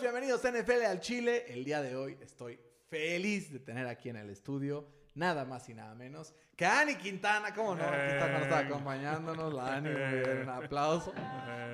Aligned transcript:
Bienvenidos 0.00 0.44
a 0.44 0.50
NFL 0.50 0.84
al 0.84 1.00
Chile. 1.00 1.44
El 1.48 1.64
día 1.64 1.80
de 1.80 1.96
hoy 1.96 2.16
estoy 2.20 2.60
feliz 2.88 3.52
de 3.52 3.60
tener 3.60 3.86
aquí 3.86 4.08
en 4.08 4.16
el 4.16 4.30
estudio 4.30 4.86
nada 5.16 5.44
más 5.44 5.68
y 5.68 5.74
nada 5.74 5.94
menos 5.94 6.32
que 6.54 6.64
Ani 6.64 6.94
Quintana. 6.94 7.52
¿Cómo 7.52 7.74
no? 7.74 7.82
Aquí 7.84 8.12
está, 8.12 8.38
está 8.38 8.58
acompañándonos. 8.60 9.52
La 9.52 9.74
Ani, 9.74 9.90
un 9.90 10.48
aplauso. 10.48 11.12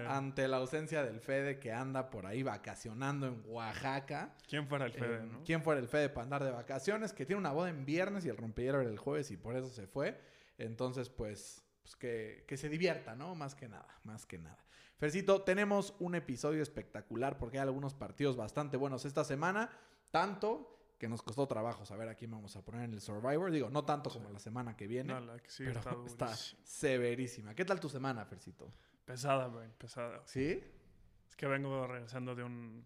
Ante 0.09 0.49
la 0.49 0.57
ausencia 0.57 1.03
del 1.05 1.21
Fede 1.21 1.59
que 1.59 1.73
anda 1.73 2.11
por 2.11 2.27
ahí 2.27 2.43
vacacionando 2.43 3.27
en 3.27 3.43
Oaxaca. 3.47 4.35
¿Quién 4.49 4.67
fuera 4.67 4.87
el 4.87 4.93
Fede, 4.93 5.19
Eh, 5.19 5.29
no? 5.31 5.45
¿Quién 5.45 5.63
fuera 5.63 5.81
el 5.81 5.89
Fede 5.89 6.09
para 6.09 6.25
andar 6.25 6.45
de 6.45 6.51
vacaciones? 6.51 7.13
Que 7.13 7.27
tiene 7.27 7.39
una 7.39 7.53
boda 7.53 7.69
en 7.69 7.85
viernes 7.85 8.25
y 8.25 8.29
el 8.29 8.37
rompillero 8.37 8.81
era 8.81 8.91
el 8.91 8.99
jueves 8.99 9.31
y 9.31 9.37
por 9.37 9.57
eso 9.57 9.69
se 9.69 9.87
fue. 9.87 10.21
Entonces, 10.59 11.09
pues, 11.11 11.65
pues 11.83 11.97
que, 11.97 12.45
que 12.47 12.57
se 12.57 12.69
divierta, 12.69 13.15
¿no? 13.15 13.35
Más 13.35 13.55
que 13.55 13.69
nada, 13.69 13.99
más 14.05 14.27
que 14.27 14.39
nada. 14.39 14.59
Fercito, 14.99 15.43
tenemos 15.43 15.95
un 15.99 16.15
episodio 16.15 16.63
espectacular 16.63 17.37
porque 17.39 17.59
hay 17.59 17.63
algunos 17.63 17.95
partidos 17.95 18.37
bastante 18.37 18.77
buenos 18.77 19.05
esta 19.05 19.25
semana. 19.25 19.69
Tanto 20.13 20.82
que 21.03 21.09
nos 21.09 21.21
costó 21.21 21.49
trabajo 21.49 21.85
saber 21.85 22.09
a 22.09 22.15
quién 22.15 22.31
vamos 22.31 22.55
a 22.55 22.63
poner 22.65 22.85
en 22.85 22.93
el 22.93 23.01
Survivor. 23.01 23.51
Digo, 23.51 23.69
no 23.69 23.85
tanto 23.85 24.09
como 24.09 24.31
la 24.31 24.39
semana 24.39 24.77
que 24.77 24.87
viene. 24.87 25.13
No, 25.13 25.19
la 25.19 25.37
que 25.41 25.51
sí 25.51 25.65
pero 25.67 25.81
está 25.81 25.97
está 26.07 26.37
severísima. 26.63 27.57
¿Qué 27.57 27.65
tal 27.65 27.81
tu 27.81 27.89
semana, 27.89 28.25
Fercito? 28.25 28.73
Pesada, 29.05 29.49
güey, 29.49 29.69
pesada. 29.77 30.23
¿Sí? 30.27 30.63
Es 31.29 31.35
que 31.35 31.49
vengo 31.49 31.89
regresando 31.89 32.37
de 32.37 32.45
un 32.45 32.85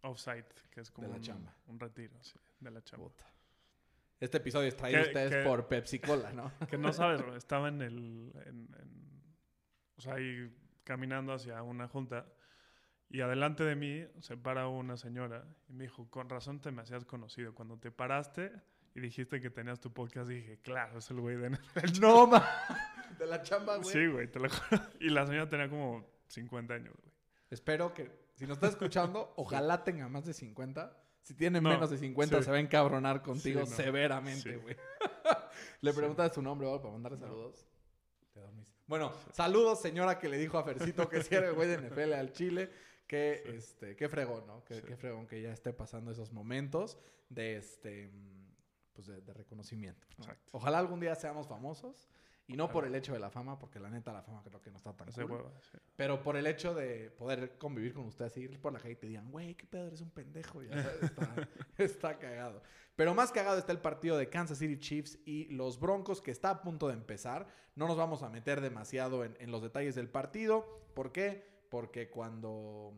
offsite, 0.00 0.46
que 0.70 0.80
es 0.80 0.90
como 0.90 1.08
De 1.08 1.12
la 1.12 1.16
un, 1.18 1.22
chamba. 1.22 1.54
un 1.66 1.78
retiro, 1.78 2.16
sí, 2.22 2.38
de 2.58 2.70
la 2.70 2.82
chamba. 2.82 3.10
Este 4.18 4.38
episodio 4.38 4.68
es 4.68 4.76
traído 4.76 5.00
a 5.00 5.02
¿Qué- 5.02 5.08
ustedes 5.08 5.46
por 5.46 5.68
Pepsi 5.68 5.98
Cola, 5.98 6.32
¿no? 6.32 6.50
Que 6.70 6.78
no 6.78 6.90
sabes, 6.94 7.20
güey, 7.20 7.36
estaba 7.36 7.68
en 7.68 7.82
el... 7.82 8.32
en- 8.46 8.74
en- 8.80 9.12
o 9.98 10.00
sea, 10.00 10.14
ahí 10.14 10.50
caminando 10.84 11.34
hacia 11.34 11.62
una 11.62 11.86
junta 11.86 12.24
y 13.12 13.20
adelante 13.20 13.62
de 13.62 13.76
mí 13.76 14.04
se 14.20 14.36
para 14.36 14.68
una 14.68 14.96
señora 14.96 15.44
y 15.68 15.72
me 15.74 15.84
dijo, 15.84 16.08
con 16.10 16.28
razón 16.28 16.60
te 16.60 16.70
me 16.72 16.82
hacías 16.82 17.04
conocido. 17.04 17.54
Cuando 17.54 17.78
te 17.78 17.90
paraste 17.90 18.52
y 18.94 19.00
dijiste 19.00 19.40
que 19.40 19.50
tenías 19.50 19.80
tu 19.80 19.92
podcast, 19.92 20.28
dije, 20.28 20.58
claro, 20.62 20.98
es 20.98 21.10
el 21.10 21.20
güey 21.20 21.36
de 21.36 21.50
NFL. 21.50 22.00
No, 22.00 22.26
ma. 22.26 22.42
De 23.18 23.26
la 23.26 23.42
chamba, 23.42 23.76
güey. 23.76 23.88
Sí, 23.90 24.06
güey, 24.06 24.28
te 24.30 24.38
lo 24.40 24.48
juro. 24.48 24.82
Y 25.00 25.10
la 25.10 25.26
señora 25.26 25.48
tenía 25.48 25.68
como 25.68 26.04
50 26.28 26.74
años, 26.74 26.94
güey. 27.00 27.12
Espero 27.50 27.92
que, 27.92 28.10
si 28.34 28.46
nos 28.46 28.56
está 28.56 28.68
escuchando, 28.68 29.34
ojalá 29.36 29.84
tenga 29.84 30.08
más 30.08 30.24
de 30.24 30.32
50. 30.32 30.98
Si 31.22 31.34
tiene 31.34 31.60
No, 31.60 31.68
menos 31.68 31.90
de 31.90 31.98
50, 31.98 32.38
sí. 32.38 32.44
se 32.44 32.50
va 32.50 32.56
a 32.56 32.60
encabronar 32.60 33.22
contigo 33.22 33.64
Sí, 33.64 33.70
no. 33.70 33.76
severamente, 33.76 34.52
Sí. 34.54 34.56
güey. 34.56 34.76
Le 35.82 35.92
preguntas 35.92 36.32
su 36.34 36.42
nombre, 36.42 36.66
güey, 36.66 36.80
para 36.80 36.92
mandarle 36.92 37.18
saludos. 37.18 37.66
Te. 38.32 38.40
Bueno, 38.86 39.12
saludos, 39.32 39.80
señora 39.80 40.18
que 40.18 40.28
le 40.28 40.36
dijo 40.38 40.58
a 40.58 40.64
Fercito 40.64 41.08
que 41.08 41.22
si 41.22 41.34
era 41.34 41.48
el 41.48 41.54
güey 41.54 41.68
de 41.68 41.78
NFL 41.78 42.12
al 42.14 42.32
Chile. 42.32 42.70
Que, 43.12 43.42
este, 43.44 43.94
qué 43.94 44.08
fregón, 44.08 44.46
¿no? 44.46 44.64
Que, 44.64 44.80
Qué 44.80 44.96
fregón 44.96 45.26
que 45.26 45.42
ya 45.42 45.52
esté 45.52 45.74
pasando 45.74 46.10
esos 46.10 46.32
momentos 46.32 46.96
de, 47.28 47.56
este, 47.58 48.10
pues 48.94 49.06
de, 49.06 49.20
de 49.20 49.34
reconocimiento. 49.34 50.06
¿no? 50.16 50.24
Exacto. 50.24 50.50
Ojalá 50.52 50.78
algún 50.78 50.98
día 50.98 51.14
seamos 51.14 51.46
famosos. 51.46 52.08
Y 52.46 52.56
no 52.56 52.70
por 52.70 52.86
el 52.86 52.94
hecho 52.94 53.12
de 53.12 53.18
la 53.18 53.28
fama, 53.28 53.58
porque 53.58 53.78
la 53.78 53.90
neta 53.90 54.14
la 54.14 54.22
fama 54.22 54.42
creo 54.42 54.62
que 54.62 54.70
no 54.70 54.78
está 54.78 54.96
tan 54.96 55.12
cool. 55.12 55.24
hueva, 55.24 55.52
sí. 55.60 55.76
Pero 55.94 56.22
por 56.22 56.38
el 56.38 56.46
hecho 56.46 56.74
de 56.74 57.10
poder 57.10 57.58
convivir 57.58 57.92
con 57.92 58.06
ustedes, 58.06 58.34
ir 58.38 58.58
por 58.58 58.72
la 58.72 58.78
calle 58.78 58.94
y 58.94 58.96
te 58.96 59.06
digan, 59.08 59.30
güey, 59.30 59.54
qué 59.56 59.66
pedo, 59.66 59.86
eres 59.88 60.00
un 60.00 60.10
pendejo. 60.10 60.62
Ya 60.62 60.82
sabes, 60.82 61.02
está, 61.02 61.48
está 61.76 62.18
cagado. 62.18 62.62
Pero 62.96 63.14
más 63.14 63.30
cagado 63.30 63.58
está 63.58 63.72
el 63.72 63.80
partido 63.80 64.16
de 64.16 64.30
Kansas 64.30 64.56
City 64.56 64.78
Chiefs 64.78 65.18
y 65.26 65.48
los 65.48 65.78
Broncos, 65.78 66.22
que 66.22 66.30
está 66.30 66.48
a 66.48 66.62
punto 66.62 66.88
de 66.88 66.94
empezar. 66.94 67.46
No 67.76 67.86
nos 67.86 67.98
vamos 67.98 68.22
a 68.22 68.30
meter 68.30 68.62
demasiado 68.62 69.22
en, 69.24 69.36
en 69.38 69.50
los 69.50 69.62
detalles 69.62 69.94
del 69.94 70.08
partido. 70.08 70.80
¿Por 70.94 71.12
qué? 71.12 71.52
Porque 71.70 72.10
cuando 72.10 72.94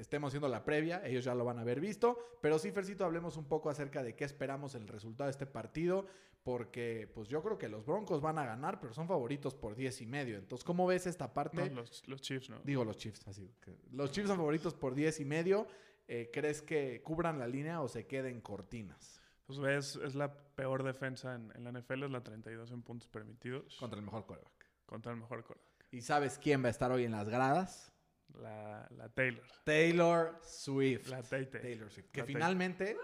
estemos 0.00 0.28
haciendo 0.30 0.48
la 0.48 0.64
previa, 0.64 1.02
ellos 1.06 1.24
ya 1.24 1.34
lo 1.34 1.44
van 1.44 1.58
a 1.58 1.62
haber 1.62 1.80
visto. 1.80 2.18
Pero 2.40 2.58
sí, 2.58 2.70
Fercito, 2.72 3.04
hablemos 3.04 3.36
un 3.36 3.44
poco 3.46 3.70
acerca 3.70 4.02
de 4.02 4.14
qué 4.16 4.24
esperamos 4.24 4.74
el 4.74 4.88
resultado 4.88 5.26
de 5.26 5.32
este 5.32 5.46
partido. 5.46 6.06
Porque, 6.42 7.10
pues 7.14 7.28
yo 7.28 7.42
creo 7.42 7.58
que 7.58 7.68
los 7.68 7.84
Broncos 7.84 8.22
van 8.22 8.38
a 8.38 8.46
ganar, 8.46 8.80
pero 8.80 8.94
son 8.94 9.06
favoritos 9.06 9.54
por 9.54 9.74
10 9.76 10.00
y 10.00 10.06
medio. 10.06 10.38
Entonces, 10.38 10.64
¿cómo 10.64 10.86
ves 10.86 11.06
esta 11.06 11.34
parte? 11.34 11.68
No, 11.68 11.82
los, 11.82 12.08
los 12.08 12.22
Chiefs, 12.22 12.48
¿no? 12.48 12.58
Digo 12.64 12.82
los 12.82 12.96
Chiefs, 12.96 13.28
así. 13.28 13.52
que 13.60 13.76
los 13.92 14.10
Chiefs 14.10 14.28
son 14.28 14.38
favoritos 14.38 14.72
por 14.74 14.94
10 14.94 15.20
y 15.20 15.24
medio. 15.26 15.66
Eh, 16.08 16.30
¿Crees 16.32 16.62
que 16.62 17.02
cubran 17.02 17.38
la 17.38 17.46
línea 17.46 17.82
o 17.82 17.88
se 17.88 18.06
queden 18.06 18.40
cortinas? 18.40 19.20
Pues 19.46 19.58
ves, 19.58 19.96
es 20.02 20.14
la 20.14 20.32
peor 20.34 20.82
defensa 20.82 21.34
en, 21.34 21.52
en 21.54 21.62
la 21.64 21.72
NFL, 21.72 22.04
es 22.04 22.10
la 22.10 22.22
32 22.22 22.70
en 22.70 22.82
puntos 22.82 23.06
permitidos 23.08 23.76
Contra 23.78 23.98
el 23.98 24.04
mejor 24.04 24.24
coreback. 24.24 24.66
contra 24.86 25.12
el 25.12 25.18
mejor 25.18 25.44
quarterback. 25.44 25.86
¿Y 25.92 26.00
sabes 26.00 26.38
quién 26.38 26.62
va 26.62 26.68
a 26.68 26.70
estar 26.70 26.90
hoy 26.90 27.04
en 27.04 27.12
las 27.12 27.28
gradas? 27.28 27.92
La, 28.38 28.86
la 28.96 29.08
Taylor. 29.10 29.44
Taylor 29.64 30.38
Swift. 30.42 31.08
La. 31.08 31.22
Taylor 31.22 31.90
Swift. 31.90 32.10
Que 32.12 32.20
La 32.20 32.26
finalmente, 32.26 32.96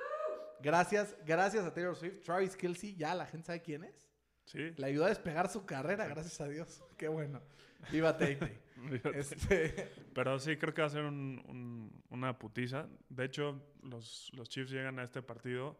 gracias, 0.60 1.16
gracias 1.26 1.64
a 1.64 1.72
Taylor 1.74 1.96
Swift, 1.96 2.22
Travis 2.22 2.56
Kelsey, 2.56 2.94
ya 2.96 3.14
la 3.14 3.26
gente 3.26 3.46
sabe 3.46 3.62
quién 3.62 3.84
es. 3.84 4.08
Sí. 4.44 4.70
Le 4.76 4.86
ayudó 4.86 5.06
a 5.06 5.08
despegar 5.08 5.48
su 5.50 5.66
carrera, 5.66 6.06
gracias 6.06 6.40
a 6.40 6.48
Dios. 6.48 6.82
Qué 6.96 7.08
bueno. 7.08 7.42
Viva 7.90 8.12
Tate. 8.16 8.60
este, 9.14 9.90
Pero 10.14 10.38
sí, 10.38 10.56
creo 10.56 10.72
que 10.72 10.82
va 10.82 10.86
a 10.86 10.90
ser 10.90 11.04
un- 11.04 11.42
un- 11.48 12.02
una 12.10 12.38
putiza. 12.38 12.88
De 13.08 13.24
hecho, 13.24 13.60
los, 13.82 14.30
los 14.34 14.48
Chiefs 14.48 14.70
llegan 14.70 14.98
a 14.98 15.04
este 15.04 15.22
partido 15.22 15.76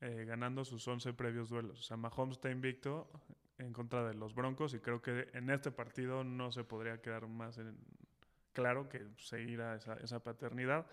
eh, 0.00 0.24
ganando 0.26 0.64
sus 0.64 0.86
11 0.86 1.12
previos 1.14 1.48
duelos. 1.48 1.80
O 1.80 1.82
sea, 1.82 1.96
Mahomes 1.96 2.36
está 2.36 2.50
invicto 2.50 3.10
en 3.58 3.72
contra 3.72 4.04
de 4.06 4.14
los 4.14 4.34
Broncos 4.34 4.74
y 4.74 4.80
creo 4.80 5.00
que 5.00 5.28
en 5.32 5.48
este 5.50 5.70
partido 5.70 6.24
no 6.24 6.50
se 6.52 6.64
podría 6.64 7.00
quedar 7.00 7.26
más 7.28 7.58
en- 7.58 7.78
claro 8.52 8.88
que 8.88 9.06
seguirá 9.16 9.76
esa, 9.76 9.94
esa 9.94 10.22
paternidad. 10.22 10.86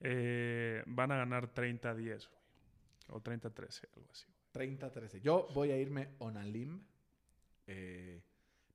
Eh, 0.00 0.82
van 0.86 1.12
a 1.12 1.16
ganar 1.16 1.52
30-10 1.52 2.04
güey. 2.04 2.18
o 3.10 3.22
30-13, 3.22 3.88
algo 3.94 4.08
así. 4.10 4.26
güey. 4.52 4.76
30-13. 4.78 5.20
Yo 5.20 5.48
voy 5.54 5.70
a 5.70 5.76
irme 5.76 6.08
on 6.18 6.36
a 6.36 6.44
limb 6.44 6.80
eh, 7.66 8.22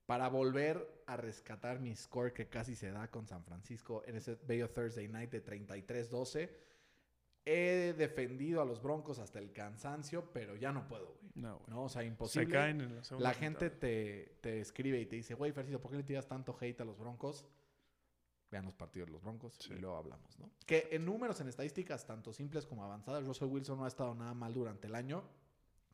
para 0.06 0.28
volver 0.28 1.02
a 1.06 1.16
rescatar 1.16 1.80
mi 1.80 1.94
score 1.94 2.32
que 2.32 2.48
casi 2.48 2.74
se 2.74 2.90
da 2.90 3.08
con 3.10 3.26
San 3.26 3.44
Francisco 3.44 4.02
en 4.06 4.16
ese 4.16 4.36
bello 4.46 4.70
Thursday 4.70 5.08
night 5.08 5.30
de 5.30 5.44
33-12. 5.44 6.48
He 7.44 7.94
defendido 7.96 8.60
a 8.60 8.64
los 8.64 8.82
Broncos 8.82 9.18
hasta 9.18 9.38
el 9.38 9.52
cansancio, 9.52 10.32
pero 10.32 10.56
ya 10.56 10.72
no 10.72 10.88
puedo, 10.88 11.06
güey. 11.20 11.30
No, 11.34 11.58
güey. 11.58 11.70
No, 11.70 11.84
o 11.84 11.88
sea, 11.88 12.02
imposible. 12.02 12.46
Se 12.46 12.52
caen 12.52 12.80
en 12.80 12.96
la 12.96 13.04
segunda 13.04 13.28
La 13.28 13.34
gente 13.34 13.70
te, 13.70 14.36
te 14.40 14.60
escribe 14.60 15.00
y 15.00 15.06
te 15.06 15.16
dice, 15.16 15.34
güey, 15.34 15.52
Fercito, 15.52 15.80
¿por 15.80 15.90
qué 15.90 15.98
le 15.98 16.02
tiras 16.02 16.26
tanto 16.26 16.56
hate 16.60 16.80
a 16.80 16.84
los 16.84 16.98
Broncos? 16.98 17.44
Vean 18.50 18.64
los 18.64 18.74
partidos 18.74 19.06
de 19.08 19.12
los 19.12 19.22
Broncos 19.22 19.56
Sí. 19.58 19.72
y 19.74 19.78
luego 19.78 19.96
hablamos, 19.96 20.38
¿no? 20.38 20.50
Que 20.66 20.88
en 20.92 21.04
números, 21.04 21.40
en 21.40 21.48
estadísticas, 21.48 22.06
tanto 22.06 22.32
simples 22.32 22.64
como 22.66 22.84
avanzadas, 22.84 23.24
Russell 23.26 23.48
Wilson 23.48 23.78
no 23.78 23.84
ha 23.84 23.88
estado 23.88 24.14
nada 24.14 24.34
mal 24.34 24.52
durante 24.52 24.86
el 24.86 24.94
año, 24.94 25.24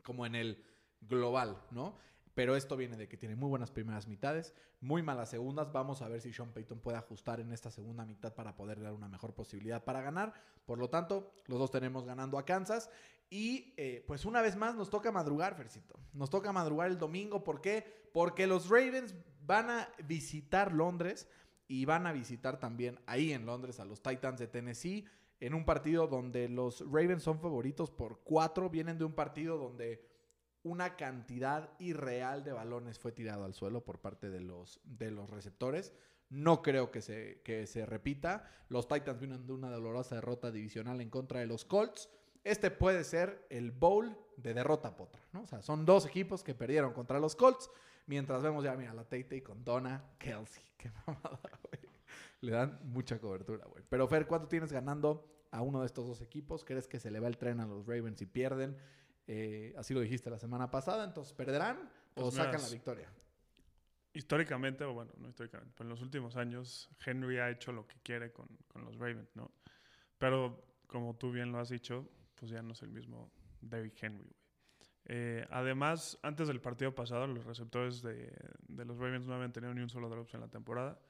como 0.03 0.27
en 0.27 0.35
el 0.35 0.63
global, 1.01 1.63
¿no? 1.71 1.97
Pero 2.35 2.57
esto 2.57 2.77
viene 2.77 2.97
de 2.97 3.09
que 3.09 3.17
tiene 3.19 3.37
muy 3.37 3.49
buenas 3.51 3.71
primeras 3.71 4.07
mitades, 4.09 4.55
muy 4.81 5.03
malas 5.03 5.29
segundas. 5.29 5.71
Vamos 5.71 6.01
a 6.01 6.09
ver 6.09 6.21
si 6.23 6.33
Sean 6.33 6.51
Payton 6.53 6.81
puede 6.81 6.97
ajustar 6.97 7.41
en 7.41 7.53
esta 7.53 7.71
segunda 7.71 8.07
mitad 8.07 8.35
para 8.35 8.57
poder 8.57 8.81
dar 8.81 8.95
una 8.95 9.09
mejor 9.09 9.35
posibilidad 9.35 9.85
para 9.85 10.01
ganar. 10.01 10.33
Por 10.65 10.79
lo 10.79 10.89
tanto, 10.89 11.35
los 11.47 11.59
dos 11.59 11.71
tenemos 11.71 12.05
ganando 12.07 12.39
a 12.39 12.45
Kansas. 12.47 12.89
Y 13.29 13.75
eh, 13.77 14.03
pues 14.07 14.25
una 14.25 14.41
vez 14.41 14.57
más 14.57 14.75
nos 14.75 14.89
toca 14.89 15.13
madrugar, 15.13 15.55
Fercito. 15.57 15.99
Nos 16.15 16.31
toca 16.31 16.53
madrugar 16.53 16.91
el 16.91 16.99
domingo. 16.99 17.45
¿Por 17.45 17.61
qué? 17.61 18.09
Porque 18.15 18.47
los 18.47 18.69
Ravens 18.71 19.15
van 19.45 19.69
a 19.71 19.89
visitar 20.05 20.73
Londres 20.73 21.29
y 21.69 21.85
van 21.85 22.07
a 22.07 22.13
visitar 22.13 22.59
también 22.61 22.99
ahí 23.07 23.33
en 23.33 23.47
Londres 23.47 23.81
a 23.81 23.85
los 23.85 24.03
Titans 24.03 24.39
de 24.39 24.47
Tennessee 24.47 25.07
en 25.43 25.55
un 25.55 25.65
partido 25.65 26.07
donde 26.07 26.49
los 26.49 26.81
Ravens 26.89 27.25
son 27.25 27.41
favoritos 27.41 27.91
por 27.91 28.21
cuatro. 28.23 28.71
Vienen 28.71 28.97
de 28.97 29.05
un 29.05 29.13
partido 29.13 29.59
donde 29.59 30.07
una 30.63 30.95
cantidad 30.95 31.71
irreal 31.81 32.45
de 32.45 32.53
balones 32.53 33.01
fue 33.01 33.11
tirado 33.11 33.45
al 33.45 33.53
suelo 33.53 33.85
por 33.85 34.01
parte 34.01 34.31
de 34.31 34.39
los, 34.39 34.81
de 34.85 35.11
los 35.11 35.29
receptores. 35.29 35.93
No 36.31 36.63
creo 36.63 36.93
que 36.93 37.03
se, 37.03 37.41
que 37.43 37.67
se 37.67 37.85
repita. 37.85 38.49
Los 38.69 38.87
Titans 38.87 39.19
vienen 39.19 39.45
de 39.45 39.53
una 39.53 39.69
dolorosa 39.69 40.15
derrota 40.15 40.53
divisional 40.53 41.01
en 41.01 41.11
contra 41.11 41.41
de 41.41 41.47
los 41.47 41.65
Colts. 41.65 42.09
Este 42.45 42.71
puede 42.71 43.03
ser 43.03 43.45
el 43.51 43.73
bowl 43.73 44.17
de 44.37 44.55
derrota 44.55 44.97
potra, 44.97 45.23
¿no? 45.33 45.43
O 45.43 45.47
sea, 45.49 45.61
son 45.61 45.85
dos 45.85 46.07
equipos 46.07 46.45
que 46.45 46.55
perdieron 46.55 46.93
contra 46.93 47.19
los 47.19 47.35
Colts. 47.35 47.69
Mientras 48.13 48.43
vemos 48.43 48.63
ya, 48.63 48.77
mira, 48.77 48.93
la 48.93 49.05
Tate 49.05 49.43
con 49.43 49.65
Donna 49.65 50.05
Kelsey. 50.19 50.63
Qué 50.77 50.91
mamada, 51.07 51.41
güey. 51.63 51.81
Le 52.43 52.53
dan 52.53 52.79
mucha 52.85 53.19
cobertura, 53.19 53.65
güey. 53.65 53.83
Pero 53.89 54.07
Fer, 54.07 54.27
¿cuánto 54.27 54.49
tienes 54.49 54.71
ganando 54.71 55.47
a 55.51 55.63
uno 55.63 55.81
de 55.81 55.87
estos 55.87 56.07
dos 56.07 56.21
equipos? 56.21 56.63
¿Crees 56.63 56.87
que 56.87 57.01
se 57.01 57.11
le 57.11 57.21
va 57.21 57.29
el 57.29 57.39
tren 57.39 57.59
a 57.61 57.67
los 57.67 57.87
Ravens 57.87 58.21
y 58.21 58.27
pierden? 58.27 58.77
Eh, 59.27 59.73
así 59.79 59.95
lo 59.95 60.01
dijiste 60.01 60.29
la 60.29 60.39
semana 60.39 60.71
pasada, 60.71 61.05
entonces 61.05 61.33
perderán. 61.33 61.89
o 62.15 62.25
Pues 62.25 62.35
sacan 62.35 62.61
la 62.61 62.69
victoria. 62.69 63.09
históricamente, 64.13 64.85
o 64.85 64.93
bueno, 64.93 65.13
no 65.17 65.31
históricamente, 65.31 65.73
pero 65.75 65.87
en 65.87 65.91
los 65.93 66.03
últimos 66.03 66.37
años, 66.37 66.91
Henry 67.07 67.39
ha 67.39 67.49
hecho 67.49 67.73
lo 67.73 67.87
que 67.87 67.97
quiere 68.03 68.31
con, 68.31 68.47
con 68.69 68.85
los 68.85 68.99
Ravens, 68.99 69.35
¿no? 69.35 69.51
Pero 70.19 70.63
como 70.87 71.17
tú 71.17 71.33
bien 71.33 71.51
lo 71.51 71.59
has 71.61 71.71
dicho, 71.71 72.07
pues 72.35 72.51
ya 72.51 72.61
no 72.61 72.75
es 72.75 72.83
el 72.83 72.91
mismo 72.91 73.33
David 73.63 73.93
Henry, 73.99 74.25
güey. 74.25 74.42
Eh, 75.07 75.47
además, 75.51 76.19
antes 76.23 76.49
del 76.49 76.61
partido 76.61 76.95
pasado, 76.95 77.27
los 77.27 77.45
receptores 77.45 78.03
de, 78.03 78.33
de 78.69 78.85
los 78.85 78.99
Ravens 78.99 79.27
no 79.27 79.35
habían 79.35 79.53
tenido 79.53 79.75
ni 79.75 79.83
un 79.83 79.89
solo 79.89 80.09
drops 80.09 80.35
en 80.35 80.41
la 80.41 80.49
temporada. 80.49 81.01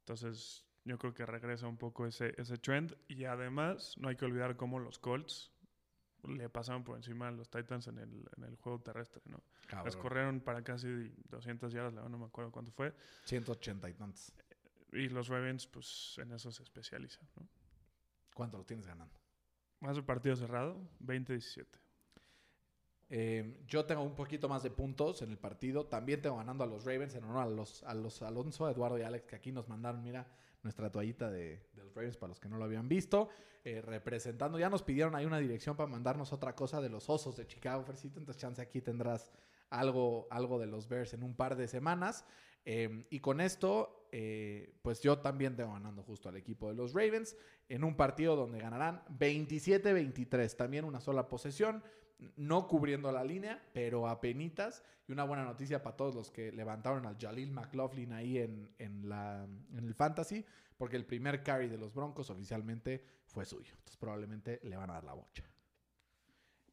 Entonces, 0.00 0.66
yo 0.84 0.98
creo 0.98 1.14
que 1.14 1.26
regresa 1.26 1.68
un 1.68 1.76
poco 1.76 2.06
ese, 2.06 2.34
ese 2.38 2.56
trend. 2.58 2.96
Y 3.08 3.24
además, 3.24 3.94
no 3.98 4.08
hay 4.08 4.16
que 4.16 4.24
olvidar 4.24 4.56
cómo 4.56 4.78
los 4.78 4.98
Colts 4.98 5.52
le 6.26 6.48
pasaron 6.48 6.82
por 6.84 6.96
encima 6.96 7.28
a 7.28 7.30
los 7.30 7.48
Titans 7.48 7.86
en 7.86 7.98
el, 7.98 8.28
en 8.36 8.44
el 8.44 8.56
juego 8.56 8.80
terrestre, 8.80 9.22
¿no? 9.26 9.42
Les 9.84 9.96
corrieron 9.96 10.40
para 10.40 10.62
casi 10.62 10.88
200 11.28 11.72
yardas, 11.72 11.92
no 11.92 12.18
me 12.18 12.26
acuerdo 12.26 12.50
cuánto 12.50 12.72
fue. 12.72 12.94
180 13.24 13.88
y 13.88 13.94
tantos. 13.94 14.32
Y 14.92 15.08
los 15.08 15.28
Ravens, 15.28 15.66
pues 15.66 16.16
en 16.18 16.32
eso 16.32 16.50
se 16.50 16.62
especializan. 16.62 17.28
¿no? 17.36 17.48
¿Cuánto 18.34 18.58
lo 18.58 18.64
tienes 18.64 18.86
ganando? 18.86 19.14
Más 19.80 19.96
el 19.96 20.04
partido 20.04 20.34
cerrado, 20.34 20.90
20-17. 21.00 21.66
Eh, 23.10 23.64
yo 23.66 23.86
tengo 23.86 24.02
un 24.02 24.14
poquito 24.14 24.48
más 24.48 24.62
de 24.62 24.70
puntos 24.70 25.22
en 25.22 25.30
el 25.30 25.38
partido. 25.38 25.86
También 25.86 26.20
tengo 26.20 26.36
ganando 26.36 26.64
a 26.64 26.66
los 26.66 26.84
Ravens 26.84 27.14
en 27.14 27.24
honor 27.24 27.42
a 27.42 27.46
los, 27.46 27.82
a 27.84 27.94
los 27.94 28.22
Alonso, 28.22 28.68
Eduardo 28.68 28.98
y 28.98 29.02
Alex, 29.02 29.26
que 29.26 29.36
aquí 29.36 29.52
nos 29.52 29.68
mandaron, 29.68 30.02
mira, 30.02 30.26
nuestra 30.62 30.90
toallita 30.90 31.30
de, 31.30 31.62
los 31.76 31.94
Ravens 31.94 32.16
para 32.16 32.28
los 32.28 32.40
que 32.40 32.48
no 32.48 32.58
lo 32.58 32.64
habían 32.64 32.88
visto. 32.88 33.28
Eh, 33.64 33.82
representando, 33.82 34.58
ya 34.58 34.70
nos 34.70 34.82
pidieron 34.82 35.14
ahí 35.14 35.26
una 35.26 35.38
dirección 35.38 35.76
para 35.76 35.88
mandarnos 35.88 36.32
otra 36.32 36.54
cosa 36.54 36.80
de 36.80 36.88
los 36.88 37.08
Osos 37.08 37.36
de 37.36 37.46
Chicago, 37.46 37.82
Fercito. 37.84 38.18
Entonces, 38.18 38.40
chance 38.40 38.62
aquí 38.62 38.80
tendrás 38.80 39.30
algo, 39.70 40.26
algo 40.30 40.58
de 40.58 40.66
los 40.66 40.88
Bears 40.88 41.12
en 41.14 41.22
un 41.22 41.34
par 41.34 41.56
de 41.56 41.68
semanas. 41.68 42.24
Eh, 42.64 43.06
y 43.10 43.20
con 43.20 43.40
esto, 43.40 44.08
eh, 44.12 44.78
pues 44.82 45.00
yo 45.00 45.18
también 45.18 45.56
tengo 45.56 45.72
ganando 45.72 46.02
justo 46.02 46.28
al 46.28 46.36
equipo 46.36 46.68
de 46.68 46.74
los 46.74 46.92
Ravens 46.92 47.36
en 47.68 47.84
un 47.84 47.96
partido 47.96 48.36
donde 48.36 48.58
ganarán 48.58 49.02
27-23. 49.18 50.54
También 50.56 50.84
una 50.84 51.00
sola 51.00 51.28
posesión 51.28 51.82
no 52.36 52.66
cubriendo 52.66 53.12
la 53.12 53.24
línea, 53.24 53.62
pero 53.72 54.08
a 54.08 54.20
penitas. 54.20 54.82
Y 55.06 55.12
una 55.12 55.24
buena 55.24 55.44
noticia 55.44 55.82
para 55.82 55.96
todos 55.96 56.14
los 56.14 56.30
que 56.30 56.52
levantaron 56.52 57.06
al 57.06 57.16
Jalil 57.18 57.50
McLaughlin 57.50 58.12
ahí 58.12 58.38
en, 58.38 58.70
en, 58.78 59.08
la, 59.08 59.44
en 59.44 59.84
el 59.84 59.94
Fantasy, 59.94 60.44
porque 60.76 60.96
el 60.96 61.06
primer 61.06 61.42
carry 61.42 61.68
de 61.68 61.78
los 61.78 61.94
Broncos 61.94 62.30
oficialmente 62.30 63.04
fue 63.24 63.44
suyo. 63.44 63.72
Entonces 63.72 63.96
probablemente 63.96 64.60
le 64.64 64.76
van 64.76 64.90
a 64.90 64.94
dar 64.94 65.04
la 65.04 65.14
bocha. 65.14 65.44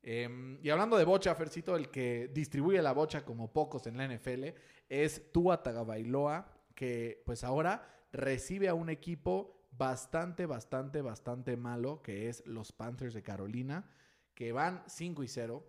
Em, 0.02 0.60
y 0.62 0.70
hablando 0.70 0.98
de 0.98 1.04
bocha, 1.04 1.34
Fercito, 1.34 1.76
el 1.76 1.90
que 1.90 2.30
distribuye 2.34 2.82
la 2.82 2.92
bocha 2.92 3.26
como 3.26 3.52
pocos 3.52 3.88
en 3.88 3.98
la 3.98 4.08
NFL 4.08 4.46
es 4.88 5.32
Tua 5.32 5.64
Tagovailoa, 5.64 6.48
que 6.76 7.24
pues 7.26 7.44
ahora 7.44 7.88
recibe 8.12 8.68
a 8.68 8.76
un 8.76 8.90
equipo 8.90 9.66
bastante, 9.72 10.46
bastante, 10.46 11.02
bastante 11.02 11.58
malo, 11.58 12.02
que 12.04 12.30
es 12.30 12.46
los 12.46 12.72
Panthers 12.72 13.14
de 13.14 13.24
Carolina 13.24 13.90
que 14.36 14.52
van 14.52 14.84
5 14.88 15.24
y 15.24 15.28
0. 15.28 15.66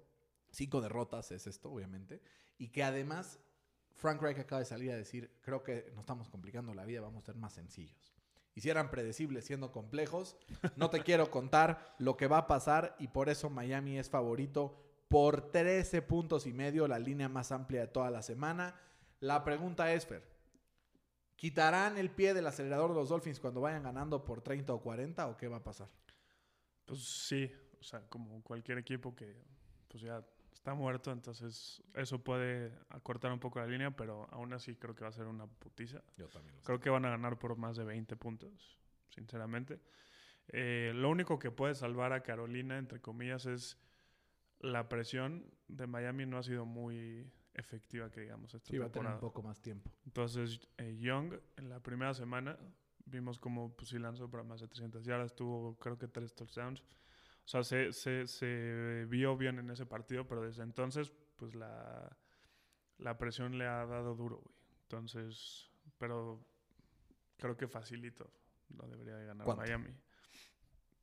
5 0.50 0.80
derrotas 0.80 1.32
es 1.32 1.46
esto, 1.46 1.70
obviamente. 1.70 2.20
Y 2.58 2.68
que 2.68 2.82
además 2.82 3.38
Frank 3.94 4.20
Reich 4.20 4.38
acaba 4.38 4.60
de 4.60 4.66
salir 4.66 4.92
a 4.92 4.96
decir, 4.96 5.30
creo 5.40 5.62
que 5.62 5.90
nos 5.94 6.00
estamos 6.00 6.28
complicando 6.28 6.74
la 6.74 6.84
vida, 6.84 7.00
vamos 7.00 7.22
a 7.22 7.26
ser 7.26 7.36
más 7.36 7.54
sencillos. 7.54 8.12
Y 8.54 8.60
si 8.60 8.70
eran 8.70 8.90
predecibles 8.90 9.44
siendo 9.44 9.70
complejos, 9.70 10.36
no 10.76 10.90
te 10.90 11.02
quiero 11.02 11.30
contar 11.30 11.94
lo 11.98 12.16
que 12.16 12.26
va 12.26 12.38
a 12.38 12.46
pasar 12.46 12.96
y 12.98 13.08
por 13.08 13.28
eso 13.28 13.50
Miami 13.50 13.98
es 13.98 14.10
favorito 14.10 14.82
por 15.08 15.50
13 15.50 16.02
puntos 16.02 16.46
y 16.46 16.52
medio, 16.52 16.88
la 16.88 16.98
línea 16.98 17.28
más 17.28 17.52
amplia 17.52 17.82
de 17.82 17.86
toda 17.88 18.10
la 18.10 18.22
semana. 18.22 18.74
La 19.20 19.44
pregunta 19.44 19.92
es, 19.92 20.06
Fer, 20.06 20.22
¿quitarán 21.36 21.96
el 21.96 22.10
pie 22.10 22.34
del 22.34 22.46
acelerador 22.46 22.90
de 22.90 22.96
los 22.96 23.08
Dolphins 23.08 23.40
cuando 23.40 23.60
vayan 23.60 23.82
ganando 23.82 24.24
por 24.24 24.40
30 24.40 24.72
o 24.74 24.80
40 24.80 25.28
o 25.28 25.36
qué 25.36 25.48
va 25.48 25.58
a 25.58 25.64
pasar? 25.64 25.88
Pues 26.86 27.00
sí, 27.04 27.52
o 27.80 27.84
sea, 27.84 28.00
como 28.08 28.42
cualquier 28.42 28.78
equipo 28.78 29.14
que 29.14 29.36
pues 29.88 30.02
ya 30.02 30.24
está 30.52 30.74
muerto, 30.74 31.12
entonces 31.12 31.82
eso 31.94 32.22
puede 32.22 32.72
acortar 32.88 33.32
un 33.32 33.38
poco 33.38 33.60
la 33.60 33.66
línea, 33.66 33.90
pero 33.94 34.26
aún 34.32 34.52
así 34.52 34.74
creo 34.76 34.94
que 34.94 35.02
va 35.04 35.08
a 35.10 35.12
ser 35.12 35.26
una 35.26 35.46
putiza. 35.46 36.02
Yo 36.16 36.28
también 36.28 36.56
lo 36.56 36.62
Creo 36.62 36.80
que 36.80 36.90
van 36.90 37.04
a 37.04 37.10
ganar 37.10 37.38
por 37.38 37.56
más 37.56 37.76
de 37.76 37.84
20 37.84 38.16
puntos, 38.16 38.78
sinceramente. 39.10 39.80
Eh, 40.48 40.92
lo 40.94 41.08
único 41.10 41.38
que 41.38 41.50
puede 41.50 41.74
salvar 41.74 42.12
a 42.12 42.22
Carolina, 42.22 42.78
entre 42.78 43.00
comillas, 43.00 43.46
es 43.46 43.78
la 44.60 44.88
presión 44.88 45.44
de 45.68 45.86
Miami 45.86 46.26
no 46.26 46.38
ha 46.38 46.42
sido 46.42 46.64
muy 46.64 47.30
efectiva, 47.54 48.10
que 48.10 48.20
digamos, 48.22 48.54
esta 48.54 48.68
Sí, 48.70 48.78
va 48.78 48.86
a 48.86 48.88
tener 48.88 48.92
temporada. 48.92 49.14
un 49.16 49.20
poco 49.20 49.42
más 49.42 49.60
tiempo. 49.60 49.90
Entonces, 50.04 50.60
eh, 50.78 50.96
Young, 50.98 51.34
en 51.56 51.68
la 51.68 51.80
primera 51.80 52.12
semana, 52.14 52.58
vimos 53.06 53.38
como 53.38 53.72
pues, 53.74 53.90
sí 53.90 53.98
lanzó 53.98 54.28
para 54.30 54.42
más 54.42 54.60
de 54.60 54.68
300 54.68 55.04
yardas, 55.04 55.34
tuvo 55.34 55.76
creo 55.78 55.96
que 55.98 56.08
tres 56.08 56.34
touchdowns. 56.34 56.82
O 57.46 57.48
sea, 57.48 57.62
se, 57.62 57.92
se, 57.92 58.26
se 58.26 59.06
vio 59.08 59.36
bien 59.36 59.60
en 59.60 59.70
ese 59.70 59.86
partido, 59.86 60.26
pero 60.26 60.42
desde 60.42 60.64
entonces, 60.64 61.12
pues 61.36 61.54
la, 61.54 62.18
la 62.98 63.16
presión 63.18 63.56
le 63.56 63.66
ha 63.66 63.86
dado 63.86 64.16
duro, 64.16 64.38
güey. 64.38 64.56
Entonces, 64.82 65.70
pero 65.96 66.44
creo 67.36 67.56
que 67.56 67.68
facilito 67.68 68.28
lo 68.76 68.88
debería 68.88 69.16
de 69.16 69.26
ganar 69.26 69.44
¿Cuánto? 69.44 69.62
Miami. 69.62 69.94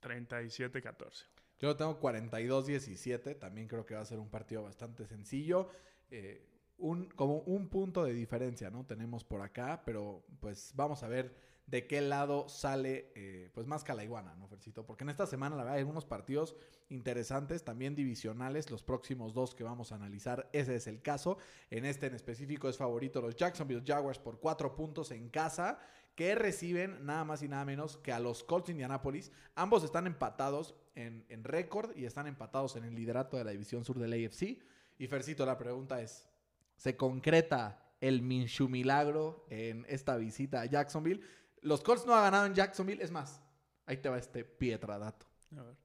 37-14. 0.01 1.23
Yo 1.59 1.69
lo 1.69 1.77
tengo 1.77 1.97
42-17. 2.01 3.39
También 3.39 3.69
creo 3.69 3.85
que 3.85 3.95
va 3.95 4.01
a 4.01 4.05
ser 4.05 4.19
un 4.19 4.29
partido 4.29 4.63
bastante 4.63 5.07
sencillo. 5.07 5.69
Eh, 6.11 6.45
un, 6.77 7.05
como 7.11 7.37
un 7.39 7.69
punto 7.69 8.03
de 8.03 8.13
diferencia, 8.13 8.69
¿no? 8.69 8.85
Tenemos 8.85 9.23
por 9.23 9.39
acá, 9.39 9.81
pero 9.85 10.25
pues 10.41 10.73
vamos 10.75 11.03
a 11.03 11.07
ver 11.07 11.33
de 11.65 11.87
qué 11.87 12.01
lado 12.01 12.49
sale 12.49 13.11
eh, 13.15 13.49
pues 13.53 13.67
más 13.67 13.83
calaiguana, 13.83 14.35
¿no, 14.35 14.47
Fercito? 14.47 14.85
Porque 14.85 15.03
en 15.03 15.09
esta 15.09 15.25
semana, 15.25 15.55
la 15.55 15.63
verdad, 15.63 15.75
hay 15.75 15.81
algunos 15.81 16.05
partidos 16.05 16.55
interesantes, 16.89 17.63
también 17.63 17.95
divisionales. 17.95 18.69
Los 18.69 18.83
próximos 18.83 19.33
dos 19.33 19.55
que 19.55 19.63
vamos 19.63 19.91
a 19.91 19.95
analizar, 19.95 20.49
ese 20.53 20.75
es 20.75 20.87
el 20.87 21.01
caso. 21.01 21.37
En 21.69 21.85
este 21.85 22.07
en 22.07 22.15
específico 22.15 22.69
es 22.69 22.77
favorito 22.77 23.21
los 23.21 23.35
Jacksonville 23.35 23.83
Jaguars 23.85 24.19
por 24.19 24.39
cuatro 24.39 24.75
puntos 24.75 25.11
en 25.11 25.29
casa 25.29 25.79
que 26.15 26.35
reciben 26.35 27.05
nada 27.05 27.23
más 27.23 27.41
y 27.41 27.47
nada 27.47 27.65
menos 27.65 27.97
que 27.97 28.11
a 28.11 28.19
los 28.19 28.43
Colts 28.43 28.69
Indianapolis. 28.69 29.31
Ambos 29.55 29.83
están 29.83 30.05
empatados 30.05 30.75
en, 30.95 31.25
en 31.29 31.43
récord 31.43 31.95
y 31.97 32.05
están 32.05 32.27
empatados 32.27 32.75
en 32.75 32.83
el 32.83 32.93
liderato 32.93 33.37
de 33.37 33.45
la 33.45 33.51
división 33.51 33.83
sur 33.83 33.97
del 33.97 34.13
AFC. 34.13 34.59
Y 34.99 35.07
Fercito, 35.07 35.45
la 35.45 35.57
pregunta 35.57 36.01
es, 36.01 36.29
¿se 36.75 36.95
concreta 36.95 37.83
el 37.99 38.21
Minshew 38.21 38.69
milagro 38.69 39.45
en 39.49 39.85
esta 39.89 40.17
visita 40.17 40.61
a 40.61 40.65
Jacksonville? 40.65 41.21
Los 41.63 41.81
Colts 41.81 42.05
no 42.05 42.13
han 42.15 42.23
ganado 42.23 42.45
en 42.45 42.53
Jacksonville, 42.53 43.01
es 43.01 43.11
más, 43.11 43.41
ahí 43.85 43.97
te 43.97 44.09
va 44.09 44.17
este 44.17 44.43
pietradato. 44.43 45.25
A 45.57 45.63
ver. 45.63 45.75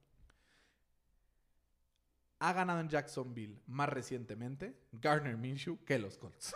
Ha 2.39 2.53
ganado 2.53 2.79
en 2.79 2.89
Jacksonville 2.89 3.61
más 3.67 3.89
recientemente 3.89 4.77
Gardner 4.91 5.35
Minshew 5.35 5.83
que 5.83 5.99
los 5.99 6.17
Colts. 6.17 6.55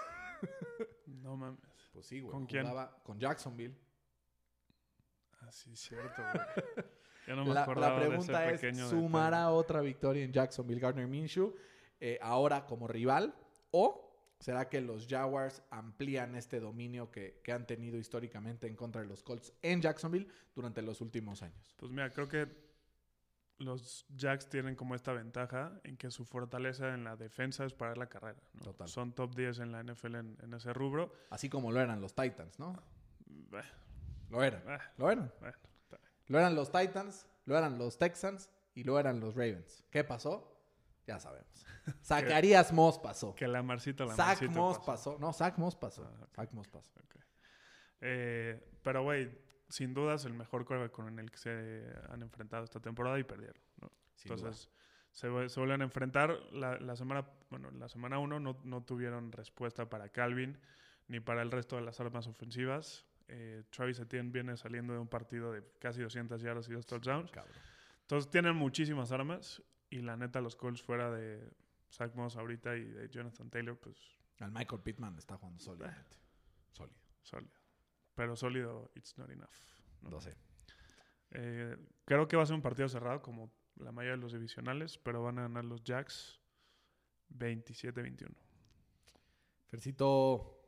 No 1.05 1.37
mames. 1.37 1.59
Pues 1.93 2.05
sí, 2.05 2.19
güey. 2.19 2.31
¿Con 2.31 2.45
quién? 2.45 2.67
Con 3.03 3.19
Jacksonville. 3.19 3.75
Ah, 5.41 5.51
sí, 5.51 5.75
cierto, 5.75 6.21
güey. 6.21 6.85
Ya 7.25 7.35
no 7.35 7.45
me 7.45 7.53
la, 7.53 7.65
la 7.65 7.89
de 7.91 8.05
pregunta 8.05 8.51
ese 8.51 8.67
es, 8.67 8.77
¿sumará 8.79 9.49
otra 9.49 9.79
victoria 9.79 10.25
en 10.25 10.33
Jacksonville 10.33 10.81
Gardner 10.81 11.07
Minshew 11.07 11.55
eh, 11.97 12.19
ahora 12.21 12.65
como 12.65 12.85
rival? 12.85 13.33
¿O 13.71 14.02
será 14.43 14.67
que 14.67 14.81
los 14.81 15.07
Jaguars 15.07 15.63
amplían 15.71 16.35
este 16.35 16.59
dominio 16.59 17.09
que, 17.11 17.39
que 17.43 17.53
han 17.53 17.65
tenido 17.65 17.97
históricamente 17.97 18.67
en 18.67 18.75
contra 18.75 19.01
de 19.01 19.07
los 19.07 19.23
Colts 19.23 19.53
en 19.61 19.81
Jacksonville 19.81 20.27
durante 20.53 20.81
los 20.81 20.99
últimos 20.99 21.41
años? 21.41 21.73
Pues 21.77 21.91
mira, 21.91 22.11
creo 22.11 22.27
que 22.27 22.47
los 23.59 24.05
Jacks 24.09 24.49
tienen 24.49 24.75
como 24.75 24.95
esta 24.95 25.13
ventaja 25.13 25.79
en 25.85 25.95
que 25.95 26.11
su 26.11 26.25
fortaleza 26.25 26.93
en 26.93 27.05
la 27.05 27.15
defensa 27.15 27.63
es 27.63 27.73
parar 27.73 27.97
la 27.97 28.07
carrera. 28.09 28.41
¿no? 28.55 28.61
Total. 28.63 28.87
Son 28.89 29.13
top 29.13 29.33
10 29.35 29.59
en 29.59 29.71
la 29.71 29.81
NFL 29.83 30.15
en, 30.15 30.37
en 30.41 30.53
ese 30.53 30.73
rubro. 30.73 31.13
Así 31.29 31.49
como 31.49 31.71
lo 31.71 31.79
eran 31.79 32.01
los 32.01 32.13
Titans, 32.13 32.59
¿no? 32.59 32.75
Bah, 33.49 33.63
Lo 34.29 34.43
eran. 34.43 34.63
bah, 34.65 34.81
Lo 34.97 35.09
eran. 35.09 35.31
Lo 36.27 36.39
eran 36.39 36.55
los 36.55 36.71
Titans, 36.71 37.25
lo 37.45 37.57
eran 37.57 37.77
los 37.77 37.97
Texans 37.97 38.49
y 38.75 38.83
lo 38.83 38.99
eran 38.99 39.19
los 39.19 39.35
Ravens. 39.35 39.83
¿Qué 39.91 40.03
pasó? 40.03 40.52
Ya 41.07 41.19
sabemos. 41.19 41.65
Zacarías 42.03 42.71
Moss 42.73 42.97
pasó. 42.99 43.35
que 43.35 43.47
la 43.47 43.61
Marcita, 43.61 44.05
la 44.05 44.15
Zach 44.15 44.41
Moss 44.49 44.77
pasó. 44.79 44.85
pasó. 44.85 45.17
No, 45.19 45.33
Zach 45.33 45.57
Moss 45.57 45.75
pasó. 45.75 46.03
Ah, 46.05 46.23
ok. 46.23 46.35
Zach 46.35 46.51
Moss 46.53 46.67
pasó. 46.67 46.91
Eh, 48.01 48.61
pero, 48.83 49.03
güey, 49.03 49.31
sin 49.69 49.93
dudas 49.93 50.25
el 50.25 50.33
mejor 50.33 50.65
quarterback 50.65 50.91
con 50.91 51.19
el 51.19 51.31
que 51.31 51.37
se 51.37 51.83
han 52.09 52.21
enfrentado 52.21 52.63
esta 52.63 52.79
temporada 52.79 53.17
y 53.19 53.23
perdieron. 53.23 53.61
duda. 53.77 53.89
Entonces, 54.23 54.69
se, 55.11 55.29
vu- 55.29 55.47
se 55.47 55.59
vuelven 55.59 55.81
a 55.81 55.85
enfrentar. 55.85 56.37
La, 56.51 56.77
la 56.79 56.95
semana, 56.95 57.25
bueno, 57.49 57.71
la 57.71 57.87
semana 57.89 58.19
1 58.19 58.39
no, 58.39 58.57
no 58.63 58.83
tuvieron 58.83 59.31
respuesta 59.31 59.89
para 59.89 60.09
Calvin 60.09 60.59
ni 61.07 61.19
para 61.19 61.41
el 61.41 61.51
resto 61.51 61.75
de 61.75 61.81
las 61.83 61.99
armas 61.99 62.27
ofensivas. 62.27 63.05
Eh, 63.29 63.63
Travis 63.69 63.99
Etienne 63.99 64.31
viene 64.31 64.57
saliendo 64.57 64.93
de 64.93 64.99
un 64.99 65.07
partido 65.07 65.51
de 65.53 65.63
casi 65.79 66.01
200 66.01 66.41
yardas 66.41 66.67
y 66.69 66.73
dos 66.73 66.85
touchdowns. 66.85 67.31
Cabrón. 67.31 67.53
Entonces 68.01 68.29
tienen 68.29 68.55
muchísimas 68.55 69.11
armas 69.13 69.61
y 69.93 70.01
la 70.01 70.17
neta 70.17 70.41
los 70.41 70.55
Colts 70.55 70.81
fuera 70.81 71.11
de 71.11 71.53
Zach 71.91 72.15
Moss 72.15 72.35
ahorita 72.35 72.75
y 72.75 72.83
de 72.83 73.09
Jonathan 73.09 73.51
Taylor, 73.51 73.77
pues 73.77 73.95
Al 74.39 74.51
Michael 74.51 74.81
Pittman 74.81 75.15
está 75.19 75.37
jugando 75.37 75.59
sólidamente. 75.59 76.17
Sólido. 76.71 76.97
sólido. 77.21 77.53
Pero 78.15 78.35
sólido, 78.35 78.91
it's 78.95 79.15
not 79.19 79.29
enough. 79.29 79.53
¿no? 80.01 80.09
No 80.09 80.19
sé. 80.19 80.35
Eh, 81.29 81.77
creo 82.05 82.27
que 82.27 82.35
va 82.35 82.41
a 82.41 82.45
ser 82.47 82.55
un 82.55 82.63
partido 82.63 82.89
cerrado 82.89 83.21
como 83.21 83.53
la 83.75 83.91
mayoría 83.91 84.15
de 84.15 84.21
los 84.23 84.33
divisionales, 84.33 84.97
pero 84.97 85.21
van 85.21 85.37
a 85.37 85.43
ganar 85.43 85.65
los 85.65 85.83
Jacks 85.83 86.41
27-21. 87.29 88.33
Fercito, 89.67 90.59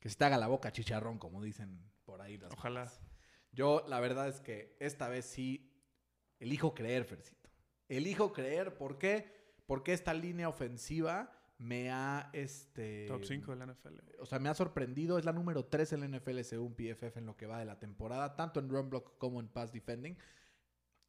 que 0.00 0.08
se 0.08 0.16
te 0.16 0.24
haga 0.24 0.38
la 0.38 0.46
boca 0.46 0.72
chicharrón, 0.72 1.18
como 1.18 1.42
dicen 1.42 1.92
por 2.06 2.22
ahí. 2.22 2.38
las 2.38 2.50
Ojalá. 2.50 2.90
Yo, 3.52 3.84
la 3.88 4.00
verdad 4.00 4.28
es 4.28 4.40
que 4.40 4.74
esta 4.80 5.08
vez 5.08 5.26
sí 5.26 5.70
elijo 6.38 6.74
creer, 6.74 7.04
Fercito. 7.04 7.43
Elijo 7.88 8.32
creer, 8.32 8.76
¿por 8.76 8.98
qué? 8.98 9.32
Porque 9.66 9.92
esta 9.92 10.14
línea 10.14 10.48
ofensiva 10.48 11.32
me 11.58 11.90
ha, 11.90 12.30
este... 12.32 13.06
Top 13.06 13.24
5 13.24 13.52
de 13.52 13.56
la 13.56 13.72
NFL. 13.72 13.98
O 14.20 14.26
sea, 14.26 14.38
me 14.38 14.48
ha 14.48 14.54
sorprendido. 14.54 15.18
Es 15.18 15.24
la 15.24 15.32
número 15.32 15.64
3 15.64 15.94
en 15.94 16.00
la 16.00 16.18
NFL 16.18 16.40
según 16.40 16.74
PFF 16.74 17.16
en 17.16 17.26
lo 17.26 17.36
que 17.36 17.46
va 17.46 17.58
de 17.58 17.64
la 17.64 17.78
temporada, 17.78 18.36
tanto 18.36 18.60
en 18.60 18.68
run 18.68 18.90
block 18.90 19.16
como 19.18 19.40
en 19.40 19.48
pass 19.48 19.72
defending. 19.72 20.16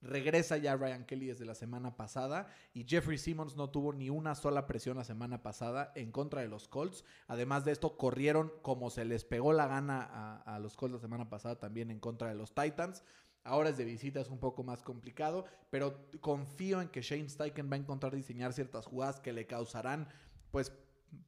Regresa 0.02 0.58
ya 0.58 0.76
Ryan 0.76 1.06
Kelly 1.06 1.28
desde 1.28 1.46
la 1.46 1.56
semana 1.56 1.98
pasada 1.98 2.48
y 2.74 2.84
Jeffrey 2.84 3.18
Simmons 3.18 3.56
no 3.56 3.72
tuvo 3.72 3.92
ni 3.92 4.12
una 4.12 4.36
sola 4.36 4.68
presión 4.68 4.98
la 4.98 5.04
semana 5.04 5.42
pasada 5.42 5.92
en 5.96 6.12
contra 6.12 6.42
de 6.42 6.48
los 6.48 6.68
Colts. 6.68 7.04
Además 7.28 7.66
de 7.66 7.72
esto, 7.72 7.98
corrieron 7.98 8.54
como 8.62 8.92
se 8.92 9.04
les 9.04 9.26
pegó 9.26 9.52
la 9.52 9.68
gana 9.68 10.04
a, 10.04 10.56
a 10.56 10.60
los 10.60 10.76
Colts 10.76 10.96
la 10.96 11.02
semana 11.02 11.30
pasada 11.30 11.58
también 11.58 11.90
en 11.90 12.00
contra 12.00 12.28
de 12.28 12.36
los 12.36 12.54
Titans. 12.54 13.04
Ahora 13.46 13.70
es 13.70 13.78
de 13.78 13.86
visita, 13.86 14.20
es 14.20 14.30
un 14.30 14.40
poco 14.40 14.64
más 14.64 14.82
complicado, 14.82 15.46
pero 15.70 16.10
confío 16.20 16.82
en 16.82 16.90
que 16.90 17.04
Shane 17.04 17.30
Steichen 17.30 17.70
va 17.72 17.76
a 17.76 17.80
encontrar 17.80 18.16
diseñar 18.16 18.54
ciertas 18.54 18.88
jugadas 18.88 19.20
que 19.20 19.34
le 19.34 19.46
causarán 19.46 20.10
pues 20.50 20.72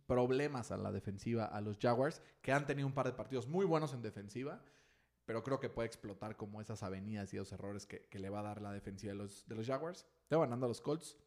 problemas 0.07 0.71
a 0.71 0.77
la 0.77 0.91
defensiva 0.91 1.45
a 1.45 1.61
los 1.61 1.77
Jaguars, 1.77 2.23
que 2.41 2.51
han 2.51 2.65
tenido 2.65 2.87
un 2.87 2.95
par 2.95 3.05
de 3.05 3.13
partidos 3.13 3.47
muy 3.47 3.65
buenos 3.65 3.93
en 3.93 4.01
defensiva, 4.01 4.63
pero 5.25 5.43
creo 5.43 5.59
que 5.59 5.69
puede 5.69 5.85
explotar 5.85 6.35
como 6.35 6.59
esas 6.59 6.81
avenidas 6.81 7.31
y 7.33 7.37
esos 7.37 7.51
errores 7.51 7.85
que, 7.85 8.07
que 8.07 8.17
le 8.17 8.31
va 8.31 8.39
a 8.39 8.43
dar 8.43 8.61
la 8.63 8.71
defensiva 8.71 9.13
de 9.13 9.19
los, 9.19 9.47
de 9.47 9.53
los 9.53 9.67
Jaguars. 9.67 10.07
Tengo 10.27 10.41
ganando 10.41 10.65
a 10.65 10.69
los 10.69 10.81
Colts. 10.81 11.17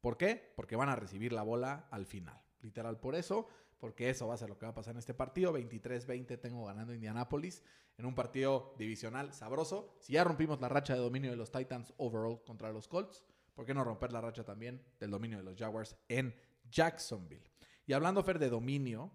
¿Por 0.00 0.16
qué? 0.16 0.52
Porque 0.56 0.74
van 0.74 0.88
a 0.88 0.96
recibir 0.96 1.32
la 1.32 1.42
bola 1.42 1.86
al 1.92 2.06
final. 2.06 2.40
Literal 2.60 2.98
por 2.98 3.14
eso, 3.14 3.46
porque 3.78 4.10
eso 4.10 4.26
va 4.26 4.34
a 4.34 4.38
ser 4.38 4.48
lo 4.48 4.58
que 4.58 4.66
va 4.66 4.72
a 4.72 4.74
pasar 4.74 4.94
en 4.94 4.98
este 4.98 5.14
partido. 5.14 5.52
23-20 5.56 6.40
tengo 6.40 6.64
ganando 6.64 6.92
Indianapolis 6.92 7.62
en 7.98 8.06
un 8.06 8.14
partido 8.14 8.74
divisional 8.78 9.32
sabroso. 9.32 9.96
Si 10.00 10.14
ya 10.14 10.24
rompimos 10.24 10.60
la 10.60 10.68
racha 10.68 10.94
de 10.94 11.00
dominio 11.00 11.30
de 11.30 11.36
los 11.36 11.50
Titans 11.50 11.92
overall 11.96 12.42
contra 12.44 12.72
los 12.72 12.88
Colts, 12.88 13.24
¿por 13.54 13.64
qué 13.64 13.74
no 13.74 13.84
romper 13.84 14.12
la 14.12 14.20
racha 14.20 14.44
también 14.44 14.82
del 15.00 15.10
dominio 15.10 15.38
de 15.38 15.44
los 15.44 15.56
Jaguars 15.56 15.96
en 16.08 16.34
Jacksonville? 16.70 17.50
Y 17.86 17.92
hablando, 17.92 18.22
Fer, 18.22 18.38
de 18.38 18.50
dominio, 18.50 19.12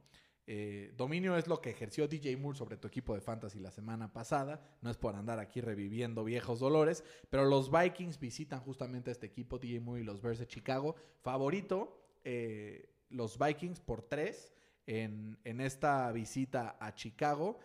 eh, 0.47 0.93
dominio 0.97 1.37
es 1.37 1.47
lo 1.47 1.61
que 1.61 1.69
ejerció 1.69 2.07
DJ 2.07 2.35
Moore 2.37 2.57
sobre 2.57 2.77
tu 2.77 2.87
equipo 2.87 3.13
de 3.13 3.21
fantasy 3.21 3.59
la 3.59 3.71
semana 3.71 4.11
pasada. 4.11 4.59
No 4.81 4.89
es 4.89 4.97
por 4.97 5.15
andar 5.15 5.39
aquí 5.39 5.61
reviviendo 5.61 6.23
viejos 6.23 6.59
dolores, 6.59 7.03
pero 7.29 7.45
los 7.45 7.71
Vikings 7.71 8.19
visitan 8.19 8.59
justamente 8.61 9.11
a 9.11 9.13
este 9.13 9.27
equipo, 9.27 9.59
DJ 9.59 9.79
Moore 9.79 10.01
y 10.01 10.03
los 10.05 10.21
Bears 10.21 10.39
de 10.39 10.47
Chicago. 10.47 10.95
Favorito, 11.21 12.01
eh, 12.23 12.89
los 13.09 13.37
Vikings 13.37 13.79
por 13.79 14.01
tres 14.01 14.53
en, 14.87 15.37
en 15.43 15.61
esta 15.61 16.11
visita 16.11 16.77
a 16.79 16.95
Chicago. 16.95 17.59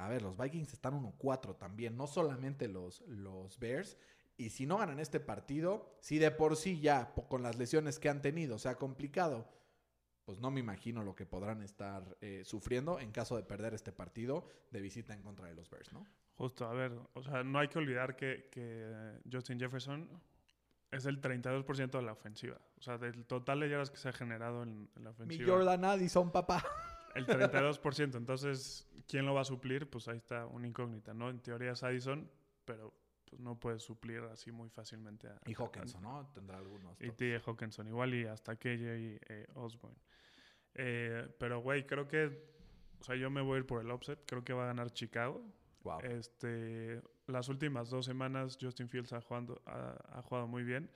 A 0.00 0.08
ver, 0.08 0.22
los 0.22 0.36
Vikings 0.36 0.72
están 0.72 0.94
1-4 0.94 1.56
también, 1.56 1.96
no 1.96 2.06
solamente 2.06 2.68
los, 2.68 3.02
los 3.02 3.58
Bears. 3.58 3.96
Y 4.36 4.50
si 4.50 4.64
no 4.64 4.78
ganan 4.78 4.98
este 4.98 5.20
partido, 5.20 5.94
si 6.00 6.18
de 6.18 6.30
por 6.30 6.56
sí 6.56 6.80
ya 6.80 7.12
con 7.28 7.42
las 7.42 7.58
lesiones 7.58 7.98
que 7.98 8.08
han 8.08 8.22
tenido 8.22 8.58
se 8.58 8.70
ha 8.70 8.76
complicado, 8.76 9.46
pues 10.24 10.38
no 10.38 10.50
me 10.50 10.60
imagino 10.60 11.02
lo 11.02 11.14
que 11.14 11.26
podrán 11.26 11.62
estar 11.62 12.16
eh, 12.20 12.42
sufriendo 12.44 13.00
en 13.00 13.12
caso 13.12 13.36
de 13.36 13.42
perder 13.42 13.74
este 13.74 13.92
partido 13.92 14.46
de 14.70 14.80
visita 14.80 15.12
en 15.12 15.22
contra 15.22 15.46
de 15.46 15.54
los 15.54 15.68
Bears, 15.68 15.92
¿no? 15.92 16.06
Justo, 16.36 16.66
a 16.66 16.72
ver, 16.72 16.92
o 17.12 17.22
sea, 17.22 17.44
no 17.44 17.58
hay 17.58 17.68
que 17.68 17.78
olvidar 17.78 18.16
que, 18.16 18.48
que 18.50 19.20
Justin 19.30 19.60
Jefferson 19.60 20.08
es 20.90 21.04
el 21.04 21.20
32% 21.20 21.90
de 21.90 22.02
la 22.02 22.12
ofensiva. 22.12 22.58
O 22.78 22.82
sea, 22.82 22.96
del 22.96 23.26
total 23.26 23.60
de 23.60 23.68
yardas 23.68 23.90
que 23.90 23.98
se 23.98 24.08
ha 24.08 24.12
generado 24.12 24.62
en, 24.62 24.88
en 24.96 25.04
la 25.04 25.10
Mi 25.10 25.16
ofensiva, 25.16 25.52
Jordan 25.52 25.84
Addison, 25.84 26.32
papá. 26.32 26.64
El 27.14 27.26
32%. 27.26 28.16
Entonces, 28.16 28.88
¿quién 29.06 29.26
lo 29.26 29.34
va 29.34 29.42
a 29.42 29.44
suplir? 29.44 29.88
Pues 29.88 30.08
ahí 30.08 30.16
está 30.16 30.46
una 30.46 30.66
incógnita, 30.66 31.14
¿no? 31.14 31.30
En 31.30 31.40
teoría 31.40 31.72
es 31.72 31.82
Addison, 31.82 32.30
pero 32.64 32.92
pues 33.24 33.40
no 33.40 33.58
puede 33.58 33.78
suplir 33.78 34.20
así 34.24 34.50
muy 34.50 34.68
fácilmente 34.68 35.28
a... 35.28 35.40
Y 35.46 35.54
Hawkinson, 35.54 36.02
¿no? 36.02 36.30
Tendrá 36.34 36.58
algunos. 36.58 37.00
Y. 37.00 37.10
T.J. 37.10 37.48
Hawkinson, 37.48 37.86
igual 37.88 38.14
y 38.14 38.26
hasta 38.26 38.56
KJ 38.56 38.68
eh, 39.28 39.46
Osborne. 39.54 39.96
Eh, 40.74 41.28
pero, 41.38 41.60
güey, 41.60 41.86
creo 41.86 42.08
que... 42.08 42.50
O 43.00 43.04
sea, 43.04 43.16
yo 43.16 43.30
me 43.30 43.40
voy 43.40 43.56
a 43.56 43.58
ir 43.60 43.66
por 43.66 43.80
el 43.80 43.90
offset. 43.90 44.18
Creo 44.26 44.44
que 44.44 44.52
va 44.52 44.64
a 44.64 44.66
ganar 44.66 44.90
Chicago. 44.90 45.42
Wow. 45.84 46.00
Este, 46.00 47.00
las 47.26 47.48
últimas 47.48 47.88
dos 47.88 48.04
semanas 48.04 48.58
Justin 48.60 48.88
Fields 48.88 49.12
ha, 49.12 49.22
jugando- 49.22 49.62
ha, 49.64 50.18
ha 50.18 50.22
jugado 50.22 50.46
muy 50.46 50.62
bien. 50.62 50.90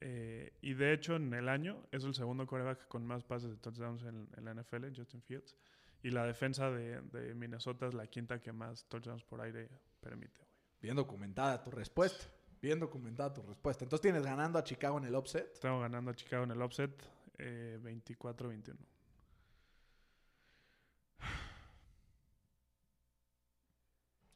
Eh, 0.00 0.52
y 0.60 0.74
de 0.74 0.92
hecho, 0.92 1.16
en 1.16 1.32
el 1.32 1.48
año 1.48 1.86
es 1.90 2.04
el 2.04 2.14
segundo 2.14 2.46
quarterback 2.46 2.86
con 2.88 3.06
más 3.06 3.24
pases 3.24 3.50
de 3.50 3.56
touchdowns 3.56 4.02
en, 4.04 4.28
en 4.36 4.44
la 4.44 4.54
NFL, 4.54 4.86
Justin 4.94 5.22
Fields. 5.22 5.56
Y 6.02 6.10
la 6.10 6.24
defensa 6.24 6.70
de, 6.70 7.00
de 7.00 7.34
Minnesota 7.34 7.86
es 7.86 7.94
la 7.94 8.06
quinta 8.06 8.40
que 8.40 8.52
más 8.52 8.86
touchdowns 8.88 9.24
por 9.24 9.40
aire 9.40 9.68
permite. 10.00 10.38
güey. 10.40 10.50
Bien 10.80 10.96
documentada 10.96 11.62
tu 11.62 11.70
respuesta. 11.70 12.26
Bien 12.60 12.78
documentada 12.78 13.32
tu 13.32 13.42
respuesta. 13.42 13.84
Entonces 13.84 14.02
tienes 14.02 14.24
ganando 14.24 14.58
a 14.58 14.64
Chicago 14.64 14.98
en 14.98 15.04
el 15.04 15.14
offset. 15.14 15.50
Estamos 15.52 15.80
ganando 15.80 16.10
a 16.10 16.14
Chicago 16.14 16.44
en 16.44 16.50
el 16.52 16.62
offset 16.62 16.90
eh, 17.38 17.78
24-21. 17.82 18.76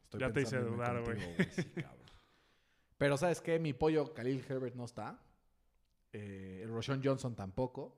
Estoy 0.03 0.19
Ya 0.19 0.31
te 0.33 0.41
hice 0.41 0.59
dudar, 0.59 1.01
güey. 1.03 1.19
sí. 1.51 1.71
Pero 2.97 3.17
¿sabes 3.17 3.41
qué? 3.41 3.59
Mi 3.59 3.73
pollo 3.73 4.13
Khalil 4.13 4.45
Herbert 4.47 4.75
no 4.75 4.85
está. 4.85 5.19
Eh, 6.13 6.61
el 6.63 6.69
Roshon 6.69 7.01
Johnson 7.03 7.35
tampoco. 7.35 7.97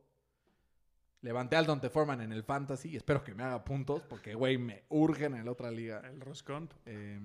Levanté 1.21 1.55
al 1.55 1.65
Dante 1.65 1.89
Foreman 1.89 2.21
en 2.21 2.33
el 2.33 2.43
Fantasy 2.43 2.89
y 2.89 2.95
espero 2.97 3.23
que 3.23 3.33
me 3.33 3.43
haga 3.43 3.63
puntos 3.63 4.03
porque, 4.03 4.35
güey, 4.35 4.57
me 4.57 4.83
urgen 4.89 5.35
en 5.35 5.45
la 5.45 5.51
otra 5.51 5.71
liga. 5.71 6.01
El 6.05 6.19
Roscon, 6.19 6.69
Eh, 6.85 7.19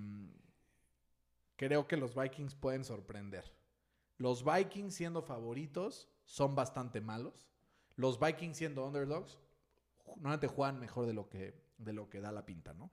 creo 1.57 1.87
que 1.88 1.97
los 1.97 2.14
Vikings 2.14 2.54
pueden 2.54 2.85
sorprender. 2.85 3.52
Los 4.16 4.45
Vikings 4.45 4.95
siendo 4.95 5.23
favoritos 5.23 6.09
son 6.25 6.54
bastante 6.54 7.00
malos. 7.00 7.49
Los 7.97 8.21
Vikings 8.21 8.57
siendo 8.57 8.87
underdogs 8.87 9.38
normalmente 10.07 10.47
juegan 10.47 10.78
mejor 10.78 11.07
de 11.07 11.12
lo 11.12 11.28
que, 11.28 11.61
de 11.78 11.92
lo 11.92 12.09
que 12.09 12.21
da 12.21 12.33
la 12.33 12.47
pinta, 12.47 12.75
¿no? 12.75 12.90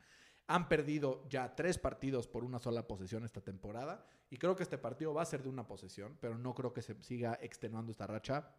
Han 0.47 0.67
perdido 0.67 1.27
ya 1.29 1.55
tres 1.55 1.77
partidos 1.77 2.27
por 2.27 2.43
una 2.43 2.59
sola 2.59 2.87
posesión 2.87 3.23
esta 3.23 3.41
temporada 3.41 4.05
y 4.29 4.37
creo 4.37 4.55
que 4.55 4.63
este 4.63 4.77
partido 4.77 5.13
va 5.13 5.21
a 5.21 5.25
ser 5.25 5.43
de 5.43 5.49
una 5.49 5.67
posesión, 5.67 6.17
pero 6.19 6.37
no 6.37 6.53
creo 6.53 6.73
que 6.73 6.81
se 6.81 7.01
siga 7.03 7.37
extenuando 7.41 7.91
esta 7.91 8.07
racha 8.07 8.51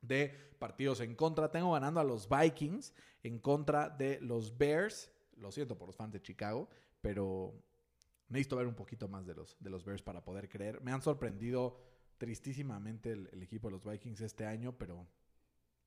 de 0.00 0.28
partidos 0.58 1.00
en 1.00 1.14
contra. 1.14 1.50
Tengo 1.50 1.72
ganando 1.72 2.00
a 2.00 2.04
los 2.04 2.28
Vikings 2.28 2.92
en 3.22 3.38
contra 3.38 3.88
de 3.88 4.20
los 4.20 4.56
Bears. 4.58 5.10
Lo 5.36 5.52
siento 5.52 5.78
por 5.78 5.86
los 5.86 5.96
fans 5.96 6.12
de 6.12 6.22
Chicago, 6.22 6.68
pero 7.00 7.54
necesito 8.28 8.56
ver 8.56 8.66
un 8.66 8.74
poquito 8.74 9.08
más 9.08 9.26
de 9.26 9.34
los, 9.34 9.56
de 9.60 9.70
los 9.70 9.84
Bears 9.84 10.02
para 10.02 10.24
poder 10.24 10.48
creer. 10.48 10.80
Me 10.80 10.92
han 10.92 11.02
sorprendido 11.02 11.78
tristísimamente 12.18 13.12
el, 13.12 13.28
el 13.32 13.42
equipo 13.42 13.68
de 13.68 13.72
los 13.72 13.84
Vikings 13.84 14.20
este 14.20 14.44
año, 14.44 14.76
pero 14.76 15.06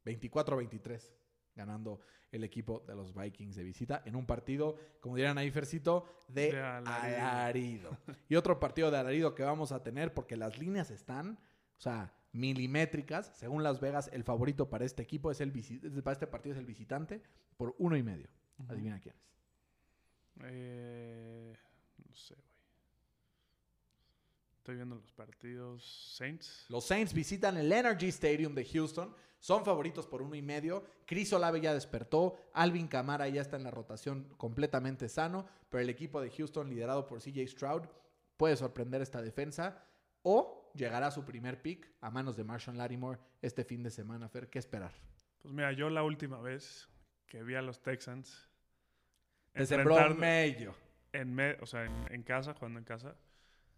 24-23 0.05 1.11
ganando 1.55 1.99
el 2.31 2.43
equipo 2.43 2.83
de 2.87 2.95
los 2.95 3.13
Vikings 3.13 3.55
de 3.55 3.63
visita 3.63 4.01
en 4.05 4.15
un 4.15 4.25
partido, 4.25 4.75
como 4.99 5.15
dirían 5.15 5.37
ahí 5.37 5.49
Fercito, 5.51 6.05
de, 6.27 6.51
De 6.51 6.61
alarido. 6.61 7.19
alarido. 7.21 7.97
y 8.29 8.35
otro 8.35 8.59
partido 8.59 8.91
de 8.91 8.97
alarido 8.97 9.33
que 9.35 9.43
vamos 9.43 9.71
a 9.71 9.81
tener 9.83 10.13
porque 10.13 10.35
las 10.35 10.57
líneas 10.59 10.91
están, 10.91 11.39
o 11.77 11.81
sea, 11.81 12.13
milimétricas. 12.33 13.31
Según 13.35 13.63
Las 13.63 13.79
Vegas, 13.79 14.09
el 14.11 14.23
favorito 14.23 14.69
para 14.69 14.83
este 14.85 15.01
equipo 15.01 15.31
es 15.31 15.39
el 15.39 15.51
para 16.03 16.13
este 16.13 16.27
partido 16.27 16.53
es 16.53 16.59
el 16.59 16.65
visitante 16.65 17.21
por 17.57 17.75
uno 17.79 17.95
y 17.95 18.03
medio. 18.03 18.27
Adivina 18.67 18.99
quién 18.99 19.15
es. 19.15 19.25
Eh, 20.43 21.55
no 22.05 22.13
sé, 22.13 22.35
güey. 22.35 22.54
Estoy 24.65 24.77
viendo 24.77 24.95
los 24.95 25.11
partidos. 25.11 26.15
Saints. 26.17 26.65
Los 26.69 26.85
Saints 26.85 27.13
visitan 27.13 27.55
el 27.55 27.71
Energy 27.71 28.07
Stadium 28.07 28.55
de 28.55 28.65
Houston. 28.65 29.15
Son 29.39 29.63
favoritos 29.63 30.07
por 30.07 30.23
uno 30.23 30.33
y 30.33 30.41
medio. 30.41 30.83
Chris 31.05 31.31
Olave 31.33 31.61
ya 31.61 31.71
despertó. 31.71 32.35
Alvin 32.51 32.87
Kamara 32.87 33.27
ya 33.27 33.41
está 33.41 33.57
en 33.57 33.63
la 33.63 33.69
rotación 33.69 34.23
completamente 34.37 35.07
sano. 35.07 35.45
Pero 35.69 35.83
el 35.83 35.89
equipo 35.91 36.19
de 36.19 36.31
Houston, 36.31 36.67
liderado 36.67 37.05
por 37.05 37.21
CJ 37.21 37.47
Stroud, 37.47 37.83
puede 38.37 38.55
sorprender 38.57 39.03
esta 39.03 39.21
defensa. 39.21 39.83
O 40.23 40.71
llegará 40.73 41.05
a 41.07 41.11
su 41.11 41.23
primer 41.23 41.61
pick 41.61 41.87
a 42.01 42.09
manos 42.09 42.35
de 42.35 42.43
Marshall 42.43 42.75
Lattimore 42.75 43.19
este 43.43 43.63
fin 43.65 43.83
de 43.83 43.91
semana. 43.91 44.27
Fer, 44.29 44.49
¿qué 44.49 44.57
esperar? 44.57 44.93
Pues 45.43 45.53
mira, 45.53 45.73
yo 45.73 45.91
la 45.91 46.01
última 46.01 46.41
vez 46.41 46.89
que 47.27 47.43
vi 47.43 47.53
a 47.53 47.61
los 47.61 47.83
Texans. 47.83 48.49
Te 49.53 49.63
sembró 49.67 49.93
medio. 50.15 50.73
en 51.13 51.35
me- 51.35 51.53
o 51.61 51.67
sea, 51.67 51.85
en, 51.85 52.11
en 52.11 52.23
casa, 52.23 52.55
jugando 52.55 52.79
en 52.79 52.85
casa, 52.85 53.15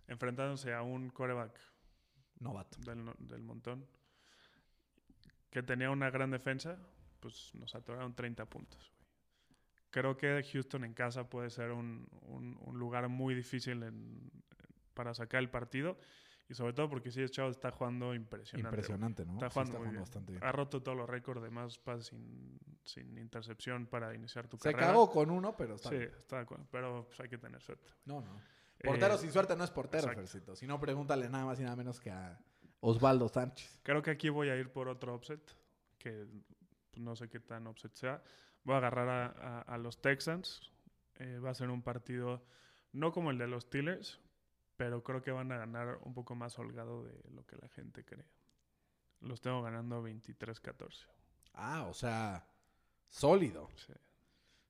enfrentándose 0.07 0.73
a 0.73 0.81
un 0.81 1.09
coreback 1.09 1.59
Novato. 2.39 2.77
del, 2.81 3.11
del 3.19 3.41
montón. 3.43 3.85
que 5.49 5.63
tenía 5.63 5.89
una 5.89 6.09
gran 6.09 6.29
defensa, 6.31 6.77
pues 7.19 7.51
nos 7.55 7.73
atoraron 7.73 8.13
30 8.15 8.45
puntos. 8.45 8.91
güey. 8.97 9.07
Creo 9.89 10.17
que 10.17 10.43
Houston 10.51 10.83
en 10.83 10.93
casa 10.93 11.29
puede 11.29 11.49
ser 11.49 11.71
un, 11.71 12.07
un- 12.21 12.57
un 12.61 12.77
lugar 12.77 13.07
muy 13.09 13.33
difícil 13.33 13.81
en- 13.83 14.31
para 14.93 15.13
sacar 15.13 15.39
el 15.41 15.49
partido. 15.49 15.97
Y 16.49 16.53
sobre 16.53 16.71
todo 16.73 16.89
porque 16.89 17.11
sí, 17.11 17.25
Chao 17.29 17.49
está 17.49 17.71
jugando 17.71 18.13
impresionante. 18.15 18.69
Impresionante, 18.77 19.25
¿no? 19.25 19.33
Está 19.33 19.49
Sí, 19.49 19.53
jugando, 19.53 19.79
bien. 19.81 19.99
bastante 19.99 20.31
bien. 20.31 20.43
Ha 20.43 20.51
roto 20.53 20.81
todos 20.81 20.97
los 20.97 21.09
récords 21.09 21.41
de 21.41 21.49
más 21.49 21.77
pases 21.77 22.07
sin, 22.07 22.57
sin 22.85 23.17
intercepción 23.17 23.85
para 23.87 24.13
iniciar 24.15 24.47
tu 24.47 24.57
Se 24.57 24.71
carrera. 24.71 24.87
cagó 24.87 25.09
con 25.09 25.29
uno, 25.29 25.57
pero 25.57 25.75
está 25.75 25.89
Sí, 25.89 25.97
bien. 25.97 26.11
está 26.17 26.37
de 26.37 26.41
acuerdo, 26.43 26.65
pero 26.71 27.05
pues, 27.07 27.19
hay 27.19 27.27
que 27.29 27.37
tener 27.37 27.61
suerte. 27.61 27.89
No, 28.05 28.21
no. 28.21 28.39
Portero 28.83 29.15
Eh, 29.15 29.17
sin 29.17 29.31
suerte 29.31 29.55
no 29.55 29.63
es 29.63 29.71
portero. 29.71 30.07
Fercito. 30.07 30.55
Si 30.55 30.67
no, 30.67 30.79
pregúntale 30.79 31.29
nada 31.29 31.45
más 31.45 31.59
y 31.59 31.63
nada 31.63 31.75
menos 31.75 31.99
que 31.99 32.11
a 32.11 32.39
Osvaldo 32.79 33.27
Sánchez. 33.27 33.79
Creo 33.83 34.01
que 34.01 34.11
aquí 34.11 34.29
voy 34.29 34.49
a 34.49 34.55
ir 34.55 34.71
por 34.71 34.87
otro 34.87 35.15
offset, 35.15 35.41
que 35.97 36.27
no 36.95 37.15
sé 37.15 37.27
qué 37.29 37.39
tan 37.39 37.65
offset 37.67 37.93
sea. 37.95 38.21
Voy 38.63 38.75
a 38.75 38.77
agarrar 38.77 39.09
a, 39.09 39.25
a- 39.27 39.61
a 39.61 39.77
los 39.77 40.01
Texans. 40.01 40.71
Eh, 41.15 41.39
va 41.39 41.49
a 41.49 41.53
ser 41.55 41.69
un 41.69 41.81
partido 41.81 42.43
no 42.93 43.11
como 43.11 43.31
el 43.31 43.37
de 43.39 43.47
los 43.47 43.63
Steelers, 43.63 44.19
pero 44.75 45.03
creo 45.03 45.21
que 45.23 45.31
van 45.31 45.51
a 45.51 45.57
ganar 45.57 45.97
un 46.03 46.13
poco 46.13 46.35
más 46.35 46.57
holgado 46.59 47.03
de 47.03 47.19
lo 47.33 47.45
que 47.45 47.55
la 47.55 47.67
gente 47.69 48.05
cree. 48.05 48.25
Los 49.21 49.41
tengo 49.41 49.63
ganando 49.63 50.03
23-14. 50.03 51.07
Ah, 51.53 51.85
o 51.89 51.93
sea, 51.95 52.45
sólido. 53.07 53.69
Sí. 53.75 53.93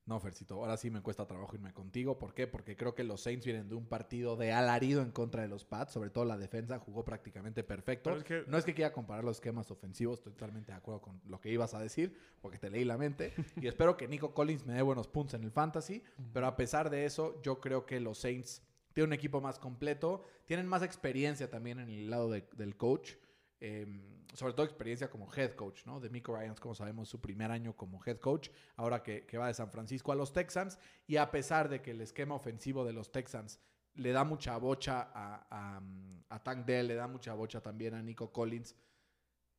No, 0.08 0.20
Fercito, 0.22 0.56
ahora 0.56 0.78
sí 0.78 0.90
me 0.90 1.02
cuesta 1.02 1.28
trabajo 1.28 1.54
irme 1.56 1.74
contigo. 1.74 2.18
¿Por 2.18 2.34
qué? 2.34 2.48
Porque 2.48 2.78
creo 2.78 2.96
que 2.96 3.04
los 3.04 3.20
Saints 3.22 3.46
vienen 3.46 3.68
de 3.68 3.76
un 3.76 3.86
partido 3.86 4.38
de 4.38 4.54
alarido 4.54 5.02
en 5.02 5.12
contra 5.12 5.42
de 5.42 5.50
los 5.50 5.66
Pats. 5.66 5.92
Sobre 5.92 6.10
todo 6.10 6.24
la 6.24 6.38
defensa 6.38 6.80
jugó 6.80 7.04
prácticamente 7.04 7.62
perfecto. 7.64 8.10
Pero 8.12 8.18
es 8.20 8.24
que- 8.24 8.44
No 8.50 8.58
es 8.58 8.64
que 8.64 8.74
quiera 8.74 8.94
comparar 8.94 9.26
los 9.26 9.38
esquemas 9.38 9.70
ofensivos, 9.70 10.20
estoy 10.20 10.32
totalmente 10.32 10.72
de 10.72 10.78
acuerdo 10.78 11.02
con 11.02 11.20
lo 11.28 11.42
que 11.42 11.52
ibas 11.52 11.74
a 11.74 11.80
decir, 11.82 12.18
porque 12.42 12.58
te 12.58 12.70
leí 12.70 12.86
la 12.86 12.98
mente. 12.98 13.34
y 13.62 13.68
espero 13.68 13.98
que 13.98 14.08
Nico 14.08 14.34
Collins 14.34 14.66
me 14.66 14.74
dé 14.76 14.82
buenos 14.82 15.10
puntos 15.10 15.34
en 15.34 15.44
el 15.44 15.52
fantasy. 15.52 16.02
Pero 16.34 16.48
a 16.48 16.56
pesar 16.56 16.90
de 16.90 17.06
eso, 17.06 17.42
yo 17.42 17.60
creo 17.60 17.86
que 17.86 18.00
los 18.00 18.18
Saints 18.18 18.62
tienen 18.94 19.10
un 19.10 19.14
equipo 19.14 19.42
más 19.42 19.60
completo, 19.60 20.24
tienen 20.46 20.68
más 20.68 20.84
experiencia 20.84 21.50
también 21.50 21.80
en 21.80 21.90
el 21.90 22.10
lado 22.10 22.32
de- 22.32 22.48
del 22.56 22.78
coach. 22.78 23.16
Eh, 23.60 23.86
sobre 24.34 24.54
todo 24.54 24.66
experiencia 24.66 25.10
como 25.10 25.32
head 25.34 25.54
coach, 25.54 25.86
¿no? 25.86 26.00
De 26.00 26.10
Mico 26.10 26.36
Ryans, 26.36 26.60
como 26.60 26.76
sabemos, 26.76 27.10
su 27.10 27.20
primer 27.20 27.52
año 27.52 27.76
como 27.76 28.00
head 28.06 28.18
coach, 28.18 28.50
ahora 28.76 29.02
que, 29.02 29.26
va 29.38 29.48
de 29.48 29.54
San 29.54 29.72
Francisco 29.72 30.12
a 30.12 30.16
los 30.16 30.34
Texans. 30.34 30.78
Y 31.08 31.18
a 31.18 31.32
pesar 31.32 31.70
de 31.70 31.82
que 31.82 31.92
el 31.92 32.02
esquema 32.02 32.36
ofensivo 32.36 32.86
de 32.86 32.94
los 32.94 33.12
Texans 33.12 33.60
le 33.96 34.12
da 34.12 34.24
mucha 34.24 34.58
bocha 34.58 35.10
a, 35.14 35.82
a, 36.30 36.44
Tank 36.44 36.66
Dell, 36.66 36.88
le 36.88 36.96
da 36.96 37.08
mucha 37.08 37.34
bocha 37.34 37.62
también 37.62 37.96
a 37.96 38.02
Nico 38.04 38.32
Collins. 38.32 38.76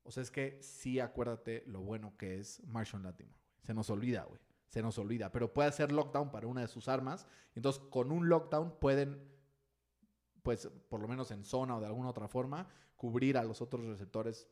O 0.04 0.12
sea, 0.12 0.22
es 0.22 0.30
que 0.30 0.62
sí 0.62 1.00
acuérdate 1.00 1.64
lo 1.66 1.80
bueno 1.80 2.16
que 2.16 2.38
es 2.38 2.62
Marshall 2.66 3.02
Latimer. 3.02 3.34
Se 3.62 3.74
nos 3.74 3.90
olvida, 3.90 4.24
güey. 4.24 4.40
Se 4.68 4.80
nos 4.80 4.96
olvida. 4.98 5.32
Pero 5.32 5.52
puede 5.52 5.70
hacer 5.70 5.90
lockdown 5.90 6.30
para 6.30 6.46
una 6.46 6.60
de 6.60 6.68
sus 6.68 6.88
armas. 6.88 7.26
Entonces, 7.54 7.82
con 7.90 8.12
un 8.12 8.28
lockdown 8.28 8.78
pueden, 8.78 9.20
pues, 10.42 10.68
por 10.88 11.00
lo 11.00 11.08
menos 11.08 11.30
en 11.32 11.42
zona 11.42 11.76
o 11.76 11.80
de 11.80 11.86
alguna 11.86 12.10
otra 12.10 12.28
forma, 12.28 12.68
cubrir 12.98 13.38
a 13.38 13.44
los 13.44 13.62
otros 13.62 13.86
receptores. 13.86 14.46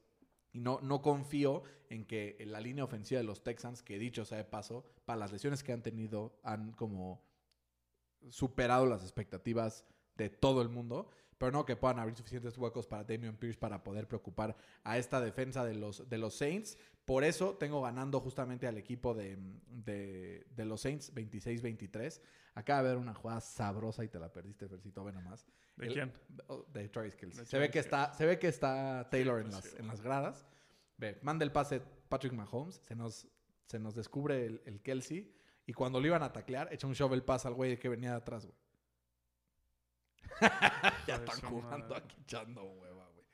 Y 0.53 0.61
no, 0.61 0.81
no 0.81 1.03
confío 1.03 1.65
en 1.91 2.07
que 2.07 2.43
la 2.47 2.61
línea 2.61 2.85
ofensiva 2.85 3.21
de 3.21 3.27
los 3.27 3.45
Texans, 3.45 3.83
que 3.83 3.99
dicho 3.99 4.25
sea 4.25 4.39
de 4.39 4.45
paso, 4.45 4.87
para 5.05 5.19
las 5.19 5.33
lesiones 5.33 5.63
que 5.63 5.73
han 5.73 5.83
tenido, 5.83 6.41
han 6.43 6.73
como 6.73 7.23
superado 8.31 8.87
las 8.87 9.03
expectativas 9.03 9.85
de 10.17 10.31
todo 10.31 10.63
el 10.63 10.71
mundo. 10.71 11.11
Pero 11.39 11.53
no 11.53 11.65
que 11.67 11.77
puedan 11.77 11.99
abrir 11.99 12.17
suficientes 12.17 12.57
huecos 12.57 12.87
para 12.87 13.05
Damian 13.05 13.37
Pierce 13.37 13.59
para 13.59 13.85
poder 13.85 14.09
preocupar 14.09 14.57
a 14.85 14.97
esta 14.97 15.21
defensa 15.21 15.65
de 15.65 15.75
los, 15.75 16.09
de 16.09 16.17
los 16.19 16.35
Saints. 16.35 16.79
Por 17.05 17.25
eso 17.25 17.55
tengo 17.57 17.83
ganando 17.83 18.21
justamente 18.21 18.67
al 18.67 18.79
equipo 18.79 19.15
de, 19.15 19.37
de, 19.69 20.47
de 20.57 20.65
los 20.65 20.81
Saints 20.81 21.15
26-23. 21.15 22.21
Acaba 22.55 22.83
de 22.83 22.89
haber 22.89 23.01
una 23.01 23.13
jugada 23.15 23.41
sabrosa 23.43 24.03
y 24.03 24.09
te 24.09 24.19
la 24.19 24.33
perdiste, 24.33 24.67
Fercito. 24.67 25.05
Ve 25.05 25.13
nomás. 25.13 25.47
¿De 25.77 25.87
El- 25.89 25.93
quién? 25.93 26.13
oh, 26.49 26.65
De 26.73 26.89
Travis 26.89 27.15
Kelce. 27.15 27.41
De 27.41 27.47
Se 27.47 27.59
ve, 27.59 27.71
que 27.71 27.81
está, 27.81 28.15
se 28.15 28.25
ve 28.25 28.39
que 28.39 28.49
está 28.49 29.07
Taylor 29.11 29.41
en, 29.41 29.51
pues 29.51 29.65
las, 29.73 29.75
en 29.81 29.87
las 29.89 30.01
gradas. 30.01 30.47
Ve, 30.97 31.19
manda 31.23 31.45
el 31.45 31.53
pase 31.53 31.83
Patrick 32.09 32.33
Mahomes. 32.33 32.77
Se 32.83 32.97
nos, 32.97 33.29
se 33.67 33.79
nos 33.79 33.95
descubre 33.95 34.47
el, 34.47 34.63
el 34.65 34.81
Kelsey. 34.81 35.31
Y 35.67 35.75
cuando 35.75 36.01
lo 36.01 36.07
iban 36.07 36.23
a 36.23 36.33
taclear, 36.33 36.73
echa 36.73 36.87
un 36.87 36.95
shovel 36.95 37.23
pass 37.23 37.45
al 37.45 37.53
güey 37.55 37.79
que 37.79 37.91
venía 37.91 38.11
de 38.13 38.17
atrás, 38.17 38.47
güey. 38.47 38.57
ya 41.07 41.17
están 41.17 41.41
jugando 41.43 41.89
madre. 41.89 42.05
aquí 42.05 42.21
echando 42.23 42.63
hueva, 42.65 43.09
güey. 43.15 43.27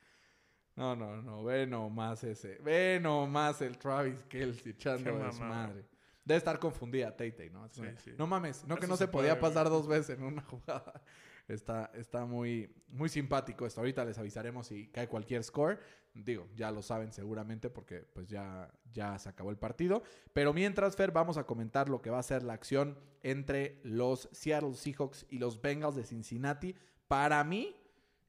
No, 0.75 0.95
no, 0.95 1.21
no. 1.21 1.43
Ve 1.43 1.67
nomás 1.67 2.23
ese. 2.23 2.57
Ve 2.59 2.99
nomás 3.01 3.61
el 3.61 3.77
Travis 3.77 4.23
Kelsey 4.23 4.71
echando 4.73 5.17
Qué 5.17 5.23
de 5.23 5.31
su 5.31 5.39
mamada. 5.39 5.67
madre. 5.67 5.85
Debe 6.25 6.37
estar 6.37 6.57
confundida 6.57 7.11
Tate, 7.11 7.49
¿no? 7.51 7.67
Sí, 7.69 7.83
sí. 7.97 8.13
No 8.17 8.27
mames, 8.27 8.63
no 8.65 8.77
que 8.77 8.87
no 8.87 8.95
se 8.95 9.03
se 9.05 9.07
podía 9.09 9.39
puede, 9.39 9.41
güey. 9.41 9.51
pasar 9.53 9.69
dos 9.69 9.87
veces 9.87 10.17
en 10.17 10.23
una 10.23 10.41
jugada. 10.45 11.01
Está, 11.49 11.91
está 11.93 12.25
muy, 12.25 12.73
muy 12.87 13.09
simpático 13.09 13.65
esto. 13.65 13.81
Ahorita 13.81 14.05
les 14.05 14.17
avisaremos 14.17 14.67
si 14.67 14.87
cae 14.87 15.09
cualquier 15.09 15.43
score. 15.43 15.77
Digo, 16.13 16.47
ya 16.55 16.71
lo 16.71 16.81
saben 16.81 17.11
seguramente 17.11 17.69
porque 17.69 17.99
pues 18.13 18.29
ya, 18.29 18.71
ya 18.93 19.19
se 19.19 19.27
acabó 19.27 19.49
el 19.49 19.57
partido. 19.57 20.03
Pero 20.31 20.53
mientras, 20.53 20.95
Fer, 20.95 21.11
vamos 21.11 21.37
a 21.37 21.43
comentar 21.45 21.89
lo 21.89 22.01
que 22.01 22.09
va 22.09 22.19
a 22.19 22.23
ser 22.23 22.43
la 22.43 22.53
acción 22.53 22.97
entre 23.23 23.81
los 23.83 24.29
Seattle 24.31 24.75
Seahawks 24.75 25.25
y 25.29 25.39
los 25.39 25.61
Bengals 25.61 25.95
de 25.97 26.05
Cincinnati. 26.05 26.75
Para 27.07 27.43
mí, 27.43 27.75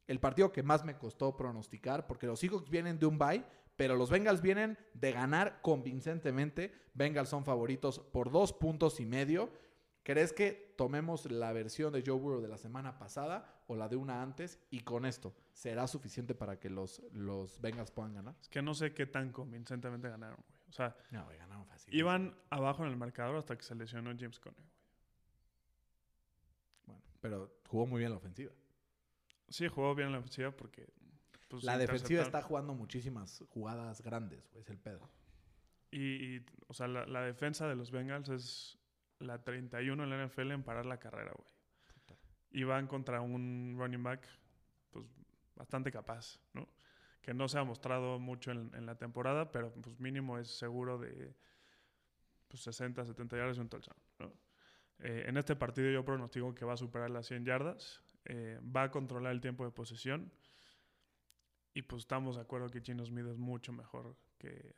el 0.07 0.21
partido 0.21 0.53
que 0.53 0.63
más 0.63 0.85
me 0.85 0.97
costó 0.99 1.37
pronosticar, 1.37 2.07
porque 2.07 2.27
los 2.27 2.41
Seahawks 2.41 2.69
vienen 2.71 2.99
de 2.99 3.07
un 3.07 3.19
bye, 3.19 3.45
pero 3.77 3.97
los 3.97 4.11
Bengals 4.11 4.41
vienen 4.43 4.79
de 4.93 5.13
ganar 5.13 5.61
convincentemente. 5.63 6.73
Bengals 6.95 7.29
son 7.29 7.45
favoritos 7.45 7.99
por 7.99 8.31
dos 8.31 8.53
puntos 8.53 9.01
y 9.01 9.07
medio. 9.07 9.51
¿Crees 10.05 10.33
que 10.35 10.75
tomemos 10.77 11.31
la 11.31 11.53
versión 11.53 11.93
de 11.93 12.03
Joe 12.05 12.19
Burrow 12.19 12.41
de 12.43 12.49
la 12.49 12.59
semana 12.59 12.99
pasada 12.99 13.63
o 13.67 13.75
la 13.75 13.89
de 13.89 13.97
una 13.97 14.21
antes? 14.23 14.61
Y 14.71 14.81
con 14.81 15.07
esto, 15.07 15.35
¿será 15.55 15.87
suficiente 15.87 16.35
para 16.35 16.61
que 16.61 16.69
los, 16.69 17.03
los 17.13 17.59
Bengals 17.61 17.91
puedan 17.91 18.13
ganar? 18.15 18.35
Es 18.41 18.49
que 18.51 18.61
no 18.61 18.75
sé 18.75 18.93
qué 18.93 19.07
tan 19.07 19.33
convincentemente 19.33 20.09
ganaron, 20.11 20.37
güey. 20.47 20.61
O 20.69 20.73
sea, 20.73 20.95
No, 21.11 21.25
güey, 21.25 21.39
ganaron 21.39 21.65
fácil. 21.67 21.95
iban 21.95 22.37
abajo 22.51 22.85
en 22.85 22.91
el 22.91 22.97
marcador 22.99 23.37
hasta 23.37 23.57
que 23.57 23.63
se 23.63 23.75
lesionó 23.75 24.11
James 24.19 24.39
Conner. 24.39 24.61
güey. 24.61 24.75
Bueno, 26.87 27.03
pero 27.21 27.51
jugó 27.69 27.87
muy 27.87 28.01
bien 28.01 28.11
la 28.11 28.19
ofensiva. 28.19 28.53
Sí, 29.49 29.69
jugó 29.69 29.95
bien 29.95 30.13
la 30.13 30.19
ofensiva 30.19 30.51
porque... 30.51 30.87
pues, 31.49 31.65
la 31.65 31.79
defensiva 31.79 32.23
está 32.23 32.43
jugando 32.43 32.75
muchísimas 32.75 33.45
jugadas 33.51 34.03
grandes, 34.03 34.49
güey, 34.51 34.63
es 34.63 34.71
el 34.71 34.79
pedo. 34.79 35.11
Y, 35.91 36.37
y, 36.37 36.47
o 36.67 36.75
sea, 36.75 36.89
la, 36.89 37.07
la 37.07 37.23
defensa 37.23 37.69
de 37.69 37.77
los 37.77 37.91
Bengals 37.91 38.29
es 38.29 38.79
la 39.21 39.43
31 39.43 40.03
en 40.03 40.11
la 40.11 40.27
NFL 40.27 40.51
en 40.51 40.63
parar 40.63 40.87
la 40.87 40.99
carrera, 40.99 41.33
güey. 41.37 41.49
Y 42.51 42.63
van 42.63 42.87
contra 42.87 43.21
un 43.21 43.75
running 43.77 44.03
back, 44.03 44.27
pues, 44.91 45.07
bastante 45.57 45.91
capaz, 45.91 46.41
¿no? 46.53 46.69
Que 47.21 47.35
no 47.35 47.49
se 47.49 47.59
ha 47.59 47.65
mostrado 47.65 48.19
mucho 48.21 48.53
en, 48.53 48.71
en 48.75 48.87
la 48.87 48.97
temporada, 48.97 49.51
pero 49.51 49.73
pues 49.73 49.99
mínimo 49.99 50.39
es 50.39 50.57
seguro 50.57 50.99
de 50.99 51.35
pues, 52.49 52.63
60, 52.63 53.05
70 53.05 53.37
yardas 53.37 53.57
y 53.57 53.61
un 53.61 53.69
touchdown, 53.69 53.99
¿no? 54.21 54.33
Eh, 55.01 55.25
en 55.27 55.37
este 55.37 55.57
partido 55.57 55.91
yo 55.91 56.05
pronostico 56.05 56.55
que 56.55 56.65
va 56.65 56.75
a 56.75 56.77
superar 56.77 57.11
las 57.11 57.27
100 57.27 57.45
yardas, 57.45 58.04
eh, 58.27 58.61
va 58.75 58.85
a 58.85 58.91
controlar 58.91 59.33
el 59.33 59.41
tiempo 59.41 59.65
de 59.65 59.71
posesión 59.71 60.33
y 61.75 61.83
pues 61.83 62.01
estamos 62.03 62.37
de 62.37 62.43
acuerdo 62.43 62.69
que 62.69 62.81
Gino 62.81 63.05
Smith 63.05 63.27
es 63.27 63.37
mucho 63.37 63.73
mejor 63.73 64.17
que, 64.39 64.75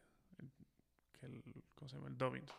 que 1.12 1.26
el, 1.26 1.42
¿cómo 1.74 1.88
se 1.88 1.96
llama? 1.96 2.08
El 2.08 2.16
Dobbins. 2.16 2.50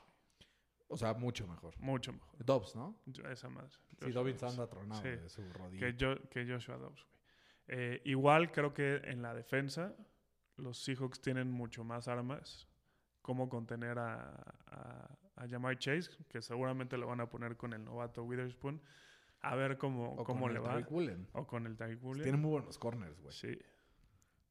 O 0.90 0.96
sea, 0.96 1.14
mucho 1.14 1.46
mejor. 1.48 1.78
Mucho 1.80 2.14
mejor. 2.14 2.46
Dobbs, 2.46 2.76
¿no? 2.76 2.98
Esa. 3.30 3.50
Sí, 3.50 3.78
Joshua 4.00 4.12
Dobbins 4.14 4.40
Dobbs. 4.40 4.54
anda 4.54 4.68
tronado 4.70 5.02
Sí. 5.02 5.10
de 5.10 5.30
su 5.30 5.42
rodilla. 5.52 5.80
Que, 5.88 5.98
yo, 5.98 6.30
que 6.30 6.46
Joshua 6.48 6.78
Dobbs, 6.78 7.04
güey. 7.04 7.18
Eh, 7.70 8.02
igual 8.06 8.52
creo 8.54 8.74
que 8.74 9.02
en 9.04 9.22
la 9.22 9.34
defensa 9.34 9.94
los 10.56 10.78
Seahawks 10.84 11.20
tienen 11.20 11.52
mucho 11.52 11.84
más 11.84 12.08
armas. 12.08 12.68
Cómo 13.22 13.50
contener 13.50 14.00
a, 14.00 14.30
a, 14.68 15.18
a 15.36 15.48
Jamar 15.50 15.78
Chase, 15.78 16.10
que 16.30 16.42
seguramente 16.42 16.98
lo 16.98 17.08
van 17.08 17.20
a 17.20 17.30
poner 17.30 17.58
con 17.58 17.74
el 17.74 17.84
novato 17.84 18.24
Witherspoon. 18.24 18.82
A 19.42 19.56
ver 19.56 19.78
cómo, 19.78 20.14
o 20.14 20.24
cómo 20.24 20.42
con 20.42 20.54
le 20.54 20.60
el 20.60 20.66
va. 20.66 20.70
Tariq 20.70 20.92
Woolen. 20.92 21.28
O 21.34 21.46
con 21.46 21.66
el 21.66 21.98
Woolen. 22.02 22.24
Tienen 22.24 22.42
muy 22.42 22.52
buenos 22.52 22.78
corners, 22.78 23.20
güey. 23.22 23.34
Sí. 23.34 23.58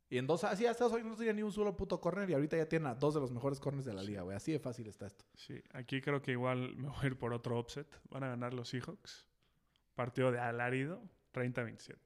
Y 0.08 0.18
en 0.18 0.26
dos, 0.26 0.44
así 0.44 0.66
hasta 0.66 0.86
hoy 0.86 1.02
no 1.02 1.16
tenía 1.16 1.32
ni 1.32 1.42
un 1.42 1.50
solo 1.50 1.76
puto 1.76 2.00
corner 2.00 2.30
y 2.30 2.34
ahorita 2.34 2.56
ya 2.56 2.68
tienen 2.68 2.86
a 2.86 2.94
dos 2.94 3.14
de 3.14 3.20
los 3.20 3.32
mejores 3.32 3.58
corners 3.58 3.84
de 3.84 3.92
la 3.92 4.02
liga, 4.02 4.22
güey. 4.22 4.36
Así 4.36 4.52
de 4.52 4.60
fácil 4.60 4.86
está 4.86 5.06
esto. 5.06 5.24
Sí, 5.34 5.60
aquí 5.72 6.00
creo 6.00 6.22
que 6.22 6.32
igual 6.32 6.74
me 6.76 6.88
voy 6.88 6.98
a 7.02 7.06
ir 7.06 7.18
por 7.18 7.32
otro 7.32 7.58
upset. 7.58 7.88
Van 8.10 8.22
a 8.22 8.28
ganar 8.28 8.54
los 8.54 8.68
Seahawks. 8.68 9.26
Partido 9.94 10.30
de 10.30 10.38
alarido, 10.38 11.02
30-27. 11.34 11.96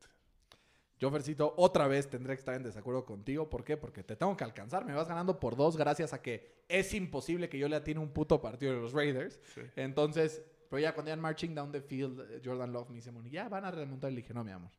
Yo, 0.99 1.11
Fercito, 1.11 1.55
otra 1.57 1.89
vez 1.89 2.09
tendré 2.09 2.35
que 2.35 2.41
estar 2.41 2.55
en 2.55 2.63
desacuerdo 2.63 3.05
contigo. 3.05 3.49
¿Por 3.49 3.65
qué? 3.65 3.77
Porque 3.77 4.03
te 4.03 4.17
tengo 4.17 4.37
que 4.37 4.45
alcanzar. 4.45 4.85
Me 4.85 4.95
vas 4.95 5.09
ganando 5.09 5.41
por 5.41 5.57
dos 5.57 5.77
gracias 5.77 6.13
a 6.13 6.23
que 6.23 6.63
es 6.69 6.93
imposible 6.95 7.49
que 7.49 7.59
yo 7.59 7.69
le 7.69 7.77
atine 7.77 8.01
un 8.01 8.13
puto 8.13 8.41
partido 8.41 8.75
de 8.75 8.81
los 8.81 8.93
Raiders. 8.93 9.41
Sí. 9.55 9.63
Entonces, 9.77 10.43
pero 10.71 10.81
ya 10.81 10.95
cuando 10.95 11.11
iban 11.11 11.21
marching 11.21 11.53
down 11.53 11.73
the 11.73 11.83
field, 11.83 12.21
eh, 12.21 12.41
Jordan 12.43 12.73
Love 12.73 12.91
me 12.91 12.95
dice, 12.95 13.11
"Moni, 13.11 13.29
ya 13.29 13.49
van 13.49 13.65
a 13.65 13.73
remontar. 13.73 14.13
Le 14.13 14.19
dije, 14.19 14.33
no, 14.33 14.45
mi 14.45 14.53
amor. 14.53 14.71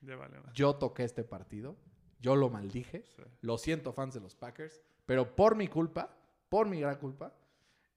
Ya 0.00 0.16
vale. 0.16 0.40
más. 0.40 0.52
Yo 0.52 0.74
toqué 0.74 1.04
este 1.04 1.22
partido. 1.22 1.76
Yo 2.18 2.34
lo 2.34 2.50
maldije. 2.50 3.04
Sí. 3.06 3.22
Lo 3.42 3.56
siento, 3.56 3.92
fans 3.92 4.14
de 4.14 4.20
los 4.20 4.34
Packers. 4.34 4.82
Pero 5.06 5.36
por 5.36 5.54
mi 5.54 5.68
culpa, 5.68 6.18
por 6.48 6.66
mi 6.66 6.80
gran 6.80 6.96
culpa, 6.96 7.32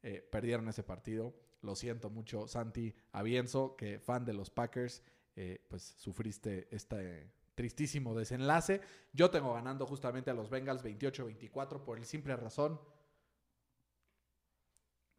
eh, 0.04 0.22
perdieron 0.32 0.70
ese 0.70 0.84
partido. 0.84 1.34
Lo 1.62 1.76
siento 1.76 2.12
mucho, 2.12 2.48
Santi 2.48 2.94
Avienzo, 3.14 3.76
que 3.76 4.00
fan 4.00 4.26
de 4.26 4.34
los 4.34 4.52
Packers, 4.52 5.02
eh, 5.36 5.66
pues 5.68 5.82
sufriste 5.98 6.68
este 6.70 7.32
tristísimo 7.56 8.16
desenlace. 8.16 8.80
Yo 9.12 9.32
tengo 9.32 9.56
ganando 9.56 9.88
justamente 9.88 10.30
a 10.30 10.36
los 10.36 10.52
Bengals 10.52 10.84
28-24 10.84 11.84
por 11.84 11.98
el 11.98 12.06
simple 12.06 12.36
razón 12.36 12.80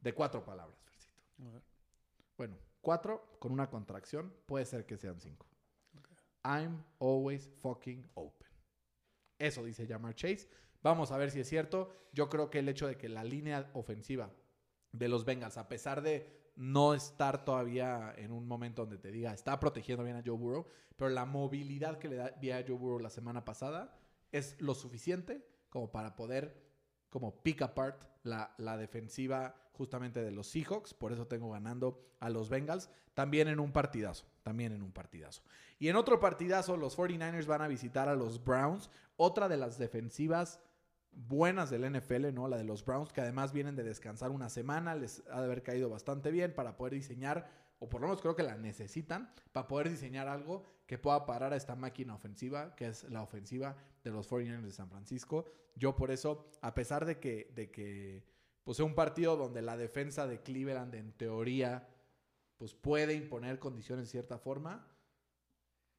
de 0.01 0.15
cuatro 0.15 0.45
palabras, 0.45 0.81
Fercito. 0.85 1.21
A 1.41 1.51
ver. 1.51 1.70
Bueno, 2.41 2.57
cuatro 2.81 3.37
con 3.39 3.53
una 3.53 3.69
contracción, 3.69 4.33
puede 4.47 4.65
ser 4.65 4.87
que 4.87 4.97
sean 4.97 5.21
cinco. 5.21 5.47
I'm 6.43 6.83
always 6.99 7.47
fucking 7.61 8.11
open. 8.15 8.49
Eso 9.39 9.63
dice 9.63 9.87
Jamar 9.87 10.15
Chase. 10.15 10.49
Vamos 10.83 11.13
a 11.13 11.19
ver 11.19 11.31
si 11.31 11.41
es 11.41 11.49
cierto. 11.51 11.93
Yo 12.15 12.31
creo 12.31 12.49
que 12.49 12.61
el 12.61 12.69
hecho 12.71 12.87
de 12.87 12.97
que 12.97 13.11
la 13.11 13.25
línea 13.25 13.71
ofensiva 13.75 14.33
de 14.91 15.09
los 15.09 15.27
Bengals, 15.27 15.59
a 15.59 15.69
pesar 15.69 16.01
de 16.01 16.51
no 16.57 16.95
estar 16.95 17.45
todavía 17.45 18.15
en 18.17 18.33
un 18.33 18.49
momento 18.49 18.87
donde 18.87 18.97
te 18.97 19.13
diga, 19.13 19.35
está 19.35 19.61
protegiendo 19.61 20.03
bien 20.03 20.17
a 20.17 20.23
Joe 20.25 20.39
Burrow, 20.39 20.67
pero 20.97 21.11
la 21.11 21.27
movilidad 21.27 21.99
que 21.99 22.09
le 22.09 22.17
da 22.17 22.29
a 22.29 22.65
Joe 22.67 22.79
Burrow 22.79 23.01
la 23.01 23.11
semana 23.11 23.45
pasada 23.45 24.01
es 24.33 24.59
lo 24.63 24.75
suficiente 24.75 25.47
como 25.69 25.93
para 25.93 26.17
poder 26.17 26.70
como 27.11 27.43
pick 27.43 27.63
apart 27.63 28.03
la, 28.23 28.55
la 28.59 28.77
defensiva 28.77 29.55
justamente 29.73 30.23
de 30.23 30.31
los 30.31 30.47
Seahawks. 30.49 30.95
Por 30.95 31.13
eso 31.13 31.27
tengo 31.27 31.51
ganando 31.51 32.15
a 32.21 32.31
los 32.31 32.49
Bengals. 32.49 32.91
También 33.15 33.49
en 33.49 33.61
un 33.61 33.73
partidazo. 33.73 34.27
También 34.43 34.73
en 34.73 34.83
un 34.83 34.93
partidazo. 34.93 35.43
Y 35.79 35.89
en 35.89 35.97
otro 35.97 36.21
partidazo, 36.21 36.77
los 36.77 36.97
49ers 36.97 37.47
van 37.47 37.63
a 37.63 37.69
visitar 37.69 38.09
a 38.09 38.15
los 38.15 38.45
Browns. 38.45 38.91
Otra 39.17 39.49
de 39.49 39.57
las 39.57 39.79
defensivas 39.79 40.61
buenas 41.13 41.71
del 41.71 41.91
NFL, 41.91 42.33
¿no? 42.33 42.49
La 42.49 42.57
de 42.57 42.65
los 42.65 42.85
Browns, 42.85 43.13
que 43.13 43.21
además 43.21 43.53
vienen 43.53 43.77
de 43.77 43.83
descansar 43.83 44.31
una 44.31 44.49
semana. 44.49 44.95
Les 44.95 45.23
ha 45.31 45.39
de 45.41 45.47
haber 45.47 45.63
caído 45.63 45.89
bastante 45.89 46.31
bien 46.31 46.55
para 46.55 46.77
poder 46.77 46.95
diseñar, 46.95 47.49
o 47.79 47.89
por 47.89 48.01
lo 48.01 48.09
menos 48.09 48.21
creo 48.21 48.37
que 48.37 48.43
la 48.43 48.57
necesitan, 48.57 49.33
para 49.53 49.69
poder 49.69 49.91
diseñar 49.91 50.29
algo 50.29 50.65
que 50.91 50.99
pueda 50.99 51.25
parar 51.25 51.53
a 51.53 51.57
esta 51.57 51.77
máquina 51.77 52.17
ofensiva, 52.17 52.75
que 52.75 52.89
es 52.89 53.05
la 53.05 53.23
ofensiva 53.23 53.77
de 54.03 54.11
los 54.11 54.29
49ers 54.29 54.63
de 54.63 54.73
San 54.73 54.91
Francisco. 54.91 55.45
Yo 55.77 55.95
por 55.95 56.11
eso, 56.11 56.51
a 56.63 56.75
pesar 56.75 57.05
de 57.07 57.21
que, 57.21 57.53
de 57.55 57.71
que 57.71 58.25
pues 58.65 58.77
sea 58.77 58.87
un 58.87 58.97
partido 58.97 59.37
donde 59.37 59.63
la 59.63 59.77
defensa 59.77 60.27
de 60.27 60.43
Cleveland 60.43 60.93
en 60.97 61.13
teoría 61.13 61.87
pues 62.57 62.75
puede 62.75 63.15
imponer 63.15 63.61
condiciones 63.61 64.07
de 64.07 64.11
cierta 64.11 64.37
forma, 64.37 64.85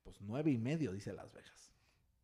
pues 0.04 0.20
nueve 0.20 0.52
y 0.52 0.58
medio, 0.58 0.92
dice 0.92 1.14
Las 1.14 1.32
Vegas. 1.32 1.72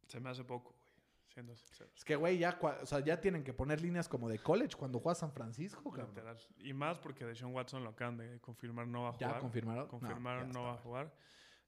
Se 0.09 0.19
me 0.19 0.29
hace 0.29 0.43
poco, 0.43 0.75
güey. 0.77 0.93
Siendo 1.33 1.55
sincero. 1.55 1.89
Es 1.95 2.03
que, 2.03 2.17
güey, 2.17 2.37
ya, 2.37 2.59
o 2.61 2.85
sea, 2.85 2.99
ya 2.99 3.21
tienen 3.21 3.45
que 3.45 3.53
poner 3.53 3.79
líneas 3.79 4.09
como 4.09 4.27
de 4.27 4.39
college 4.39 4.75
cuando 4.75 4.99
juega 4.99 5.15
San 5.15 5.31
Francisco, 5.31 5.89
cabrón. 5.89 6.37
Y 6.57 6.73
más 6.73 6.99
porque 6.99 7.23
Deshaun 7.23 7.53
Watson 7.53 7.85
lo 7.85 7.91
acaban 7.91 8.17
de 8.17 8.41
confirmar 8.41 8.87
no 8.87 9.03
va 9.03 9.09
a 9.11 9.17
¿Ya 9.17 9.27
jugar. 9.27 9.41
confirmaron? 9.41 9.83
No, 9.85 9.89
Confirmaron 9.89 10.47
ya 10.47 10.53
no, 10.53 10.63
va 10.63 10.73
a 10.73 10.77
jugar. 10.77 11.13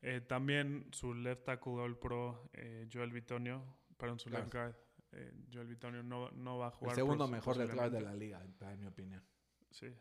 Eh, 0.02 0.22
también 0.22 0.88
su 0.92 1.14
left 1.14 1.44
tackle 1.46 1.74
All 1.82 1.98
Pro, 1.98 2.50
eh, 2.54 2.88
Joel 2.92 3.12
Bitonio, 3.12 3.64
perdón, 3.98 4.18
su 4.20 4.30
left 4.30 4.54
guard, 4.54 4.76
eh, 5.12 5.34
Joel 5.52 5.68
Bitonio 5.68 6.02
no, 6.04 6.32
no 6.32 6.58
va 6.58 6.68
a 6.68 6.70
El 6.70 6.76
jugar. 6.76 6.96
segundo 6.96 7.24
pos- 7.26 7.32
mejor 7.32 7.58
left 7.58 7.74
guard 7.74 7.92
de 7.92 8.02
la 8.02 8.14
liga, 8.14 8.42
en 8.62 8.80
mi 8.80 8.86
opinión. 8.88 9.22
Sí, 9.72 9.94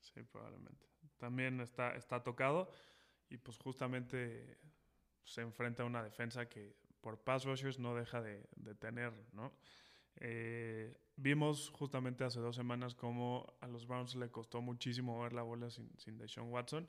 sí, 0.00 0.22
probablemente. 0.24 0.86
También 1.16 1.60
está, 1.60 1.94
está 1.96 2.22
tocado 2.22 2.70
y 3.30 3.38
pues 3.38 3.56
justamente 3.58 4.58
se 5.22 5.40
enfrenta 5.40 5.82
a 5.84 5.86
una 5.86 6.02
defensa 6.02 6.46
que 6.48 6.76
por 7.00 7.18
pass 7.22 7.44
rushers 7.46 7.78
no 7.78 7.94
deja 7.94 8.20
de, 8.20 8.46
de 8.56 8.74
tener, 8.74 9.12
¿no? 9.32 9.52
Eh, 10.16 10.96
vimos 11.16 11.70
justamente 11.70 12.24
hace 12.24 12.40
dos 12.40 12.54
semanas 12.56 12.94
cómo 12.94 13.46
a 13.60 13.66
los 13.68 13.86
Browns 13.86 14.14
le 14.16 14.30
costó 14.30 14.60
muchísimo 14.60 15.20
ver 15.22 15.32
la 15.32 15.42
bola 15.42 15.70
sin, 15.70 15.90
sin 15.98 16.18
Deshaun 16.18 16.52
Watson 16.52 16.88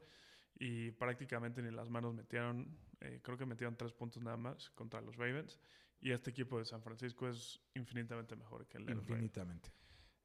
y 0.58 0.92
prácticamente 0.92 1.62
ni 1.62 1.72
las 1.72 1.90
manos 1.90 2.14
metieron, 2.14 2.78
eh, 3.02 3.20
creo 3.22 3.38
que 3.38 3.46
metieron 3.46 3.76
tres 3.76 3.94
puntos 3.94 4.22
nada 4.24 4.38
más 4.38 4.70
contra 4.72 5.02
los 5.02 5.16
Ravens 5.18 5.60
y 6.02 6.12
este 6.12 6.30
equipo 6.30 6.60
de 6.60 6.66
San 6.66 6.82
Francisco 6.82 7.28
es 7.28 7.60
infinitamente 7.74 8.36
mejor 8.36 8.66
que 8.68 8.78
el 8.78 8.86
de. 8.86 8.94
Infinitamente. 8.94 9.70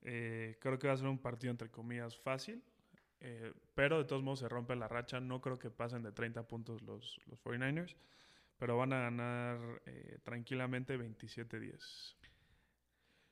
Eh, 0.03 0.57
creo 0.61 0.79
que 0.79 0.87
va 0.87 0.95
a 0.95 0.97
ser 0.97 1.09
un 1.09 1.19
partido 1.19 1.51
entre 1.51 1.71
comillas 1.71 2.17
fácil, 2.19 2.63
eh, 3.21 3.53
pero 3.75 3.99
de 3.99 4.05
todos 4.05 4.23
modos 4.23 4.41
se 4.41 4.49
rompe 4.49 4.75
la 4.77 4.89
racha. 4.89 5.21
No 5.21 5.41
creo 5.41 5.59
que 5.59 5.71
pasen 5.71 6.03
de 6.03 6.13
30 6.13 6.47
puntos 6.47 6.83
los, 6.83 7.21
los 7.27 7.43
49ers, 7.43 7.97
pero 8.59 8.77
van 8.77 8.93
a 8.93 9.01
ganar 9.01 9.83
tranquilamente 10.23 10.99
27-10. 10.99 12.17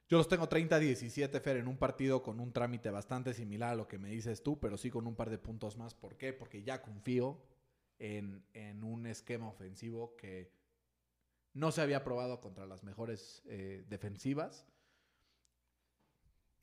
Yo 0.08 0.16
los 0.16 0.26
tengo 0.26 0.48
30-17, 0.48 1.40
Fer, 1.40 1.58
en 1.58 1.68
un 1.68 1.76
partido 1.76 2.22
con 2.22 2.40
un 2.40 2.50
trámite 2.50 2.90
bastante 2.90 3.34
similar 3.34 3.72
a 3.72 3.76
lo 3.76 3.86
que 3.86 3.98
me 3.98 4.08
dices 4.08 4.42
tú, 4.42 4.58
pero 4.58 4.78
sí 4.78 4.90
con 4.90 5.06
un 5.06 5.14
par 5.14 5.28
de 5.28 5.38
puntos 5.38 5.76
más. 5.76 5.94
¿Por 5.94 6.16
qué? 6.16 6.32
Porque 6.32 6.62
ya 6.62 6.80
confío 6.80 7.42
en, 7.98 8.42
en 8.54 8.84
un 8.84 9.06
esquema 9.06 9.48
ofensivo 9.48 10.16
que 10.16 10.50
no 11.52 11.72
se 11.72 11.82
había 11.82 12.04
probado 12.04 12.40
contra 12.40 12.64
las 12.64 12.84
mejores 12.84 13.42
eh, 13.46 13.84
defensivas. 13.88 14.66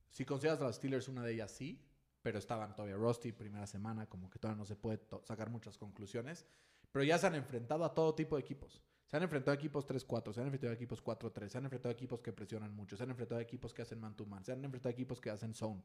Si 0.10 0.25
consideras 0.25 0.60
a 0.62 0.63
los 0.63 0.77
Steelers 0.77 1.08
una 1.08 1.23
de 1.23 1.34
ellas, 1.34 1.51
sí, 1.51 1.86
pero 2.23 2.39
estaban 2.39 2.73
todavía 2.73 2.95
rusty, 2.95 3.31
primera 3.31 3.67
semana, 3.67 4.08
como 4.08 4.29
que 4.29 4.39
todavía 4.39 4.58
no 4.58 4.65
se 4.65 4.75
puede 4.75 4.99
sacar 5.23 5.51
muchas 5.51 5.77
conclusiones. 5.77 6.47
Pero 6.91 7.03
ya 7.03 7.19
se 7.19 7.27
han 7.27 7.36
enfrentado 7.36 7.86
a 7.86 7.93
todo 7.93 8.15
tipo 8.15 8.38
de 8.38 8.41
equipos. 8.41 8.81
Se 9.06 9.18
han 9.18 9.24
enfrentado 9.24 9.52
a 9.52 9.56
equipos 9.56 9.88
3-4, 9.88 10.34
se 10.34 10.39
han 10.41 10.48
enfrentado 10.48 10.72
a 10.72 10.76
equipos 10.76 11.04
4-3, 11.04 11.48
se 11.48 11.58
han 11.58 11.65
enfrentado 11.65 11.89
a 11.89 11.94
equipos 11.94 12.22
que 12.22 12.34
presionan 12.34 12.76
mucho, 12.76 12.98
se 12.98 13.04
han 13.04 13.12
enfrentado 13.12 13.39
a 13.39 13.44
equipos 13.44 13.74
que 13.74 13.82
hacen 13.82 14.00
man-to-man, 14.00 14.44
se 14.44 14.52
han 14.52 14.63
enfrentado 14.65 14.89
a 14.89 14.94
equipos 14.94 15.22
que 15.22 15.30
hacen 15.30 15.54
zone. 15.54 15.84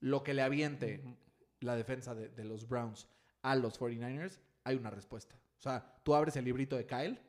Lo 0.00 0.22
que 0.22 0.34
le 0.34 0.42
aviente 0.42 1.02
la 1.60 1.76
defensa 1.76 2.14
de, 2.14 2.28
de 2.28 2.44
los 2.44 2.68
Browns 2.68 3.08
a 3.42 3.54
los 3.54 3.78
49ers, 3.78 4.40
hay 4.64 4.76
una 4.76 4.90
respuesta. 4.90 5.36
O 5.58 5.62
sea, 5.62 6.00
tú 6.02 6.14
abres 6.14 6.36
el 6.36 6.44
librito 6.44 6.76
de 6.76 6.86
Kyle, 6.86 7.20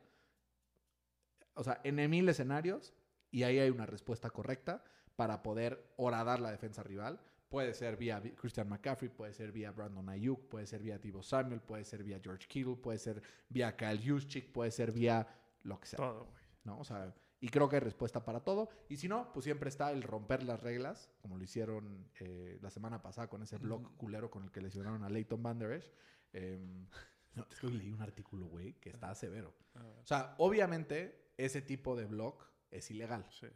o 1.54 1.64
sea, 1.64 1.80
en 1.84 2.10
mil 2.10 2.28
escenarios, 2.28 2.92
y 3.30 3.42
ahí 3.42 3.58
hay 3.58 3.70
una 3.70 3.86
respuesta 3.86 4.30
correcta 4.30 4.84
para 5.16 5.42
poder 5.42 5.92
horadar 5.96 6.40
la 6.40 6.50
defensa 6.50 6.82
rival. 6.82 7.20
Puede 7.48 7.74
ser 7.74 7.96
vía 7.96 8.20
Christian 8.36 8.68
McCaffrey, 8.68 9.08
puede 9.08 9.32
ser 9.32 9.52
vía 9.52 9.70
Brandon 9.70 10.08
Ayuk, 10.08 10.48
puede 10.48 10.66
ser 10.66 10.82
vía 10.82 10.98
Divo 10.98 11.22
Samuel, 11.22 11.60
puede 11.60 11.84
ser 11.84 12.02
vía 12.02 12.20
George 12.22 12.46
Kittle, 12.48 12.76
puede 12.76 12.98
ser 12.98 13.22
vía 13.48 13.76
Kyle 13.76 14.00
Juszczyk, 14.04 14.52
puede 14.52 14.70
ser 14.70 14.90
vía 14.90 15.26
lo 15.62 15.78
que 15.78 15.86
sea. 15.86 15.96
Todo, 15.96 16.24
güey. 16.24 16.44
¿no? 16.64 16.78
O 16.78 16.84
sea, 16.84 17.14
y 17.40 17.48
creo 17.48 17.68
que 17.68 17.76
hay 17.76 17.80
respuesta 17.80 18.24
para 18.24 18.40
todo. 18.40 18.68
Y 18.88 18.96
si 18.96 19.08
no, 19.08 19.32
pues 19.32 19.44
siempre 19.44 19.68
está 19.68 19.92
el 19.92 20.02
romper 20.02 20.42
las 20.42 20.60
reglas, 20.60 21.10
como 21.20 21.38
lo 21.38 21.44
hicieron 21.44 22.10
eh, 22.20 22.58
la 22.60 22.70
semana 22.70 23.00
pasada 23.02 23.28
con 23.28 23.42
ese 23.42 23.58
blog 23.58 23.96
culero 23.96 24.30
con 24.30 24.44
el 24.44 24.50
que 24.50 24.60
lesionaron 24.60 25.04
a 25.04 25.08
Leighton 25.08 25.42
Van 25.42 25.58
Der 25.58 25.72
Esch. 25.72 25.92
Em, 26.32 26.88
no, 27.34 27.46
es 27.50 27.60
que 27.60 27.68
leí 27.68 27.90
un 27.90 28.02
artículo, 28.02 28.46
güey, 28.46 28.74
que 28.74 28.90
está 28.90 29.14
severo. 29.14 29.54
O 29.74 30.06
sea, 30.06 30.34
obviamente 30.38 31.32
ese 31.36 31.62
tipo 31.62 31.94
de 31.94 32.06
blog 32.06 32.36
es 32.70 32.90
ilegal, 32.90 33.26
sí. 33.30 33.46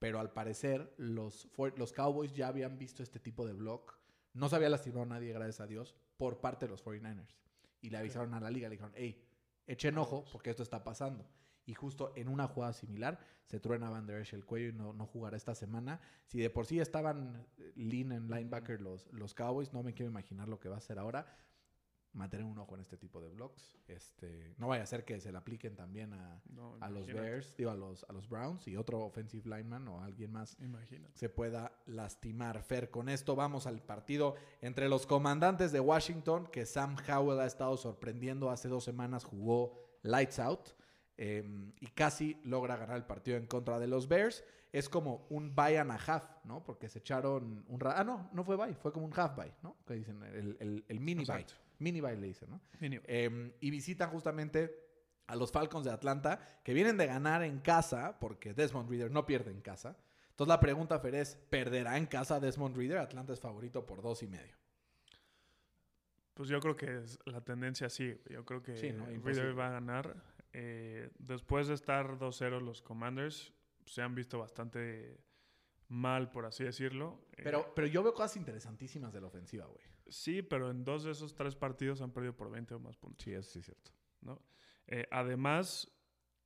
Pero 0.00 0.18
al 0.18 0.32
parecer 0.32 0.92
los, 0.96 1.46
los 1.76 1.92
Cowboys 1.92 2.32
ya 2.32 2.48
habían 2.48 2.78
visto 2.78 3.02
este 3.04 3.20
tipo 3.20 3.46
de 3.46 3.52
blog. 3.52 3.82
No 4.32 4.48
se 4.48 4.56
había 4.56 4.70
lastimado 4.70 5.02
a 5.02 5.06
nadie, 5.06 5.32
gracias 5.32 5.60
a 5.60 5.66
Dios, 5.66 5.94
por 6.16 6.40
parte 6.40 6.66
de 6.66 6.70
los 6.70 6.82
49ers. 6.82 7.36
Y 7.82 7.90
le 7.90 7.98
avisaron 7.98 8.32
a 8.34 8.40
la 8.40 8.50
liga, 8.50 8.68
le 8.68 8.76
dijeron, 8.76 8.92
hey, 8.96 9.22
echen 9.66 9.98
ojo 9.98 10.24
porque 10.32 10.50
esto 10.50 10.62
está 10.62 10.82
pasando. 10.82 11.28
Y 11.66 11.74
justo 11.74 12.12
en 12.16 12.28
una 12.28 12.48
jugada 12.48 12.72
similar 12.72 13.20
se 13.44 13.60
truena 13.60 13.90
Van 13.90 14.06
Der 14.06 14.22
Esch 14.22 14.32
el 14.32 14.46
cuello 14.46 14.70
y 14.70 14.72
no, 14.72 14.94
no 14.94 15.06
jugará 15.06 15.36
esta 15.36 15.54
semana. 15.54 16.00
Si 16.26 16.38
de 16.38 16.48
por 16.48 16.64
sí 16.64 16.80
estaban 16.80 17.46
eh, 17.58 17.72
lean 17.76 18.12
en 18.12 18.28
linebacker 18.28 18.80
los, 18.80 19.06
los 19.12 19.34
Cowboys, 19.34 19.72
no 19.74 19.82
me 19.82 19.92
quiero 19.92 20.10
imaginar 20.10 20.48
lo 20.48 20.58
que 20.58 20.70
va 20.70 20.76
a 20.76 20.78
hacer 20.78 20.98
ahora. 20.98 21.26
Mantener 22.12 22.44
un 22.44 22.58
ojo 22.58 22.74
en 22.74 22.80
este 22.80 22.96
tipo 22.96 23.20
de 23.20 23.28
blogs. 23.28 23.78
Este, 23.86 24.52
no 24.58 24.66
vaya 24.66 24.82
a 24.82 24.86
ser 24.86 25.04
que 25.04 25.20
se 25.20 25.30
le 25.30 25.38
apliquen 25.38 25.76
también 25.76 26.12
a, 26.12 26.40
No, 26.50 26.76
a 26.80 26.90
los 26.90 27.06
Bears, 27.06 27.56
digo, 27.56 27.70
a 27.70 27.76
los, 27.76 28.04
a 28.08 28.12
los 28.12 28.28
Browns 28.28 28.66
y 28.66 28.76
otro 28.76 29.00
offensive 29.00 29.48
lineman 29.48 29.86
o 29.86 30.02
alguien 30.02 30.32
más 30.32 30.56
Imagínate. 30.60 31.16
se 31.16 31.28
pueda 31.28 31.72
lastimar. 31.86 32.62
Fer, 32.64 32.90
con 32.90 33.08
esto 33.08 33.36
vamos 33.36 33.66
al 33.68 33.80
partido 33.82 34.34
entre 34.60 34.88
los 34.88 35.06
comandantes 35.06 35.70
de 35.70 35.78
Washington, 35.78 36.48
que 36.48 36.66
Sam 36.66 36.96
Howell 37.08 37.38
ha 37.40 37.46
estado 37.46 37.76
sorprendiendo. 37.76 38.50
Hace 38.50 38.68
dos 38.68 38.82
semanas 38.82 39.22
jugó 39.24 39.78
Lights 40.02 40.40
Out 40.40 40.70
eh, 41.16 41.72
y 41.80 41.86
casi 41.88 42.40
logra 42.44 42.76
ganar 42.76 42.96
el 42.96 43.04
partido 43.04 43.36
en 43.36 43.46
contra 43.46 43.78
de 43.78 43.86
los 43.86 44.08
Bears. 44.08 44.42
Es 44.72 44.88
como 44.88 45.26
un 45.30 45.54
buy 45.54 45.76
and 45.76 45.90
a 45.92 45.94
half, 45.96 46.24
¿no? 46.44 46.62
Porque 46.64 46.88
se 46.88 47.00
echaron 47.00 47.64
un... 47.68 47.80
Ah, 47.84 48.02
no, 48.04 48.30
no 48.32 48.42
fue 48.44 48.56
buy, 48.56 48.74
fue 48.74 48.92
como 48.92 49.04
un 49.06 49.12
half 49.16 49.36
buy, 49.36 49.52
¿no? 49.62 49.76
Que 49.86 49.94
dicen, 49.94 50.22
el, 50.22 50.56
el- 50.60 50.84
el 50.88 51.00
mini 51.00 51.24
buy. 51.24 51.44
Mini 51.80 52.00
le 52.00 52.16
dicen, 52.16 52.50
¿no? 52.50 52.60
Eh, 52.80 53.52
y 53.60 53.70
visitan 53.70 54.10
justamente 54.10 54.74
a 55.26 55.36
los 55.36 55.50
Falcons 55.50 55.84
de 55.84 55.92
Atlanta, 55.92 56.40
que 56.64 56.74
vienen 56.74 56.96
de 56.96 57.06
ganar 57.06 57.42
en 57.42 57.60
casa, 57.60 58.18
porque 58.18 58.52
Desmond 58.52 58.88
Reader 58.90 59.10
no 59.10 59.26
pierde 59.26 59.50
en 59.50 59.60
casa. 59.60 59.96
Entonces 60.30 60.48
la 60.48 60.60
pregunta, 60.60 60.98
Fer, 60.98 61.14
es, 61.14 61.36
¿perderá 61.36 61.96
en 61.96 62.06
casa 62.06 62.40
Desmond 62.40 62.76
Reader? 62.76 62.98
Atlanta 62.98 63.32
es 63.32 63.40
favorito 63.40 63.86
por 63.86 64.02
dos 64.02 64.22
y 64.22 64.26
medio. 64.26 64.56
Pues 66.34 66.48
yo 66.48 66.60
creo 66.60 66.74
que 66.76 66.98
es 66.98 67.18
la 67.26 67.42
tendencia 67.42 67.88
sí. 67.90 68.18
Yo 68.30 68.44
creo 68.44 68.62
que 68.62 68.76
Sí, 68.76 68.92
¿no? 68.92 69.06
Reader 69.06 69.58
va 69.58 69.68
a 69.68 69.70
ganar. 69.70 70.16
Eh, 70.52 71.10
después 71.18 71.68
de 71.68 71.74
estar 71.74 72.18
2-0 72.18 72.60
los 72.60 72.82
Commanders 72.82 73.52
se 73.86 74.02
han 74.02 74.14
visto 74.14 74.38
bastante 74.38 75.20
mal, 75.88 76.30
por 76.30 76.46
así 76.46 76.64
decirlo. 76.64 77.26
Eh, 77.32 77.42
Pero, 77.44 77.72
pero 77.74 77.86
yo 77.86 78.02
veo 78.02 78.14
cosas 78.14 78.36
interesantísimas 78.36 79.12
de 79.12 79.20
la 79.20 79.26
ofensiva, 79.26 79.66
güey. 79.66 79.84
Sí, 80.10 80.42
pero 80.42 80.70
en 80.70 80.84
dos 80.84 81.04
de 81.04 81.12
esos 81.12 81.34
tres 81.34 81.56
partidos 81.56 82.00
han 82.02 82.12
perdido 82.12 82.36
por 82.36 82.50
20 82.50 82.74
o 82.74 82.80
más 82.80 82.96
puntos. 82.96 83.24
Sí, 83.24 83.32
eso 83.32 83.50
sí 83.50 83.58
es 83.60 83.64
cierto. 83.66 83.92
¿no? 84.20 84.42
Eh, 84.86 85.06
además, 85.10 85.90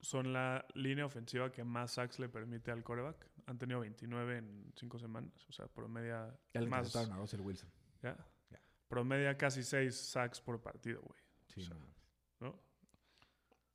son 0.01 0.33
la 0.33 0.67
línea 0.75 1.07
ofensiva 1.07 1.51
que 1.51 1.65
más 1.65 1.93
sacks 1.93 2.19
le 2.19 2.29
permite 2.29 2.71
al 2.71 2.83
coreback. 2.85 3.27
Han 3.47 3.59
tenido 3.59 3.81
29 3.81 4.39
en 4.39 4.73
5 4.77 4.99
semanas. 4.99 5.47
O 5.49 5.53
sea, 5.53 5.67
promedia 5.67 6.39
Ya 6.53 6.61
le 6.61 6.69
más. 6.69 6.95
a 6.95 7.17
Russell 7.17 7.41
Wilson. 7.41 7.71
¿ya? 8.03 8.17
Ya. 8.51 8.61
Promedia 8.89 9.37
casi 9.37 9.63
6 9.63 9.95
sacks 9.95 10.41
por 10.41 10.61
partido, 10.63 11.01
güey. 11.03 11.21
Sí, 11.49 11.61
O 11.63 11.65
sea, 11.65 11.77
no. 11.77 11.87
¿no? 12.41 12.63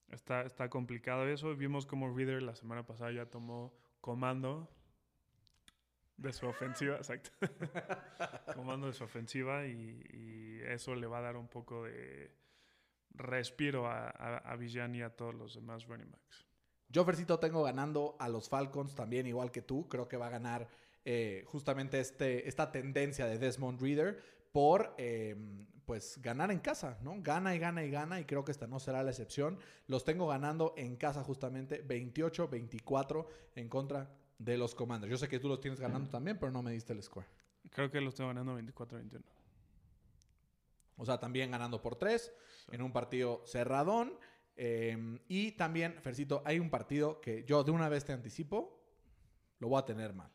Está, 0.10 0.44
está 0.44 0.70
complicado 0.70 1.28
eso. 1.28 1.56
Vimos 1.56 1.86
como 1.86 2.16
Reader 2.16 2.42
la 2.42 2.56
semana 2.56 2.86
pasada 2.86 3.12
ya 3.12 3.26
tomó 3.30 3.76
comando 4.02 4.70
de 6.20 6.34
su 6.34 6.48
ofensiva, 6.48 6.96
exacto. 6.98 7.32
comando 8.56 8.88
de 8.88 8.94
su 8.94 9.04
ofensiva 9.04 9.66
y, 9.66 10.04
y 10.14 10.62
eso 10.66 10.96
le 10.96 11.08
va 11.08 11.20
a 11.20 11.22
dar 11.22 11.38
un 11.38 11.48
poco 11.48 11.86
de 11.86 12.32
respiro 13.12 13.88
a, 13.88 14.10
a, 14.10 14.38
a 14.38 14.56
Villan 14.56 14.96
y 14.96 15.02
a 15.02 15.10
todos 15.10 15.34
los 15.34 15.56
demás 15.56 15.88
running 15.88 16.12
backs. 16.12 16.46
Yo, 16.90 17.06
Fercito, 17.06 17.38
tengo 17.40 17.64
ganando 17.64 18.16
a 18.20 18.28
los 18.28 18.50
Falcons 18.50 18.96
también, 18.96 19.28
igual 19.28 19.52
que 19.52 19.62
tú. 19.62 19.88
Creo 19.88 20.08
que 20.08 20.18
va 20.18 20.28
a 20.28 20.32
ganar 20.32 20.68
eh, 21.06 21.44
justamente 21.46 22.00
este, 22.00 22.48
esta 22.48 22.72
tendencia 22.72 23.26
de 23.28 23.38
Desmond 23.38 23.80
Reader 23.80 24.22
por 24.52 24.96
eh, 24.98 25.36
pues 25.86 26.20
ganar 26.22 26.52
en 26.52 26.60
casa, 26.60 26.98
¿no? 27.02 27.16
Gana 27.22 27.56
y 27.56 27.60
gana 27.60 27.84
y 27.84 27.92
gana 27.92 28.20
y 28.20 28.26
creo 28.26 28.44
que 28.44 28.52
esta 28.52 28.68
no 28.68 28.80
será 28.80 29.04
la 29.04 29.12
excepción. 29.12 29.60
Los 29.88 30.04
tengo 30.04 30.28
ganando 30.28 30.74
en 30.78 30.96
casa 30.98 31.24
justamente 31.24 31.88
28-24 31.88 33.28
en 33.56 33.70
contra 33.70 34.10
de 34.40 34.58
los 34.58 34.74
Commanders. 34.74 35.12
Yo 35.12 35.18
sé 35.18 35.28
que 35.28 35.40
tú 35.40 35.48
los 35.48 35.60
tienes 35.60 35.80
ganando 35.80 36.10
también, 36.10 36.40
pero 36.40 36.52
no 36.52 36.64
me 36.64 36.72
diste 36.72 36.94
el 36.94 37.04
score. 37.04 37.28
Creo 37.70 37.92
que 37.92 38.02
los 38.02 38.16
tengo 38.16 38.30
ganando 38.30 38.58
24-21. 38.58 39.22
O 40.98 41.06
sea, 41.06 41.20
también 41.20 41.52
ganando 41.52 41.82
por 41.82 41.96
tres 41.96 42.34
en 42.72 42.82
un 42.82 42.92
partido 42.92 43.44
cerradón. 43.46 44.18
Eh, 44.56 45.20
y 45.28 45.52
también, 45.54 45.96
Fercito, 46.02 46.42
hay 46.46 46.60
un 46.60 46.70
partido 46.70 47.22
que 47.22 47.44
yo 47.46 47.64
de 47.64 47.72
una 47.72 47.88
vez 47.88 48.04
te 48.06 48.12
anticipo, 48.14 48.82
lo 49.60 49.70
voy 49.70 49.80
a 49.80 49.86
tener 49.86 50.14
mal. 50.14 50.32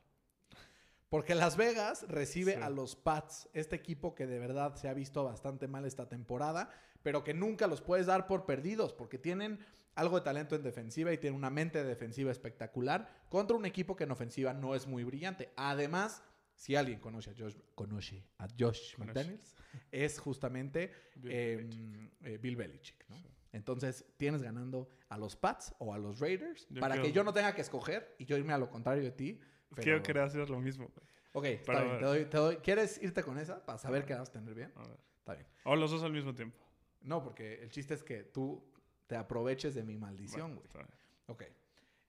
Porque 1.11 1.35
Las 1.35 1.57
Vegas 1.57 2.07
recibe 2.09 2.55
Sí. 2.55 2.61
a 2.63 2.71
los 2.71 2.97
Pats, 2.97 3.49
este 3.53 3.77
equipo 3.77 4.15
que 4.15 4.27
de 4.27 4.39
verdad 4.39 4.75
se 4.77 4.89
ha 4.89 4.95
visto 4.95 5.23
bastante 5.25 5.69
mal 5.69 5.85
esta 5.85 6.09
temporada, 6.09 6.71
pero 7.03 7.23
que 7.23 7.35
nunca 7.35 7.67
los 7.67 7.83
puedes 7.83 8.07
dar 8.07 8.27
por 8.27 8.47
perdidos, 8.47 8.93
porque 8.95 9.19
tienen 9.19 9.59
algo 9.95 10.17
de 10.19 10.25
talento 10.25 10.57
en 10.57 10.63
defensiva 10.63 11.13
y 11.13 11.19
tienen 11.19 11.37
una 11.39 11.51
mente 11.51 11.83
defensiva 11.85 12.31
espectacular 12.31 13.09
contra 13.29 13.57
un 13.57 13.65
equipo 13.67 13.97
que 13.97 14.05
en 14.05 14.11
ofensiva 14.11 14.53
no 14.53 14.75
es 14.75 14.87
muy 14.87 15.05
brillante. 15.05 15.53
Además, 15.57 16.23
si 16.57 16.77
alguien 16.77 17.01
conoce 17.01 17.31
a 17.31 17.35
Josh, 17.37 17.57
conoce 17.75 18.25
a 18.39 18.47
Josh. 18.59 18.97
McDaniels, 18.99 19.55
es 19.91 20.19
justamente 20.19 20.93
Bill 21.17 21.33
eh, 21.33 21.57
Belichick. 21.57 22.13
eh, 22.23 22.39
Bill 22.39 22.57
Belichick, 22.57 23.09
¿no? 23.09 23.17
Sí. 23.17 23.27
Entonces, 23.53 24.05
tienes 24.17 24.43
ganando 24.43 24.89
a 25.09 25.17
los 25.17 25.37
Pats 25.37 25.75
o 25.79 25.95
a 25.95 25.99
los 25.99 26.19
Raiders 26.19 26.67
Yo 26.71 26.81
para 26.81 26.95
creo- 26.95 27.05
que 27.07 27.13
yo 27.13 27.23
no 27.23 27.33
tenga 27.33 27.55
que 27.55 27.61
escoger 27.61 28.17
y 28.19 28.25
yo 28.25 28.37
irme 28.37 28.53
a 28.53 28.59
lo 28.59 28.69
contrario 28.69 29.03
de 29.05 29.13
ti. 29.13 29.41
Pero- 29.77 29.97
yo 29.99 30.03
quería 30.03 30.25
hacer 30.25 30.49
lo 30.51 30.61
mismo. 30.61 30.91
Ok, 31.33 31.45
está 31.47 31.83
bien, 31.83 31.99
te 31.99 32.05
doy, 32.05 32.25
te 32.27 32.37
doy- 32.37 32.57
¿Quieres 32.59 33.01
irte 33.03 33.23
con 33.23 33.39
esa 33.39 33.65
para 33.65 33.79
saber 33.79 34.05
que 34.05 34.15
vas 34.15 34.29
a 34.29 34.33
tener 34.33 34.55
bien? 34.55 34.73
A 34.77 34.87
ver. 34.87 34.99
Está 35.19 35.35
bien. 35.35 35.47
O 35.65 35.75
los 35.77 35.91
dos 35.91 36.03
al 36.05 36.13
mismo 36.13 36.35
tiempo. 36.35 36.59
No, 37.01 37.23
porque 37.23 37.63
el 37.63 37.71
chiste 37.71 37.95
es 37.95 38.03
que 38.05 38.23
tú 38.25 38.65
te 39.07 39.17
aproveches 39.17 39.75
de 39.75 39.83
mi 39.85 39.97
maldición, 39.97 40.55
Bueno, 40.55 40.69
güey. 40.73 40.85
bien. 40.85 40.99
Ok. 41.27 41.45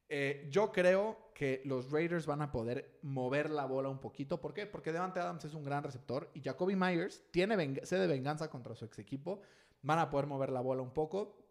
Eh, 0.08 0.48
yo 0.52 0.72
creo 0.72 1.32
que 1.34 1.62
los 1.66 1.92
Raiders 1.92 2.26
van 2.28 2.42
a 2.42 2.52
poder 2.52 3.00
mover 3.02 3.50
la 3.50 3.66
bola 3.66 3.90
un 3.90 4.00
poquito. 4.00 4.40
¿Por 4.40 4.54
qué? 4.54 4.68
Porque 4.68 4.92
Devante 4.92 5.20
Adams 5.20 5.46
es 5.46 5.54
un 5.56 5.64
gran 5.64 5.84
receptor 5.84 6.30
y 6.34 6.42
Jacoby 6.42 6.76
Myers 6.76 7.24
tiene 7.32 7.84
sed 7.86 8.00
de 8.00 8.08
venganza 8.08 8.50
contra 8.50 8.76
su 8.76 8.86
ex 8.86 9.00
equipo. 9.00 9.42
Van 9.82 10.00
a 10.00 10.10
poder 10.10 10.28
mover 10.28 10.52
la 10.52 10.62
bola 10.62 10.82
un 10.84 10.94
poco. 10.94 11.42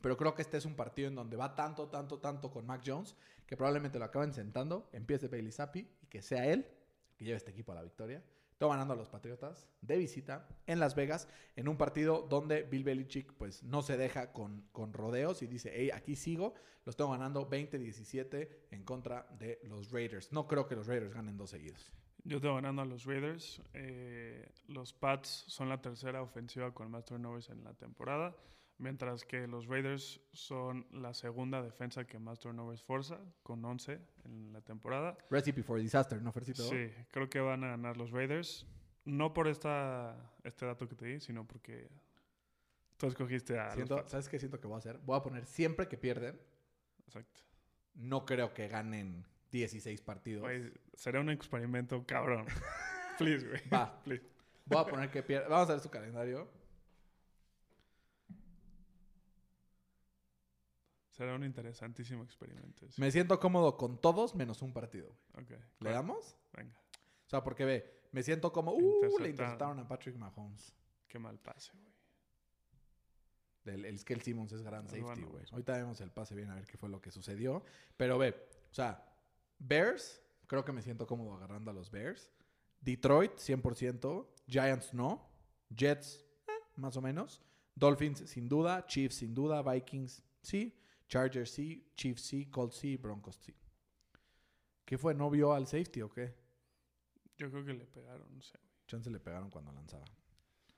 Pero 0.00 0.16
creo 0.16 0.34
que 0.34 0.42
este 0.42 0.58
es 0.58 0.66
un 0.66 0.76
partido 0.76 1.08
en 1.08 1.14
donde 1.14 1.36
va 1.36 1.54
tanto, 1.54 1.88
tanto, 1.88 2.18
tanto 2.20 2.50
con 2.50 2.66
Mac 2.66 2.82
Jones 2.84 3.16
que 3.46 3.56
probablemente 3.56 3.98
lo 3.98 4.04
acaben 4.04 4.32
sentando, 4.34 4.88
empiece 4.92 5.28
Bailey 5.28 5.50
Zappi 5.50 5.88
y 6.02 6.06
que 6.08 6.20
sea 6.20 6.46
él 6.46 6.66
que 7.16 7.24
lleve 7.24 7.38
este 7.38 7.52
equipo 7.52 7.72
a 7.72 7.76
la 7.76 7.82
victoria. 7.82 8.22
Estoy 8.54 8.70
ganando 8.70 8.94
a 8.94 8.96
los 8.96 9.08
Patriotas 9.08 9.68
de 9.80 9.96
visita 9.96 10.46
en 10.68 10.78
Las 10.78 10.94
Vegas 10.94 11.28
en 11.56 11.66
un 11.66 11.76
partido 11.76 12.24
donde 12.30 12.62
Bill 12.62 12.84
Belichick 12.84 13.32
pues 13.32 13.64
no 13.64 13.82
se 13.82 13.96
deja 13.96 14.32
con, 14.32 14.68
con 14.70 14.92
rodeos 14.92 15.42
y 15.42 15.48
dice, 15.48 15.72
hey, 15.74 15.90
aquí 15.92 16.14
sigo. 16.14 16.54
Los 16.84 16.96
tengo 16.96 17.10
ganando 17.10 17.50
20-17 17.50 18.48
en 18.70 18.84
contra 18.84 19.26
de 19.40 19.58
los 19.64 19.90
Raiders. 19.90 20.32
No 20.32 20.46
creo 20.46 20.68
que 20.68 20.76
los 20.76 20.86
Raiders 20.86 21.12
ganen 21.12 21.36
dos 21.36 21.50
seguidos. 21.50 21.92
Yo 22.22 22.40
tengo 22.40 22.54
ganando 22.54 22.82
a 22.82 22.84
los 22.84 23.04
Raiders. 23.06 23.60
Eh, 23.72 24.48
los 24.68 24.92
Pats 24.92 25.46
son 25.48 25.68
la 25.68 25.82
tercera 25.82 26.22
ofensiva 26.22 26.72
con 26.72 26.92
más 26.92 27.04
turnovers 27.04 27.50
en 27.50 27.64
la 27.64 27.74
temporada, 27.74 28.36
mientras 28.78 29.24
que 29.24 29.46
los 29.46 29.66
Raiders 29.66 30.20
son 30.32 30.86
la 30.90 31.14
segunda 31.14 31.62
defensa 31.62 32.04
que 32.04 32.18
más 32.18 32.38
turnovers 32.38 32.82
forza, 32.82 33.20
con 33.42 33.64
11 33.64 34.00
en 34.24 34.52
la 34.52 34.60
temporada. 34.60 35.16
Recipe 35.30 35.62
for 35.62 35.78
Disaster, 35.80 36.20
¿no, 36.20 36.32
Fercito? 36.32 36.62
Sí, 36.62 36.90
creo 37.10 37.28
que 37.28 37.40
van 37.40 37.64
a 37.64 37.68
ganar 37.68 37.96
los 37.96 38.10
Raiders. 38.10 38.66
No 39.04 39.34
por 39.34 39.48
esta, 39.48 40.32
este 40.44 40.66
dato 40.66 40.88
que 40.88 40.94
te 40.94 41.06
di, 41.06 41.20
sino 41.20 41.46
porque 41.46 41.90
tú 42.96 43.06
escogiste 43.06 43.58
a 43.58 43.70
Siento-. 43.70 44.08
¿Sabes 44.08 44.28
qué 44.28 44.38
siento 44.38 44.60
que 44.60 44.66
voy 44.66 44.76
a 44.76 44.78
hacer? 44.78 44.98
Voy 44.98 45.16
a 45.16 45.22
poner 45.22 45.44
siempre 45.44 45.88
que 45.88 45.98
pierden. 45.98 46.40
Exacto. 47.06 47.40
No 47.94 48.24
creo 48.24 48.54
que 48.54 48.66
ganen 48.68 49.26
16 49.52 50.00
partidos. 50.00 50.42
Güey, 50.42 50.72
será 50.94 51.20
un 51.20 51.30
experimento 51.30 52.04
cabrón. 52.06 52.46
Please, 53.18 53.46
güey. 53.46 53.60
Va. 53.68 54.02
Please. 54.02 54.24
Voy 54.66 54.80
a 54.80 54.86
poner 54.86 55.10
que 55.10 55.22
pierden. 55.22 55.50
Vamos 55.50 55.68
a 55.68 55.72
ver 55.74 55.80
su 55.80 55.90
calendario. 55.90 56.48
Será 61.16 61.36
un 61.36 61.44
interesantísimo 61.44 62.24
experimento. 62.24 62.88
Me 62.96 63.10
siento 63.12 63.38
cómodo 63.38 63.76
con 63.76 64.00
todos 64.00 64.34
menos 64.34 64.62
un 64.62 64.72
partido. 64.72 65.16
¿Le 65.36 65.44
claro. 65.78 65.96
damos? 65.96 66.36
Venga. 66.52 66.76
O 67.26 67.30
sea, 67.30 67.42
porque 67.44 67.64
ve, 67.64 68.08
me 68.10 68.22
siento 68.24 68.52
como, 68.52 68.72
uh, 68.72 69.18
le 69.20 69.28
Interceptaron. 69.28 69.78
a 69.78 69.86
Patrick 69.86 70.16
Mahomes. 70.16 70.74
Qué 71.06 71.20
mal 71.20 71.38
pase, 71.38 71.70
güey. 71.72 71.94
El, 73.76 73.84
el 73.84 73.98
Skell 73.98 74.22
Simmons 74.22 74.52
es 74.52 74.62
gran 74.62 74.88
safety, 74.88 75.02
bueno, 75.02 75.28
güey. 75.28 75.44
es 75.44 75.52
Ahorita 75.52 75.72
vemos 75.74 76.00
el 76.00 76.10
pase 76.10 76.34
bien 76.34 76.50
a 76.50 76.56
ver 76.56 76.66
qué 76.66 76.76
fue 76.76 76.88
lo 76.88 77.00
que 77.00 77.12
sucedió. 77.12 77.64
Pero 77.96 78.18
ve, 78.18 78.30
o 78.70 78.74
sea, 78.74 79.08
Bears, 79.58 80.20
creo 80.48 80.64
que 80.64 80.72
me 80.72 80.82
siento 80.82 81.06
cómodo 81.06 81.32
agarrando 81.34 81.70
a 81.70 81.74
los 81.74 81.92
Bears. 81.92 82.28
Detroit, 82.80 83.36
100%. 83.36 84.26
Giants, 84.48 84.92
no. 84.92 85.30
Jets, 85.74 86.24
eh, 86.48 86.52
más 86.74 86.96
o 86.96 87.00
menos. 87.00 87.40
Dolphins, 87.76 88.28
sin 88.28 88.48
duda. 88.48 88.84
Chiefs, 88.86 89.14
sin 89.14 89.32
duda. 89.32 89.62
Vikings, 89.62 90.24
sí. 90.42 90.76
Chargers, 91.08 91.50
sí. 91.50 91.92
Chiefs, 91.96 92.22
sí. 92.22 92.46
Colts, 92.46 92.76
sí. 92.76 92.96
Broncos, 92.96 93.36
sí. 93.36 93.54
¿Qué 94.84 94.98
fue? 94.98 95.14
¿No 95.14 95.30
vio 95.30 95.52
al 95.52 95.66
safety 95.66 96.02
o 96.02 96.10
qué? 96.10 96.34
Yo 97.36 97.50
creo 97.50 97.64
que 97.64 97.74
le 97.74 97.86
pegaron, 97.86 98.34
no 98.34 98.42
sé. 98.42 98.58
Chance 98.86 99.10
le 99.10 99.20
pegaron 99.20 99.50
cuando 99.50 99.72
lanzaba. 99.72 100.04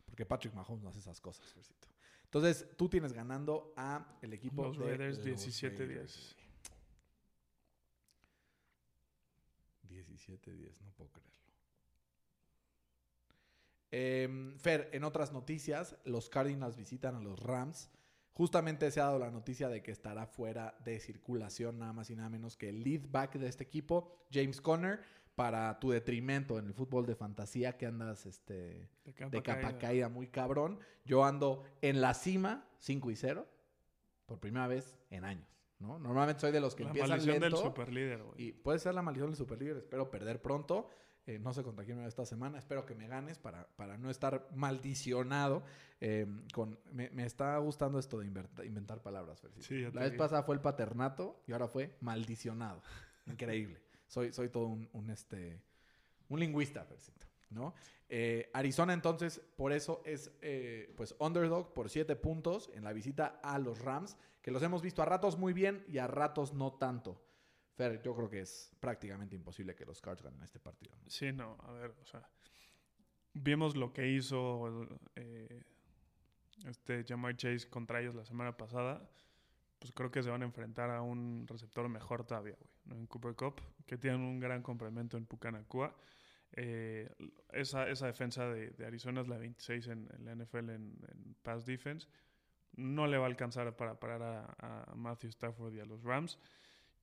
Porque 0.04 0.24
Patrick 0.24 0.54
Mahomes 0.54 0.82
no 0.82 0.90
hace 0.90 1.00
esas 1.00 1.20
cosas, 1.20 1.52
Fercito. 1.52 1.88
Entonces, 2.24 2.66
tú 2.76 2.88
tienes 2.88 3.12
ganando 3.12 3.72
a 3.76 4.18
el 4.22 4.32
equipo 4.32 4.64
Los 4.64 4.78
de 4.78 4.96
Raiders 4.96 5.18
los 5.18 5.26
17-10. 5.26 5.78
Raiders, 5.78 6.36
güey. 6.36 6.46
17-10, 10.04 10.80
no 10.82 10.90
puedo 10.92 11.10
creerlo. 11.10 11.36
Em, 13.90 14.58
Fer, 14.58 14.90
en 14.92 15.04
otras 15.04 15.32
noticias, 15.32 15.96
los 16.04 16.28
Cardinals 16.28 16.76
visitan 16.76 17.14
a 17.14 17.20
los 17.20 17.38
Rams. 17.40 17.90
Justamente 18.36 18.90
se 18.90 19.00
ha 19.00 19.04
dado 19.04 19.18
la 19.18 19.30
noticia 19.30 19.70
de 19.70 19.82
que 19.82 19.90
estará 19.90 20.26
fuera 20.26 20.76
de 20.84 21.00
circulación 21.00 21.78
nada 21.78 21.94
más 21.94 22.10
y 22.10 22.16
nada 22.16 22.28
menos 22.28 22.54
que 22.54 22.68
el 22.68 22.84
lead 22.84 23.00
back 23.10 23.36
de 23.36 23.48
este 23.48 23.64
equipo, 23.64 24.12
James 24.30 24.60
Conner, 24.60 25.00
para 25.34 25.78
tu 25.80 25.88
detrimento 25.88 26.58
en 26.58 26.66
el 26.66 26.74
fútbol 26.74 27.06
de 27.06 27.14
fantasía 27.14 27.78
que 27.78 27.86
andas 27.86 28.26
este, 28.26 28.90
De 29.06 29.14
capa, 29.14 29.30
de 29.30 29.42
capa 29.42 29.60
caída. 29.62 29.78
caída 29.78 30.08
muy 30.10 30.26
cabrón. 30.28 30.80
Yo 31.06 31.24
ando 31.24 31.64
en 31.80 32.02
la 32.02 32.12
cima, 32.12 32.68
5 32.78 33.10
y 33.10 33.16
0, 33.16 33.46
por 34.26 34.38
primera 34.38 34.66
vez 34.66 34.94
en 35.08 35.24
años, 35.24 35.48
¿no? 35.78 35.98
Normalmente 35.98 36.40
soy 36.42 36.52
de 36.52 36.60
los 36.60 36.74
que 36.74 36.84
La 36.84 36.90
empiezan 36.90 37.10
maldición 37.12 37.40
lento. 37.40 37.56
del 37.56 37.64
superlíder, 37.64 38.22
güey. 38.22 38.34
Y 38.36 38.52
puede 38.52 38.78
ser 38.78 38.94
la 38.94 39.00
maldición 39.00 39.30
del 39.30 39.36
superlíder. 39.38 39.78
Espero 39.78 40.10
perder 40.10 40.42
pronto. 40.42 40.90
Eh, 41.26 41.38
no 41.40 41.52
sé 41.52 41.64
contra 41.64 41.84
quién 41.84 41.96
me 41.96 42.02
va 42.04 42.08
esta 42.08 42.24
semana. 42.24 42.58
Espero 42.58 42.86
que 42.86 42.94
me 42.94 43.08
ganes 43.08 43.38
para, 43.38 43.66
para 43.76 43.98
no 43.98 44.10
estar 44.10 44.48
maldicionado. 44.54 45.64
eh, 46.00 46.26
con, 46.52 46.78
me, 46.92 47.10
me 47.10 47.26
está 47.26 47.56
gustando 47.58 47.98
esto 47.98 48.18
de 48.18 48.26
inventar 48.26 49.02
palabras. 49.02 49.42
Sí, 49.58 49.80
la 49.92 50.02
vez 50.02 50.12
vi. 50.12 50.18
pasada 50.18 50.42
fue 50.44 50.54
el 50.54 50.60
paternato 50.60 51.42
y 51.46 51.52
ahora 51.52 51.66
fue 51.68 51.96
maldicionado. 52.00 52.80
Increíble. 53.26 53.80
soy, 54.06 54.32
soy 54.32 54.48
todo 54.50 54.66
un, 54.66 54.88
un, 54.92 55.10
este, 55.10 55.60
un 56.28 56.38
lingüista, 56.38 56.86
¿no? 57.50 57.74
Eh, 58.08 58.50
Arizona 58.52 58.92
entonces, 58.92 59.40
por 59.56 59.72
eso 59.72 60.00
es 60.04 60.30
eh, 60.40 60.92
pues 60.96 61.16
underdog 61.18 61.72
por 61.74 61.90
7 61.90 62.14
puntos 62.16 62.70
en 62.74 62.84
la 62.84 62.92
visita 62.92 63.40
a 63.42 63.58
los 63.58 63.80
Rams, 63.80 64.16
que 64.42 64.52
los 64.52 64.62
hemos 64.62 64.80
visto 64.80 65.02
a 65.02 65.06
ratos 65.06 65.36
muy 65.36 65.52
bien 65.52 65.84
y 65.88 65.98
a 65.98 66.06
ratos 66.06 66.54
no 66.54 66.74
tanto. 66.74 67.20
Fer, 67.76 68.00
yo 68.02 68.14
creo 68.14 68.30
que 68.30 68.40
es 68.40 68.72
prácticamente 68.80 69.36
imposible 69.36 69.74
que 69.74 69.84
los 69.84 70.00
Cards 70.00 70.22
ganen 70.22 70.42
este 70.42 70.58
partido. 70.58 70.96
Sí, 71.06 71.30
no, 71.30 71.58
a 71.62 71.72
ver, 71.72 71.94
o 72.00 72.06
sea, 72.06 72.26
vimos 73.34 73.76
lo 73.76 73.92
que 73.92 74.08
hizo 74.08 74.88
eh, 75.14 75.62
este 76.66 77.04
Jamar 77.04 77.36
Chase 77.36 77.68
contra 77.68 78.00
ellos 78.00 78.14
la 78.14 78.24
semana 78.24 78.56
pasada. 78.56 79.06
Pues 79.78 79.92
creo 79.92 80.10
que 80.10 80.22
se 80.22 80.30
van 80.30 80.40
a 80.40 80.46
enfrentar 80.46 80.88
a 80.90 81.02
un 81.02 81.46
receptor 81.46 81.86
mejor 81.90 82.24
todavía, 82.24 82.56
güey, 82.58 82.98
en 82.98 83.06
Cooper 83.06 83.34
Cup, 83.34 83.60
que 83.84 83.98
tienen 83.98 84.22
un 84.22 84.40
gran 84.40 84.62
complemento 84.62 85.18
en 85.18 85.26
Pucanacua. 85.26 85.94
Eh, 86.52 87.14
esa, 87.52 87.84
defensa 87.84 88.48
de, 88.48 88.72
Arizona 88.86 89.20
es 89.20 89.28
la 89.28 89.36
26 89.36 89.88
en, 89.88 90.08
en 90.16 90.24
la 90.24 90.34
NFL 90.34 90.70
en, 90.70 91.36
pass 91.42 91.66
defense. 91.66 92.08
No 92.72 93.06
le 93.06 93.18
va 93.18 93.24
a 93.24 93.28
alcanzar 93.28 93.76
para 93.76 94.00
parar 94.00 94.22
a 94.58 94.94
Matthew 94.96 95.28
Stafford 95.28 95.74
y 95.74 95.80
a 95.80 95.84
los 95.84 96.02
Rams. 96.02 96.38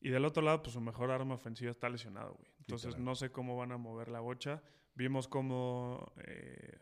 Y 0.05 0.09
del 0.09 0.25
otro 0.25 0.43
lado, 0.43 0.61
pues 0.61 0.73
su 0.73 0.81
mejor 0.81 1.11
arma 1.11 1.35
ofensiva 1.35 1.71
está 1.71 1.87
lesionado, 1.87 2.33
güey. 2.33 2.51
Entonces 2.59 2.87
Literal. 2.87 3.05
no 3.05 3.15
sé 3.15 3.31
cómo 3.31 3.55
van 3.55 3.71
a 3.71 3.77
mover 3.77 4.09
la 4.09 4.19
bocha. 4.19 4.61
Vimos 4.95 5.29
cómo... 5.29 6.11
Eh, 6.17 6.77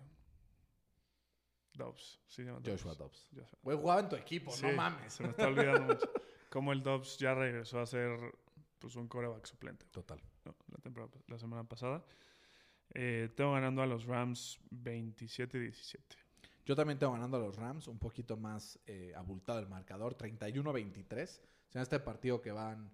Dobbs, 1.73 2.19
sí 2.25 2.38
se 2.38 2.45
llama 2.45 2.62
Joshua 2.65 2.95
Dobbs. 2.95 3.29
Güey, 3.62 3.77
jugaba 3.77 4.01
en 4.01 4.10
tu 4.10 4.15
equipo, 4.15 4.49
Sí, 4.51 4.65
no 4.65 4.73
mames. 4.73 5.13
Se 5.13 5.21
me 5.21 5.29
está 5.29 5.47
olvidando 5.47 5.93
mucho. 5.93 6.12
Cómo 6.49 6.73
el 6.73 6.81
Dobbs 6.81 7.19
ya 7.19 7.36
regresó 7.36 7.79
a 7.79 7.86
ser 7.86 8.17
pues, 8.79 8.95
un 8.95 9.07
coreback 9.07 9.45
suplente 9.45 9.86
Total. 9.91 10.19
¿no? 10.43 10.55
la, 10.69 10.77
temporada, 10.79 11.12
la 11.27 11.38
semana 11.38 11.63
pasada. 11.63 12.03
Eh, 12.89 13.29
tengo 13.36 13.53
ganando 13.53 13.84
a 13.84 13.86
los 13.86 14.05
Rams 14.05 14.60
27-17. 14.71 15.99
Yo 16.65 16.75
también 16.75 16.97
tengo 16.97 17.13
ganando 17.13 17.38
a 17.38 17.41
los 17.41 17.55
Rams, 17.55 17.88
un 17.88 17.99
poquito 17.99 18.36
más 18.36 18.79
eh, 18.88 19.13
abultado 19.15 19.60
el 19.60 19.67
marcador, 19.67 20.17
31-23. 20.17 21.39
O 21.69 21.71
sea, 21.71 21.84
este 21.84 21.99
partido 21.99 22.41
que 22.41 22.51
van, 22.51 22.91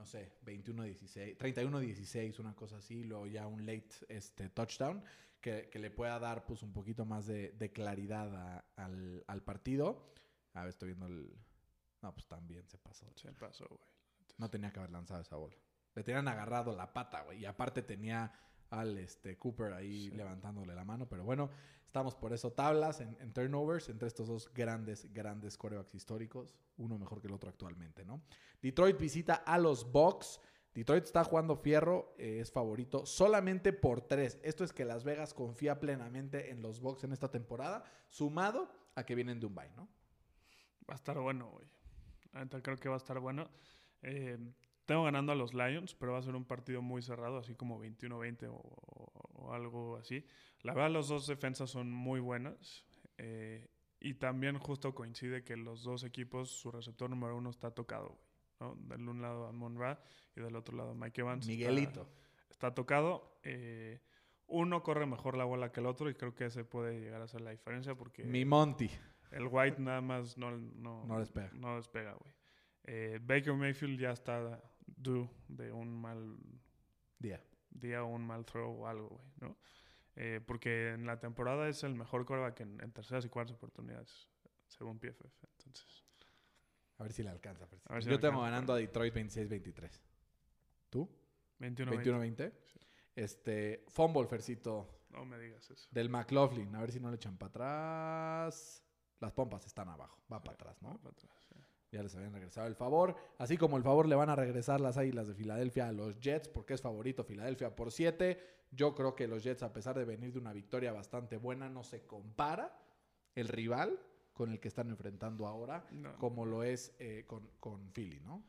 no 0.00 0.06
sé, 0.06 0.32
21-16, 0.46 1.36
31-16, 1.36 2.38
una 2.40 2.54
cosa 2.56 2.78
así, 2.78 3.04
luego 3.04 3.26
ya 3.26 3.46
un 3.46 3.66
late 3.66 3.90
este, 4.08 4.48
touchdown 4.48 5.04
que, 5.42 5.68
que 5.70 5.78
le 5.78 5.90
pueda 5.90 6.18
dar 6.18 6.46
pues 6.46 6.62
un 6.62 6.72
poquito 6.72 7.04
más 7.04 7.26
de, 7.26 7.52
de 7.52 7.70
claridad 7.70 8.34
a- 8.34 8.64
al, 8.76 9.22
al 9.26 9.42
partido. 9.42 10.10
A 10.54 10.60
ver, 10.60 10.70
estoy 10.70 10.88
viendo 10.88 11.06
el... 11.06 11.38
No, 12.00 12.14
pues 12.14 12.26
también 12.26 12.66
se 12.66 12.78
pasó. 12.78 13.06
Se 13.14 13.30
pasó, 13.32 13.66
güey. 13.68 13.80
No 14.38 14.48
tenía 14.48 14.72
que 14.72 14.78
haber 14.78 14.90
lanzado 14.90 15.20
esa 15.20 15.36
bola. 15.36 15.54
Le 15.94 16.02
tenían 16.02 16.28
agarrado 16.28 16.74
la 16.74 16.94
pata, 16.94 17.20
güey. 17.24 17.40
Y 17.40 17.44
aparte 17.44 17.82
tenía 17.82 18.32
al 18.70 18.96
este, 18.96 19.36
Cooper 19.36 19.74
ahí 19.74 20.08
Sí. 20.08 20.16
levantándole 20.16 20.74
la 20.74 20.84
mano. 20.84 21.06
Pero 21.10 21.24
bueno, 21.24 21.50
estamos 21.90 22.14
por 22.14 22.32
eso 22.32 22.52
tablas 22.52 23.00
en, 23.00 23.32
turnovers 23.32 23.88
entre 23.88 24.06
estos 24.06 24.28
dos 24.28 24.48
grandes, 24.54 25.12
grandes 25.12 25.56
corebacks 25.58 25.92
históricos. 25.92 26.54
Uno 26.76 26.96
mejor 26.96 27.20
que 27.20 27.26
el 27.26 27.32
otro 27.34 27.50
actualmente, 27.50 28.04
¿no? 28.04 28.22
Detroit 28.62 28.96
visita 28.96 29.34
a 29.34 29.58
los 29.58 29.90
Bucks. 29.90 30.40
Detroit 30.72 31.02
está 31.02 31.24
jugando 31.24 31.56
fierro, 31.56 32.14
eh, 32.16 32.38
es 32.40 32.52
favorito 32.52 33.04
solamente 33.06 33.72
por 33.72 34.02
tres. 34.02 34.38
Esto 34.44 34.62
es 34.62 34.72
que 34.72 34.84
Las 34.84 35.02
Vegas 35.02 35.34
confía 35.34 35.80
plenamente 35.80 36.52
en 36.52 36.62
los 36.62 36.78
Bucks 36.78 37.02
en 37.02 37.12
esta 37.12 37.28
temporada, 37.28 37.82
sumado 38.08 38.70
a 38.94 39.04
que 39.04 39.16
vienen 39.16 39.40
de 39.40 39.46
un 39.46 39.56
bye, 39.56 39.70
¿no? 39.76 39.88
Va 40.88 40.94
a 40.94 40.94
estar 40.94 41.18
bueno, 41.18 41.50
güey. 41.50 41.66
Creo 42.62 42.76
que 42.76 42.88
va 42.88 42.94
a 42.94 42.98
estar 42.98 43.18
bueno. 43.18 43.50
Eh, 44.02 44.38
tengo 44.86 45.02
ganando 45.02 45.32
a 45.32 45.34
los 45.34 45.54
Lions, 45.54 45.96
pero 45.96 46.12
va 46.12 46.18
a 46.18 46.22
ser 46.22 46.36
un 46.36 46.44
partido 46.44 46.82
muy 46.82 47.02
cerrado, 47.02 47.38
así 47.38 47.56
como 47.56 47.80
21-20 47.80 48.46
o, 48.48 48.54
o- 48.54 49.46
o 49.46 49.52
algo 49.52 49.96
así. 49.96 50.24
La 50.62 50.74
verdad, 50.74 50.90
los 50.90 51.08
dos 51.08 51.26
defensas 51.26 51.70
son 51.70 51.90
muy 51.90 52.20
buenas. 52.20 52.84
eh, 53.18 53.68
y 54.02 54.14
también 54.14 54.58
justo 54.58 54.94
coincide 54.94 55.44
que 55.44 55.56
los 55.58 55.82
dos 55.82 56.04
equipos, 56.04 56.48
su 56.50 56.70
receptor 56.70 57.10
número 57.10 57.36
uno 57.36 57.50
está 57.50 57.70
tocado, 57.70 58.08
güey. 58.08 58.24
¿no? 58.60 58.74
Del 58.88 59.06
un 59.08 59.20
lado 59.20 59.46
a 59.46 59.52
Monra 59.52 60.02
y 60.34 60.40
del 60.40 60.56
otro 60.56 60.74
lado 60.76 60.94
Mike 60.94 61.20
Evans. 61.20 61.46
está- 61.46 61.52
Miguelito. 61.52 62.08
Está, 62.50 62.74
tocado. 62.74 63.38
eh, 63.42 64.00
uno 64.46 64.82
corre 64.82 65.06
mejor 65.06 65.36
la 65.36 65.44
bola 65.44 65.70
que 65.70 65.80
el 65.80 65.86
otro 65.86 66.08
y 66.10 66.14
creo 66.14 66.34
que 66.34 66.46
ese 66.46 66.64
puede 66.64 66.98
llegar 67.00 67.20
a 67.22 67.28
ser 67.28 67.42
la 67.42 67.50
diferencia 67.52 67.94
porque... 67.94 68.24
Mi 68.24 68.44
Monty. 68.44 68.90
El 69.30 69.46
White 69.46 69.80
nada 69.80 70.00
más 70.00 70.36
no, 70.38 70.50
no, 70.50 71.04
No 71.06 71.18
despega. 71.20 71.50
No 71.52 71.76
despega, 71.76 72.14
güey. 72.14 72.34
Eh, 72.84 73.18
Baker 73.22 73.52
Mayfield 73.54 74.00
ya 74.00 74.10
está 74.12 74.60
due 74.86 75.28
de 75.46 75.70
un 75.72 75.94
mal 76.00 76.36
Día. 77.18 77.40
día 77.70 78.02
o 78.02 78.08
un 78.08 78.26
mal 78.26 78.44
throw 78.44 78.80
o 78.82 78.86
algo, 78.88 79.08
güey, 79.08 79.28
¿no? 79.40 79.56
Eh, 80.16 80.40
porque 80.44 80.90
en 80.90 81.06
la 81.06 81.18
temporada 81.20 81.68
es 81.68 81.82
el 81.84 81.94
mejor 81.94 82.26
quarterback 82.26 82.60
en, 82.60 82.80
en 82.82 82.92
terceras 82.92 83.24
y 83.24 83.28
cuartas 83.28 83.56
oportunidades, 83.56 84.28
según 84.68 84.98
PFF. 84.98 85.24
Entonces, 85.58 86.04
A 86.98 87.02
ver 87.04 87.12
si 87.12 87.22
le 87.22 87.30
alcanza. 87.30 87.66
A 87.86 87.94
ver 87.94 88.02
si 88.02 88.08
Yo 88.10 88.16
le 88.16 88.20
tengo 88.20 88.34
alcanza. 88.42 88.50
ganando 88.50 88.72
a 88.74 88.76
Detroit 88.76 89.14
26-23. 89.14 90.00
¿Tú? 90.90 91.08
21 91.58 91.92
21-20. 91.92 92.52
Este, 93.14 93.84
fumble, 93.88 94.26
Fercito, 94.26 95.04
No 95.10 95.24
me 95.24 95.38
digas 95.38 95.70
eso. 95.70 95.88
del 95.90 96.08
McLaughlin. 96.08 96.74
A 96.74 96.80
ver 96.80 96.92
si 96.92 97.00
no 97.00 97.08
le 97.10 97.16
echan 97.16 97.36
para 97.38 97.48
atrás. 97.50 98.84
Las 99.20 99.32
pompas 99.32 99.64
están 99.66 99.88
abajo. 99.88 100.22
Va 100.32 100.42
para 100.42 100.54
atrás, 100.54 100.80
¿no? 100.82 100.96
Para 100.98 101.10
atrás, 101.10 101.32
sí. 101.48 101.49
Ya 101.92 102.02
les 102.02 102.14
habían 102.14 102.32
regresado 102.32 102.66
el 102.68 102.76
favor. 102.76 103.16
Así 103.38 103.56
como 103.56 103.76
el 103.76 103.82
favor 103.82 104.06
le 104.06 104.14
van 104.14 104.30
a 104.30 104.36
regresar 104.36 104.80
las 104.80 104.96
Águilas 104.96 105.26
de 105.26 105.34
Filadelfia 105.34 105.88
a 105.88 105.92
los 105.92 106.20
Jets, 106.20 106.48
porque 106.48 106.74
es 106.74 106.80
favorito 106.80 107.24
Filadelfia 107.24 107.74
por 107.74 107.90
7. 107.90 108.38
Yo 108.70 108.94
creo 108.94 109.16
que 109.16 109.26
los 109.26 109.42
Jets, 109.42 109.62
a 109.64 109.72
pesar 109.72 109.98
de 109.98 110.04
venir 110.04 110.32
de 110.32 110.38
una 110.38 110.52
victoria 110.52 110.92
bastante 110.92 111.36
buena, 111.36 111.68
no 111.68 111.82
se 111.82 112.06
compara 112.06 112.78
el 113.34 113.48
rival 113.48 113.98
con 114.32 114.50
el 114.52 114.60
que 114.60 114.68
están 114.68 114.88
enfrentando 114.90 115.46
ahora, 115.46 115.84
No. 115.90 116.16
como 116.18 116.46
lo 116.46 116.62
es 116.62 116.94
eh, 117.00 117.24
con, 117.26 117.50
con 117.58 117.90
Philly, 117.92 118.20
¿no? 118.20 118.44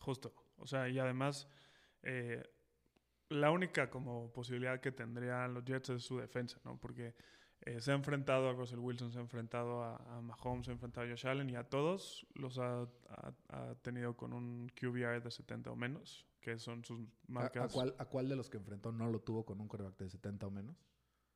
Justo. 0.00 0.34
O 0.58 0.66
sea, 0.66 0.88
y 0.88 0.98
además, 0.98 1.48
eh, 2.02 2.42
la 3.28 3.50
única 3.52 3.88
como 3.88 4.32
posibilidad 4.32 4.80
que 4.80 4.90
tendrían 4.92 5.54
los 5.54 5.64
Jets 5.64 5.90
es 5.90 6.02
su 6.02 6.18
defensa, 6.18 6.58
¿no? 6.64 6.78
Porque 6.78 7.14
eh, 7.64 7.80
se 7.80 7.92
ha 7.92 7.94
enfrentado 7.94 8.48
a 8.48 8.52
Russell 8.52 8.78
Wilson, 8.78 9.12
se 9.12 9.18
ha 9.18 9.22
enfrentado 9.22 9.82
a, 9.82 9.96
a 9.96 10.20
Mahomes, 10.20 10.66
se 10.66 10.70
ha 10.72 10.74
enfrentado 10.74 11.06
a 11.06 11.10
Josh 11.10 11.26
Allen 11.26 11.48
y 11.50 11.56
a 11.56 11.64
todos 11.68 12.26
los 12.34 12.58
ha, 12.58 12.82
ha- 12.82 13.32
ha 13.48 13.74
tenido 13.82 14.16
con 14.16 14.32
un 14.32 14.70
QBR 14.78 15.22
de 15.22 15.30
70 15.30 15.70
o 15.70 15.76
menos, 15.76 16.26
que 16.40 16.58
son 16.58 16.84
sus 16.84 17.00
¿A, 17.00 17.04
marcas. 17.28 17.70
a 17.70 17.74
cuál, 17.74 17.94
a 17.98 18.04
cuál 18.06 18.28
de 18.28 18.36
los 18.36 18.50
que 18.50 18.56
enfrentó 18.58 18.90
no 18.92 19.08
lo 19.10 19.20
tuvo 19.20 19.44
con 19.44 19.60
un 19.60 19.68
coreback 19.68 19.96
de 19.98 20.10
70 20.10 20.46
o 20.46 20.50
menos? 20.50 20.76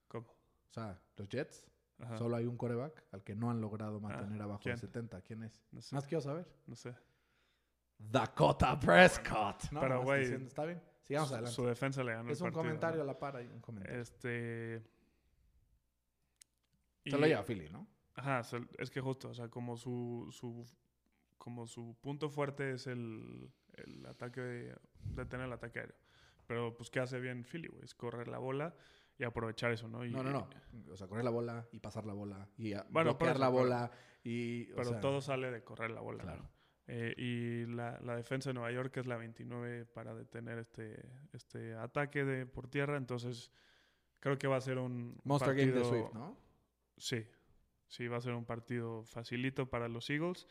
¿Cómo? 0.08 0.26
O 0.28 0.72
sea, 0.72 1.00
los 1.16 1.28
Jets, 1.28 1.66
Ajá. 2.00 2.18
solo 2.18 2.36
hay 2.36 2.46
un 2.46 2.56
coreback 2.56 3.04
al 3.12 3.22
que 3.22 3.34
no 3.34 3.50
han 3.50 3.60
logrado 3.60 4.00
mantener 4.00 4.42
abajo 4.42 4.60
¿quién? 4.62 4.74
de 4.74 4.80
70. 4.80 5.20
¿Quién 5.22 5.42
es? 5.44 5.62
No 5.72 5.80
sé. 5.80 5.94
Más 5.94 6.06
quiero 6.06 6.20
saber. 6.22 6.46
No 6.66 6.74
sé. 6.76 6.94
Dakota 7.98 8.78
Prescott. 8.78 9.70
No, 9.70 9.80
Pero, 9.80 10.02
güey, 10.02 10.24
Está 10.44 10.64
bien. 10.64 10.82
Sigamos 11.02 11.30
adelante. 11.32 11.54
Su 11.54 11.64
defensa 11.64 12.02
le 12.02 12.12
ganó 12.12 12.30
es 12.30 12.40
el 12.40 12.48
un 12.48 12.52
comentario 12.52 13.00
a 13.00 13.04
la 13.04 13.18
par 13.18 13.36
ahí, 13.36 13.46
un 13.46 13.60
comentario. 13.60 14.00
Este. 14.00 14.82
Se 17.10 17.18
lo 17.18 17.26
y- 17.26 17.30
lleva 17.30 17.42
Philly, 17.42 17.68
¿no? 17.70 17.86
Ajá, 18.14 18.40
es 18.78 18.90
que 18.90 19.00
justo, 19.00 19.28
o 19.28 19.34
sea, 19.34 19.48
como 19.48 19.76
su, 19.76 20.28
su 20.30 20.64
como 21.38 21.66
su 21.66 21.96
punto 22.00 22.30
fuerte 22.30 22.72
es 22.72 22.86
el, 22.86 23.50
el 23.74 24.06
ataque 24.06 24.40
de, 24.40 24.76
detener 25.14 25.46
el 25.46 25.52
ataque 25.52 25.80
aéreo. 25.80 25.96
Pero 26.46 26.74
pues 26.74 26.88
qué 26.90 27.00
hace 27.00 27.20
bien 27.20 27.44
Philly, 27.44 27.68
güey, 27.68 27.84
es 27.84 27.94
correr 27.94 28.28
la 28.28 28.38
bola 28.38 28.74
y 29.18 29.24
aprovechar 29.24 29.70
eso, 29.72 29.86
¿no? 29.88 30.04
Y- 30.04 30.10
No, 30.12 30.22
no, 30.22 30.30
no. 30.30 30.48
O 30.92 30.96
sea, 30.96 31.06
correr 31.08 31.24
la 31.24 31.30
bola 31.30 31.66
y 31.72 31.78
pasar 31.78 32.06
la 32.06 32.14
bola 32.14 32.48
y 32.56 32.72
a- 32.72 32.86
Bueno, 32.90 33.10
bloquear 33.10 33.32
eso, 33.32 33.40
la 33.40 33.46
pero- 33.50 33.58
bola 33.58 33.90
y... 34.24 34.70
o 34.72 34.76
Pero 34.76 34.88
sea, 34.90 35.00
todo 35.00 35.20
sale 35.20 35.50
de 35.50 35.62
correr 35.62 35.90
la 35.90 36.00
bola. 36.00 36.22
Claro. 36.22 36.42
¿no? 36.42 36.50
Eh, 36.88 37.14
y 37.18 37.66
la, 37.66 37.98
la 38.00 38.16
defensa 38.16 38.50
de 38.50 38.54
Nueva 38.54 38.70
York 38.72 38.96
es 38.96 39.06
la 39.06 39.16
29 39.16 39.86
para 39.86 40.14
detener 40.14 40.58
este, 40.58 41.04
este 41.32 41.74
ataque 41.74 42.24
de, 42.24 42.46
por 42.46 42.68
tierra. 42.68 42.96
Entonces, 42.96 43.50
creo 44.20 44.38
que 44.38 44.46
va 44.46 44.56
a 44.56 44.60
ser 44.60 44.78
un 44.78 45.20
Monster 45.24 45.54
Game 45.54 45.72
de 45.72 45.84
Swift, 45.84 46.12
¿no? 46.14 46.36
Sí, 46.96 47.26
sí, 47.88 48.08
va 48.08 48.16
a 48.16 48.20
ser 48.20 48.34
un 48.34 48.44
partido 48.44 49.04
facilito 49.04 49.68
para 49.68 49.88
los 49.88 50.08
Eagles. 50.10 50.46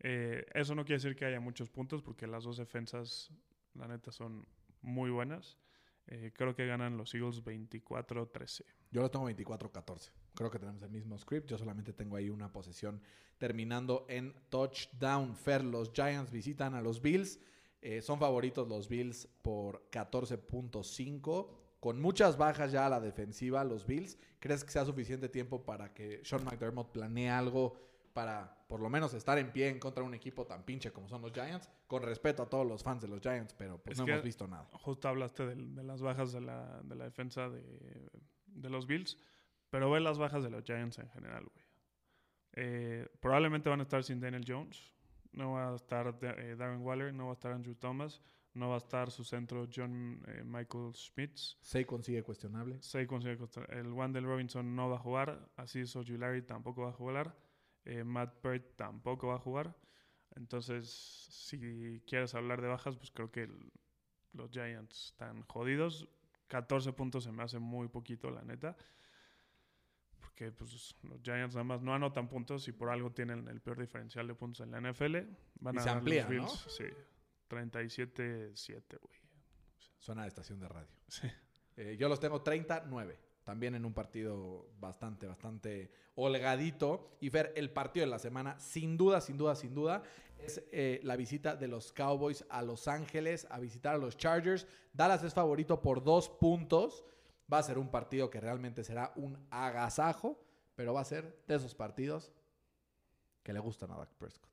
Eh, 0.00 0.44
eso 0.54 0.74
no 0.74 0.84
quiere 0.84 1.00
decir 1.00 1.16
que 1.16 1.24
haya 1.24 1.40
muchos 1.40 1.70
puntos 1.70 2.02
porque 2.02 2.26
las 2.26 2.44
dos 2.44 2.56
defensas, 2.56 3.30
la 3.74 3.88
neta, 3.88 4.12
son 4.12 4.46
muy 4.82 5.10
buenas. 5.10 5.58
Eh, 6.06 6.32
creo 6.34 6.54
que 6.54 6.66
ganan 6.66 6.96
los 6.96 7.14
Eagles 7.14 7.42
24-13. 7.42 8.64
Yo 8.90 9.00
lo 9.00 9.10
tengo 9.10 9.28
24-14. 9.30 10.10
Creo 10.34 10.50
que 10.50 10.58
tenemos 10.58 10.82
el 10.82 10.90
mismo 10.90 11.16
script. 11.16 11.48
Yo 11.48 11.56
solamente 11.56 11.92
tengo 11.92 12.16
ahí 12.16 12.28
una 12.28 12.52
posesión 12.52 13.00
terminando 13.38 14.04
en 14.08 14.34
touchdown. 14.50 15.34
Fer, 15.34 15.64
los 15.64 15.92
Giants 15.92 16.30
visitan 16.30 16.74
a 16.74 16.82
los 16.82 17.00
Bills. 17.00 17.40
Eh, 17.80 18.02
son 18.02 18.18
favoritos 18.18 18.68
los 18.68 18.88
Bills 18.88 19.26
por 19.42 19.88
14.5. 19.90 21.63
Con 21.84 22.00
muchas 22.00 22.38
bajas 22.38 22.72
ya 22.72 22.86
a 22.86 22.88
la 22.88 22.98
defensiva, 22.98 23.62
los 23.62 23.86
Bills. 23.86 24.16
¿Crees 24.40 24.64
que 24.64 24.70
sea 24.70 24.86
suficiente 24.86 25.28
tiempo 25.28 25.66
para 25.66 25.92
que 25.92 26.22
Sean 26.24 26.42
McDermott 26.42 26.90
planee 26.90 27.28
algo 27.28 27.76
para 28.14 28.56
por 28.68 28.80
lo 28.80 28.88
menos 28.88 29.12
estar 29.12 29.36
en 29.36 29.52
pie 29.52 29.68
en 29.68 29.78
contra 29.78 30.02
de 30.02 30.08
un 30.08 30.14
equipo 30.14 30.46
tan 30.46 30.62
pinche 30.64 30.94
como 30.94 31.10
son 31.10 31.20
los 31.20 31.30
Giants? 31.30 31.68
Con 31.86 32.02
respeto 32.02 32.42
a 32.42 32.48
todos 32.48 32.66
los 32.66 32.82
fans 32.82 33.02
de 33.02 33.08
los 33.08 33.20
Giants, 33.20 33.52
pero 33.52 33.76
pues 33.76 33.98
Es 33.98 34.02
no 34.02 34.10
hemos 34.10 34.24
visto 34.24 34.48
nada. 34.48 34.66
Justo 34.72 35.08
hablaste 35.08 35.44
de, 35.44 35.82
las 35.82 36.00
bajas 36.00 36.32
de 36.32 36.40
la, 36.40 36.80
de 36.84 36.94
la 36.94 37.04
defensa 37.04 37.50
de, 37.50 38.08
de 38.46 38.70
los 38.70 38.86
Bills, 38.86 39.18
pero 39.68 39.90
ve 39.90 40.00
las 40.00 40.16
bajas 40.16 40.42
de 40.42 40.48
los 40.48 40.64
Giants 40.64 40.98
en 41.00 41.10
general, 41.10 41.44
güey. 41.44 41.66
Eh, 42.54 43.08
probablemente 43.20 43.68
van 43.68 43.80
a 43.80 43.82
estar 43.82 44.02
sin 44.02 44.20
Daniel 44.20 44.46
Jones, 44.48 44.90
no 45.32 45.52
va 45.52 45.72
a 45.72 45.76
estar 45.76 46.16
eh, 46.22 46.56
Darren 46.56 46.80
Waller, 46.80 47.12
no 47.12 47.26
va 47.26 47.32
a 47.32 47.34
estar 47.34 47.52
Andrew 47.52 47.74
Thomas, 47.74 48.22
No 48.54 48.68
va 48.68 48.76
a 48.76 48.78
estar 48.78 49.10
su 49.10 49.24
centro 49.24 49.68
John 49.74 50.22
eh, 50.28 50.42
Michael 50.44 50.94
Schmitz. 50.94 51.58
Saquon 51.60 52.02
sigue 52.04 52.22
cuestionable. 52.22 52.80
Saquon 52.82 53.20
sigue 53.20 53.36
contra- 53.36 53.64
El 53.66 53.92
Wandel 53.92 54.24
Robinson 54.24 54.76
no 54.76 54.88
va 54.88 54.96
a 54.96 55.00
jugar. 55.00 55.48
Así 55.56 55.80
es, 55.80 55.94
Ojulari 55.96 56.42
tampoco 56.42 56.82
va 56.82 56.90
a 56.90 56.92
jugar. 56.92 57.36
eh, 57.86 58.02
Matt 58.04 58.40
Peart 58.40 58.76
tampoco 58.76 59.26
va 59.28 59.34
a 59.34 59.38
jugar. 59.38 59.76
Entonces, 60.36 60.88
si 61.30 62.00
quieres 62.06 62.34
hablar 62.34 62.62
de 62.62 62.68
bajas, 62.68 62.96
pues 62.96 63.10
creo 63.10 63.30
que 63.30 63.42
el- 63.42 63.72
los 64.32 64.50
Giants 64.50 65.06
están 65.10 65.42
jodidos. 65.42 66.08
14 66.48 66.92
puntos 66.92 67.24
se 67.24 67.32
me 67.32 67.42
hace 67.42 67.58
muy 67.58 67.88
poquito, 67.88 68.30
la 68.30 68.42
neta. 68.42 68.74
Porque 70.20 70.50
pues, 70.52 70.94
los 71.02 71.20
Giants 71.22 71.54
nada 71.54 71.64
más 71.64 71.82
no 71.82 71.92
anotan 71.94 72.28
puntos 72.28 72.66
y 72.68 72.72
por 72.72 72.88
algo 72.90 73.10
tienen 73.12 73.46
el 73.48 73.60
peor 73.60 73.78
diferencial 73.80 74.26
de 74.26 74.34
puntos 74.34 74.60
en 74.60 74.70
la 74.70 74.78
NFL. 74.80 75.16
Van 75.60 75.74
Y 75.74 75.78
a 75.78 75.82
se 75.82 75.90
amplía, 75.90 76.22
los 76.28 76.32
¿no? 76.32 76.42
Bills. 76.46 76.64
Sí, 76.76 76.84
37-7, 77.48 78.98
güey. 79.00 79.20
Suena 79.98 80.22
de 80.22 80.28
estación 80.28 80.60
de 80.60 80.68
radio. 80.68 80.94
Sí. 81.08 81.28
Eh, 81.76 81.96
yo 81.98 82.08
los 82.08 82.20
tengo 82.20 82.40
39. 82.40 83.18
También 83.42 83.74
en 83.74 83.84
un 83.84 83.92
partido 83.92 84.68
bastante, 84.78 85.26
bastante 85.26 85.90
holgadito. 86.14 87.16
Y 87.20 87.30
Fer, 87.30 87.52
el 87.56 87.70
partido 87.70 88.06
de 88.06 88.10
la 88.10 88.18
semana, 88.18 88.58
sin 88.58 88.96
duda, 88.96 89.20
sin 89.20 89.36
duda, 89.36 89.54
sin 89.54 89.74
duda, 89.74 90.02
es 90.38 90.62
eh, 90.72 91.00
la 91.02 91.16
visita 91.16 91.54
de 91.54 91.68
los 91.68 91.92
Cowboys 91.92 92.44
a 92.48 92.62
Los 92.62 92.88
Ángeles 92.88 93.46
a 93.50 93.60
visitar 93.60 93.94
a 93.94 93.98
los 93.98 94.16
Chargers. 94.16 94.66
Dallas 94.92 95.22
es 95.24 95.34
favorito 95.34 95.82
por 95.82 96.02
dos 96.02 96.28
puntos. 96.28 97.04
Va 97.52 97.58
a 97.58 97.62
ser 97.62 97.78
un 97.78 97.90
partido 97.90 98.30
que 98.30 98.40
realmente 98.40 98.82
será 98.82 99.12
un 99.16 99.38
agasajo, 99.50 100.42
pero 100.74 100.94
va 100.94 101.02
a 101.02 101.04
ser 101.04 101.44
de 101.46 101.56
esos 101.56 101.74
partidos 101.74 102.32
que 103.42 103.52
le 103.52 103.60
gustan 103.60 103.90
a 103.90 103.98
Dak 103.98 104.14
Prescott. 104.14 104.50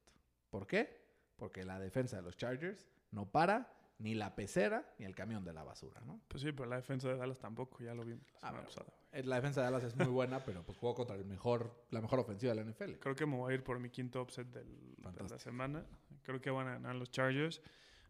¿Por 0.49 0.67
qué? 0.67 1.00
Porque 1.41 1.65
la 1.65 1.79
defensa 1.79 2.17
de 2.17 2.21
los 2.21 2.37
Chargers 2.37 2.87
no 3.09 3.25
para 3.31 3.73
ni 3.97 4.13
la 4.13 4.35
pecera 4.35 4.93
ni 4.99 5.05
el 5.05 5.15
camión 5.15 5.43
de 5.43 5.53
la 5.53 5.63
basura, 5.63 5.99
¿no? 6.01 6.21
Pues 6.27 6.43
sí, 6.43 6.51
pero 6.51 6.69
la 6.69 6.75
defensa 6.75 7.07
de 7.09 7.17
Dallas 7.17 7.39
tampoco, 7.39 7.83
ya 7.83 7.95
lo 7.95 8.05
vimos 8.05 8.27
la 8.33 8.37
Ah, 8.43 8.49
semana 8.51 8.65
pasada. 8.67 8.87
La 9.23 9.35
defensa 9.37 9.61
de 9.61 9.65
Dallas 9.65 9.83
es 9.85 9.95
muy 9.95 10.05
buena, 10.05 10.45
pero 10.45 10.63
pues 10.63 10.77
jugó 10.77 10.93
contra 10.93 11.15
el 11.15 11.25
mejor, 11.25 11.83
la 11.89 11.99
mejor 11.99 12.19
ofensiva 12.19 12.53
de 12.53 12.63
la 12.63 12.69
NFL. 12.71 12.99
Creo 12.99 13.15
que 13.15 13.25
me 13.25 13.37
voy 13.37 13.51
a 13.51 13.55
ir 13.55 13.63
por 13.63 13.79
mi 13.79 13.89
quinto 13.89 14.21
upset 14.21 14.45
del- 14.51 14.95
de 14.97 15.29
la 15.29 15.39
semana. 15.39 15.83
Creo 16.21 16.39
que 16.39 16.51
van 16.51 16.67
a 16.67 16.73
ganar 16.73 16.95
los 16.95 17.09
Chargers. 17.09 17.59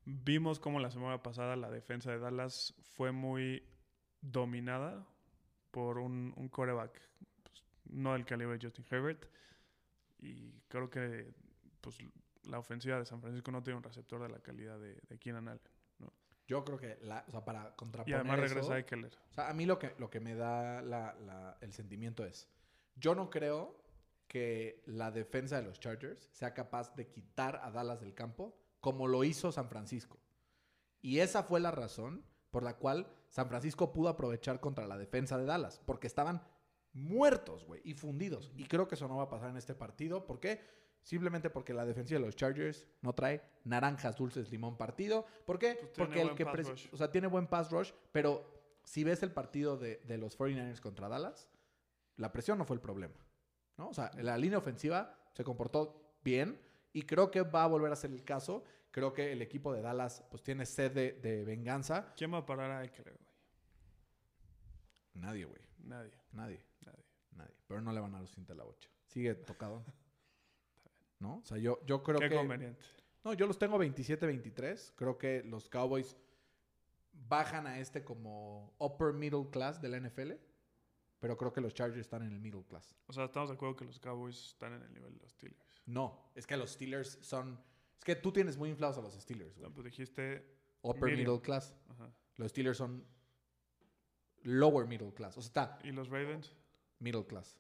Vimos 0.04 0.60
como 0.60 0.82
la 0.82 0.92
semana 0.92 1.24
pasada 1.24 1.56
la 1.56 1.72
defensa 1.72 2.12
de 2.12 2.20
Dallas 2.20 2.74
fue 2.82 3.14
muy 3.14 3.64
dominada 4.20 5.08
por 5.72 6.00
un, 6.00 6.34
un 6.36 6.50
quarterback 6.50 7.00
pues, 7.44 7.64
no 7.86 8.12
del 8.12 8.26
calibre 8.26 8.58
de 8.58 8.66
Justin 8.68 8.86
Herbert. 8.92 9.26
Y 10.20 10.52
creo 10.68 10.90
que 10.90 11.34
pues, 11.82 11.98
la 12.44 12.60
ofensiva 12.60 12.98
de 13.00 13.06
San 13.06 13.22
Francisco 13.22 13.52
no 13.52 13.62
tiene 13.64 13.78
un 13.78 13.84
receptor 13.84 14.22
de 14.22 14.30
la 14.30 14.40
calidad 14.40 14.80
de, 14.80 14.96
de 15.08 15.18
Keenan 15.20 15.48
Allen. 15.48 15.62
Yo 16.48 16.66
creo 16.66 16.78
que, 16.78 16.98
la, 17.04 17.24
o 17.28 17.32
sea, 17.32 17.46
para 17.46 17.70
Y 17.70 17.76
contraponer 17.78 18.20
además 18.20 18.40
eso- 18.40 18.56
regresa 18.56 18.78
Eckler. 18.80 19.18
O 19.30 19.34
sea, 19.34 19.50
a 19.50 19.54
mí 19.54 19.66
lo 19.66 19.80
que, 19.80 19.96
lo 20.00 20.10
que 20.10 20.20
me 20.20 20.36
da 20.36 20.82
la- 20.82 21.14
la- 21.14 21.58
el 21.62 21.72
sentimiento 21.72 22.26
es, 22.26 22.50
yo 22.96 23.16
no 23.16 23.30
creo 23.30 23.78
que 24.28 24.82
la 24.86 25.12
defensa 25.12 25.58
de 25.58 25.64
los 25.64 25.80
Chargers 25.80 26.28
sea 26.34 26.54
capaz 26.54 26.94
de 26.96 27.08
quitar 27.08 27.60
a 27.64 27.72
Dallas 27.72 28.02
del 28.02 28.14
campo 28.14 28.58
como 28.82 29.08
lo 29.08 29.24
hizo 29.24 29.52
San 29.52 29.70
Francisco. 29.70 30.20
Y 31.02 31.20
esa 31.20 31.44
fue 31.44 31.60
la 31.60 31.72
razón 31.72 32.26
por 32.50 32.64
la 32.64 32.76
cual 32.78 33.08
San 33.30 33.48
Francisco 33.48 33.94
pudo 33.94 34.10
aprovechar 34.10 34.60
contra 34.60 34.88
la 34.88 34.98
defensa 34.98 35.38
de 35.38 35.46
Dallas, 35.46 35.80
porque 35.86 36.08
estaban 36.08 36.42
muertos, 36.94 37.66
güey, 37.66 37.82
y 37.86 37.94
fundidos. 37.94 38.52
Y 38.56 38.66
creo 38.66 38.88
que 38.88 38.96
eso 38.96 39.08
no 39.08 39.18
va 39.18 39.24
a 39.24 39.30
pasar 39.30 39.50
en 39.52 39.58
este 39.58 39.74
partido. 39.76 40.26
¿Por 40.26 40.40
qué? 40.42 40.60
Simplemente 41.02 41.50
porque 41.50 41.74
la 41.74 41.86
defensiva 41.86 42.20
de 42.20 42.26
los 42.26 42.36
Chargers 42.36 42.86
no 43.02 43.14
trae 43.14 43.42
naranjas 43.64 44.16
dulces 44.16 44.52
limón 44.52 44.78
partido. 44.78 45.26
¿Por 45.46 45.58
qué? 45.58 45.76
Pues 45.80 45.92
porque 45.96 46.22
el 46.22 46.36
que 46.36 46.44
o 46.44 46.98
sea, 46.98 47.12
tiene 47.12 47.28
buen 47.28 47.48
pass 47.48 47.72
rush, 47.72 47.92
pero 48.12 48.46
si 48.84 49.04
ves 49.04 49.24
el 49.24 49.32
partido 49.32 49.78
de, 49.78 49.98
de 50.06 50.18
los 50.18 50.38
49ers 50.38 50.80
contra 50.80 51.10
Dallas, 51.10 51.50
la 52.18 52.32
presión 52.32 52.58
no 52.58 52.66
fue 52.66 52.76
el 52.76 52.82
problema. 52.82 53.16
¿no? 53.78 53.90
O 53.90 53.94
sea, 53.94 54.12
la 54.22 54.38
línea 54.38 54.60
ofensiva 54.60 55.18
se 55.34 55.44
comportó 55.44 56.18
bien 56.24 56.60
y 56.94 57.04
creo 57.04 57.32
que 57.32 57.42
va 57.42 57.64
a 57.64 57.68
volver 57.68 57.92
a 57.92 57.96
ser 57.96 58.12
el 58.12 58.24
caso. 58.24 58.64
Creo 58.92 59.14
que 59.14 59.32
el 59.32 59.42
equipo 59.42 59.74
de 59.74 59.82
Dallas 59.82 60.24
pues 60.30 60.44
tiene 60.44 60.66
sed 60.66 60.92
de, 60.92 61.14
de 61.14 61.46
venganza. 61.46 62.14
¿Quién 62.16 62.34
va 62.34 62.40
a 62.40 62.46
parar 62.46 62.72
a 62.72 62.84
Eckler, 62.84 63.14
güey? 63.14 63.32
Nadie, 65.14 65.46
güey. 65.46 65.62
Nadie, 65.80 66.12
Nadie. 66.32 66.64
nadie. 66.86 67.06
Nadie. 67.32 67.56
Pero 67.68 67.82
no 67.82 67.92
le 67.92 68.00
van 68.00 68.16
a 68.16 68.22
los 68.22 68.32
cinta 68.32 68.54
la 68.54 68.64
bocha. 68.64 68.90
Sigue 69.08 69.34
tocado. 69.36 69.84
¿No? 71.22 71.38
O 71.38 71.46
sea, 71.46 71.58
yo, 71.58 71.80
yo 71.86 72.04
creo 72.04 72.20
Qué 72.20 72.30
que... 72.30 72.36
conveniente. 72.36 72.84
No, 73.24 73.34
yo 73.34 73.46
los 73.46 73.58
tengo 73.60 73.78
27-23. 73.78 74.94
Creo 74.96 75.18
que 75.18 75.44
los 75.44 75.70
Cowboys 75.70 76.18
bajan 77.14 77.68
a 77.68 77.80
este 77.80 78.04
como 78.04 78.74
upper 78.80 79.14
middle 79.14 79.48
class 79.52 79.80
de 79.82 79.90
la 79.90 80.00
NFL. 80.00 80.32
Pero 81.20 81.38
creo 81.38 81.54
que 81.54 81.62
los 81.62 81.76
Chargers 81.76 82.02
están 82.02 82.24
en 82.24 82.32
el 82.32 82.40
middle 82.40 82.64
class. 82.64 82.96
O 83.06 83.14
sea, 83.14 83.26
estamos 83.26 83.50
de 83.50 83.56
acuerdo 83.56 83.76
que 83.76 83.86
los 83.86 84.00
Cowboys 84.00 84.48
están 84.48 84.74
en 84.74 84.82
el 84.82 84.92
nivel 84.92 85.14
de 85.14 85.20
los 85.20 85.32
Steelers. 85.32 85.64
No, 85.86 86.32
es 86.34 86.48
que 86.48 86.58
los 86.58 86.72
Steelers 86.72 87.20
son... 87.22 87.60
Es 88.00 88.04
que 88.04 88.16
tú 88.16 88.32
tienes 88.32 88.58
muy 88.58 88.70
inflados 88.72 88.98
a 88.98 89.02
los 89.02 89.14
Steelers, 89.14 89.56
güey. 89.56 89.70
No, 89.70 89.74
pues 89.74 89.86
dijiste. 89.86 90.44
Upper 90.82 91.12
medium. 91.12 91.20
middle 91.20 91.42
class. 91.42 91.76
Ajá. 91.90 92.12
Los 92.38 92.50
Steelers 92.50 92.80
son 92.80 93.06
lower 94.42 94.88
middle 94.88 95.14
class. 95.14 95.38
O 95.38 95.42
sea, 95.42 95.48
está 95.48 95.80
¿Y 95.84 95.92
los 95.92 96.10
Ravens? 96.10 96.56
middle 96.98 97.28
class. 97.28 97.60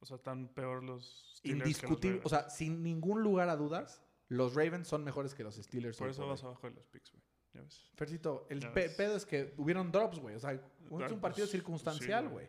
O 0.00 0.06
sea, 0.06 0.16
están 0.16 0.48
peor 0.48 0.82
los 0.84 1.34
Steelers 1.36 1.42
que 1.42 1.50
los 1.50 1.78
Indiscutible. 1.78 2.20
O 2.24 2.28
sea, 2.28 2.48
sin 2.50 2.82
ningún 2.82 3.22
lugar 3.22 3.48
a 3.48 3.56
dudas, 3.56 4.02
los 4.28 4.54
Ravens 4.54 4.88
son 4.88 5.02
mejores 5.04 5.34
que 5.34 5.42
los 5.44 5.56
Steelers. 5.56 5.96
Por 5.98 6.08
eso 6.10 6.26
vas 6.26 6.42
abajo 6.44 6.68
de 6.68 6.74
los 6.74 6.86
picks, 6.86 7.12
güey. 7.12 7.22
Ya 7.54 7.62
ves. 7.62 7.90
Fercito, 7.94 8.46
el 8.50 8.60
Ya 8.60 8.72
pe- 8.72 8.82
ves. 8.88 8.94
pedo 8.96 9.16
es 9.16 9.24
que 9.24 9.54
hubieron 9.56 9.90
drops, 9.90 10.18
güey. 10.18 10.34
O 10.36 10.40
sea, 10.40 10.52
es 10.52 10.60
un 10.90 11.20
partido 11.20 11.46
circunstancial, 11.46 12.24
sí, 12.26 12.30
güey. 12.30 12.48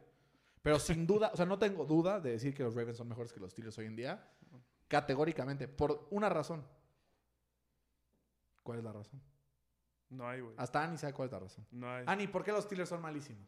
Pero 0.62 0.80
sin 0.80 1.08
duda, 1.08 1.30
o 1.34 1.38
sea, 1.38 1.46
no 1.46 1.58
tengo 1.58 1.86
duda 1.86 2.20
de 2.20 2.32
decir 2.32 2.54
que 2.54 2.64
los 2.64 2.76
Ravens 2.76 2.98
son 2.98 3.08
mejores 3.08 3.32
que 3.32 3.40
los 3.40 3.52
Steelers 3.52 3.78
hoy 3.78 3.86
en 3.86 3.96
día. 3.96 4.30
Categóricamente, 4.90 5.68
por 5.68 6.08
una 6.12 6.28
razón. 6.30 6.66
¿Cuál 8.64 8.80
es 8.80 8.84
la 8.84 8.92
razón? 8.92 9.22
No 10.10 10.28
hay, 10.28 10.42
güey. 10.42 10.54
Hasta 10.58 10.84
Ani 10.84 10.98
sabe 10.98 11.14
cuál 11.14 11.28
es 11.28 11.32
la 11.32 11.40
razón. 11.40 11.66
No 11.72 11.90
hay. 11.90 12.04
Ani, 12.08 12.28
¿por 12.28 12.44
qué 12.44 12.52
los 12.52 12.66
Steelers 12.66 12.90
son 12.90 13.02
malísimos? 13.02 13.48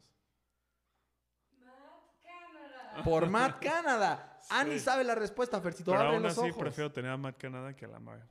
Por 3.04 3.28
Matt 3.30 3.62
Canada. 3.62 4.38
Sí. 4.42 4.48
Ani 4.52 4.78
sabe 4.78 5.04
la 5.04 5.14
respuesta, 5.14 5.60
Fercito. 5.60 5.90
Pero 5.90 6.02
Abre 6.02 6.14
aún 6.14 6.22
los 6.22 6.36
así 6.38 6.48
ojos. 6.50 6.60
prefiero 6.60 6.90
tener 6.92 7.10
a 7.10 7.16
Matt 7.16 7.36
Canada 7.38 7.74
que 7.74 7.84
a 7.84 7.88
Lamar. 7.88 8.26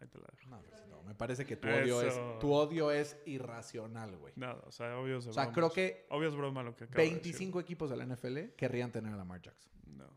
Ahí 0.00 0.08
te 0.08 0.18
la 0.18 0.26
dejo. 0.32 0.48
No, 0.50 0.60
Fercito, 0.62 1.02
me 1.04 1.14
parece 1.14 1.46
que 1.46 1.56
tu 1.56 1.68
odio, 1.68 2.00
es, 2.02 2.12
Eso. 2.14 2.38
tu 2.40 2.52
odio 2.52 2.90
es 2.90 3.16
irracional, 3.26 4.16
güey. 4.18 4.32
Nada, 4.36 4.62
o 4.66 4.72
sea, 4.72 4.98
obvio 4.98 5.18
es 5.18 5.24
de 5.24 5.30
O 5.30 5.32
sea, 5.32 5.44
broma. 5.44 5.54
creo 5.54 5.70
que 5.72 6.06
Obvio 6.10 6.28
es 6.28 6.34
broma 6.36 6.62
lo 6.62 6.74
que 6.76 6.84
acabo 6.84 6.98
de 6.98 7.04
decir. 7.04 7.22
25 7.22 7.60
equipos 7.60 7.90
de 7.90 7.96
la 7.96 8.04
NFL 8.06 8.38
querrían 8.56 8.90
tener 8.92 9.12
a 9.12 9.16
Lamar 9.16 9.40
Jackson. 9.40 9.72
No. 9.86 10.08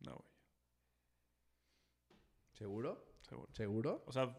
No, 0.00 0.16
güey. 0.16 0.30
¿Seguro? 2.52 3.04
Seguro. 3.22 3.48
¿Seguro? 3.52 4.04
O 4.06 4.12
sea, 4.12 4.36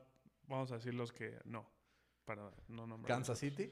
vamos 0.47 0.71
a 0.71 0.75
decir 0.75 0.93
los 0.93 1.11
que 1.11 1.39
no. 1.45 1.65
Para 2.23 2.51
no 2.69 2.87
nombrar. 2.87 3.07
Kansas 3.17 3.37
City, 3.39 3.71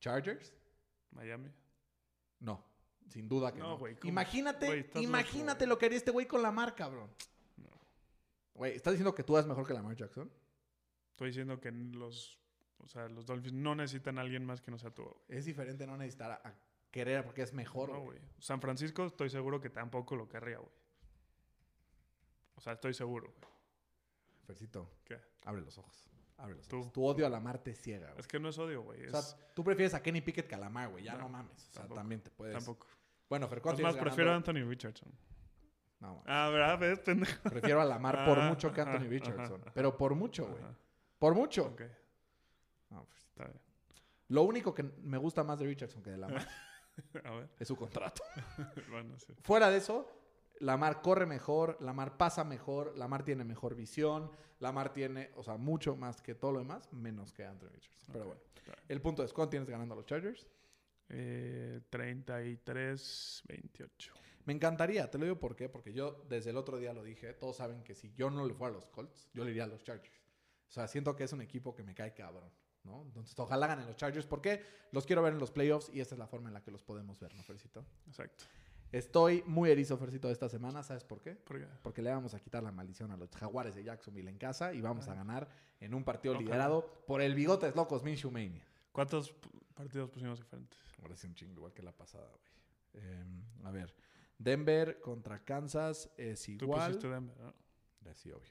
Chargers, 0.00 0.52
Miami. 1.10 1.50
no, 2.40 2.64
sin 3.08 3.28
duda 3.28 3.52
que 3.52 3.58
No, 3.60 3.70
no. 3.70 3.78
güey, 3.78 3.94
¿cómo? 3.96 4.08
Imagínate, 4.08 4.66
Güey, 4.66 5.04
imagínate 5.04 5.66
loco, 5.66 5.74
lo 5.74 5.78
que 5.78 5.86
haría 5.86 5.98
este 5.98 6.10
güey 6.10 6.26
con 6.26 6.42
Lamar, 6.42 6.74
cabrón. 6.74 7.10
No. 7.56 7.70
Güey, 8.54 8.74
¿estás 8.76 8.92
diciendo 8.94 9.14
que 9.14 9.22
tú 9.22 9.36
eres 9.36 9.46
mejor 9.46 9.66
que 9.66 9.74
Lamar 9.74 9.94
Jackson? 9.96 10.30
Estoy 11.10 11.28
diciendo 11.28 11.60
que 11.60 11.70
los. 11.70 12.38
O 12.78 12.86
sea, 12.86 13.08
los 13.08 13.24
Dolphins 13.24 13.54
no 13.54 13.74
necesitan 13.74 14.18
a 14.18 14.22
alguien 14.22 14.44
más 14.44 14.60
que 14.60 14.70
no 14.70 14.78
sea 14.78 14.90
tú. 14.90 15.04
güey. 15.04 15.14
Es 15.28 15.44
diferente 15.44 15.86
no 15.86 15.96
necesitar 15.96 16.32
a, 16.32 16.48
a 16.48 16.54
querer 16.90 17.24
porque 17.24 17.42
es 17.42 17.52
mejor. 17.52 17.88
No, 17.90 18.00
güey. 18.00 18.18
güey. 18.18 18.30
San 18.40 18.60
Francisco 18.60 19.04
estoy 19.06 19.30
seguro 19.30 19.60
que 19.60 19.70
tampoco 19.70 20.16
lo 20.16 20.28
querría, 20.28 20.58
güey. 20.58 20.72
O 22.56 22.60
sea, 22.60 22.74
estoy 22.74 22.94
seguro, 22.94 23.32
güey. 23.40 23.52
Fercito, 24.46 24.90
¿Qué? 25.04 25.18
abre 25.44 25.62
los 25.62 25.78
ojos. 25.78 26.10
Abre 26.36 26.56
los 26.56 26.66
Tú. 26.68 26.80
ojos. 26.80 26.92
Tu 26.92 27.04
odio 27.04 27.26
a 27.26 27.28
Lamar 27.30 27.58
te 27.58 27.74
ciega, 27.74 28.08
güey. 28.08 28.20
Es 28.20 28.26
que 28.26 28.38
no 28.40 28.48
es 28.48 28.58
odio, 28.58 28.82
güey. 28.82 29.06
O 29.06 29.10
sea, 29.10 29.38
tú 29.54 29.62
prefieres 29.64 29.94
a 29.94 30.02
Kenny 30.02 30.20
Pickett 30.20 30.46
que 30.48 30.54
a 30.54 30.58
Lamar, 30.58 30.88
güey. 30.90 31.04
Ya 31.04 31.12
no, 31.14 31.20
No, 31.20 31.28
mames. 31.28 31.52
O 31.56 31.72
sea, 31.72 31.72
tampoco. 31.82 31.94
también 32.00 32.20
te 32.22 32.30
puedes. 32.30 32.54
tampoco. 32.54 32.86
Bueno, 33.28 33.48
Fer, 33.48 33.58
Es 33.58 33.62
¿cuánto 33.62 33.82
más, 33.82 33.96
prefiero 33.96 34.32
a? 34.32 34.36
Anthony 34.36 34.64
Richardson. 34.68 35.10
No, 36.00 36.08
mames. 36.08 36.22
Ah, 36.26 36.48
¿verdad? 36.52 36.78
¿Ves, 36.78 36.98
pendejo? 37.00 37.42
Prefiero 37.48 37.80
a 37.80 37.84
Lamar 37.84 38.24
por 38.26 38.38
Ah, 38.38 38.48
mucho 38.48 38.72
que 38.72 38.80
a 38.80 38.84
Anthony 38.84 39.08
Richardson. 39.08 39.60
ajá, 39.62 39.72
Pero 39.74 39.96
por 39.96 40.14
mucho, 40.14 40.46
güey. 40.48 40.62
Por 41.18 41.34
mucho. 41.34 41.66
Ok, 41.66 41.82
No, 42.90 43.04
pues, 43.06 43.18
está 43.24 43.44
bien. 43.44 43.60
Lo 44.28 44.42
único 44.42 44.74
que 44.74 44.82
me 44.82 45.18
gusta 45.18 45.44
más 45.44 45.58
de 45.58 45.66
Richardson 45.66 46.02
que 46.02 46.10
de 46.10 46.18
Lamar 46.18 46.46
A 47.24 47.30
ver. 47.30 47.48
es 47.58 47.68
su 47.68 47.76
contrato. 47.76 48.22
bueno, 48.90 49.18
sí. 49.18 49.34
Fuera 49.42 49.70
de 49.70 49.78
eso, 49.78 50.10
Lamar 50.60 51.02
corre 51.02 51.26
mejor, 51.26 51.76
Lamar 51.80 52.16
pasa 52.16 52.44
mejor, 52.44 52.96
Lamar 52.96 53.24
tiene 53.24 53.44
mejor 53.44 53.74
visión, 53.74 54.30
Lamar 54.60 54.92
tiene, 54.92 55.30
o 55.36 55.42
sea, 55.42 55.56
mucho 55.56 55.96
más 55.96 56.20
que 56.20 56.34
todo 56.34 56.52
lo 56.52 56.58
demás, 56.60 56.92
menos 56.92 57.32
que 57.32 57.44
Anthony 57.44 57.68
Richardson. 57.68 58.12
Pero 58.12 58.26
bueno, 58.26 58.40
el 58.88 59.00
punto 59.00 59.24
es, 59.24 59.32
¿cuánto 59.32 59.50
tienes 59.50 59.68
ganando 59.68 59.94
a 59.94 59.96
los 59.96 60.06
Chargers? 60.06 60.46
Eh, 61.08 61.80
33-28. 61.90 64.12
Me 64.46 64.52
encantaría, 64.52 65.10
te 65.10 65.18
lo 65.18 65.24
digo 65.24 65.38
por 65.38 65.56
qué, 65.56 65.68
porque 65.68 65.92
yo 65.92 66.24
desde 66.28 66.50
el 66.50 66.56
otro 66.56 66.78
día 66.78 66.92
lo 66.92 67.02
dije, 67.02 67.32
todos 67.32 67.56
saben 67.56 67.82
que 67.82 67.94
si 67.94 68.12
yo 68.14 68.30
no 68.30 68.46
le 68.46 68.54
fuera 68.54 68.72
a 68.72 68.76
los 68.76 68.86
Colts, 68.88 69.28
yo 69.32 69.44
le 69.44 69.50
iría 69.50 69.64
a 69.64 69.66
los 69.66 69.82
Chargers. 69.82 70.22
sea, 70.68 70.86
siento 70.86 71.16
que 71.16 71.24
es 71.24 71.32
un 71.32 71.40
equipo 71.40 71.74
que 71.74 71.82
me 71.82 71.94
cae 71.94 72.12
cabrón, 72.12 72.50
¿no? 72.84 73.02
Entonces, 73.02 73.38
ojalá 73.38 73.66
ganen 73.66 73.86
los 73.86 73.96
Chargers 73.96 74.26
porque 74.26 74.62
los 74.92 75.06
quiero 75.06 75.22
ver 75.22 75.32
en 75.32 75.38
los 75.38 75.50
playoffs 75.50 75.90
y 75.92 76.00
esta 76.00 76.14
es 76.14 76.18
la 76.18 76.26
forma 76.26 76.48
en 76.48 76.54
la 76.54 76.62
que 76.62 76.70
los 76.70 76.82
podemos 76.82 77.18
ver, 77.18 77.34
¿no, 77.34 77.42
Fercito? 77.42 77.84
Exacto. 78.06 78.44
Estoy 78.98 79.42
muy 79.46 79.70
erizo, 79.70 79.96
Fercito, 79.98 80.30
esta 80.30 80.48
semana. 80.48 80.82
¿Sabes 80.84 81.02
por 81.02 81.20
qué? 81.20 81.34
Porque 81.34 81.66
Porque 81.82 82.00
le 82.00 82.10
vamos 82.10 82.32
a 82.34 82.38
quitar 82.38 82.62
la 82.62 82.70
maldición 82.70 83.10
a 83.10 83.16
los 83.16 83.28
Jaguares 83.34 83.74
de 83.74 83.82
Jacksonville 83.82 84.30
en 84.30 84.38
casa 84.38 84.72
y 84.72 84.80
vamos 84.80 85.08
a 85.08 85.12
Ah. 85.12 85.16
ganar 85.16 85.48
en 85.80 85.94
un 85.94 86.04
partido 86.04 86.34
Ojalá. 86.34 86.44
liderado 86.46 87.02
por 87.06 87.20
el 87.20 87.34
Bigotes 87.34 87.74
Locos 87.74 88.04
Minshew 88.04 88.30
Mania. 88.30 88.64
¿Cuántos 88.92 89.34
partidos 89.74 90.10
pusimos 90.10 90.38
diferentes? 90.38 90.78
Ahora 91.02 91.16
sí 91.16 91.26
un 91.26 91.34
chingo 91.34 91.54
igual 91.54 91.72
que 91.72 91.82
la 91.82 91.90
pasada, 91.90 92.28
güey. 92.30 93.04
Em, 93.04 93.42
a 93.64 93.72
ver. 93.72 93.92
Denver 94.38 95.00
contra 95.00 95.44
Kansas 95.44 96.08
es 96.16 96.44
Tú 96.44 96.52
igual. 96.52 96.92
pusiste 96.92 97.08
Denver, 97.08 97.36
¿no? 97.40 98.14
Sí, 98.14 98.30
obvio. 98.30 98.48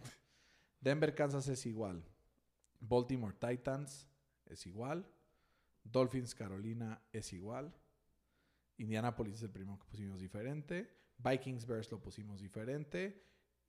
Denver, 0.81 1.15
Kansas 1.15 1.47
es 1.47 1.65
igual. 1.65 2.03
Baltimore 2.81 3.33
Titans 3.39 4.09
es 4.45 4.65
igual. 4.67 5.07
Dolphins, 5.85 6.35
Carolina 6.35 7.01
es 7.13 7.31
igual. 7.31 7.73
Indianapolis 8.77 9.35
es 9.35 9.43
el 9.43 9.49
primero 9.51 9.77
que 9.79 9.85
pusimos 9.85 10.19
diferente. 10.21 10.89
Vikings, 11.17 11.65
Bears 11.65 11.91
lo 11.91 12.01
pusimos 12.01 12.41
diferente. 12.41 13.23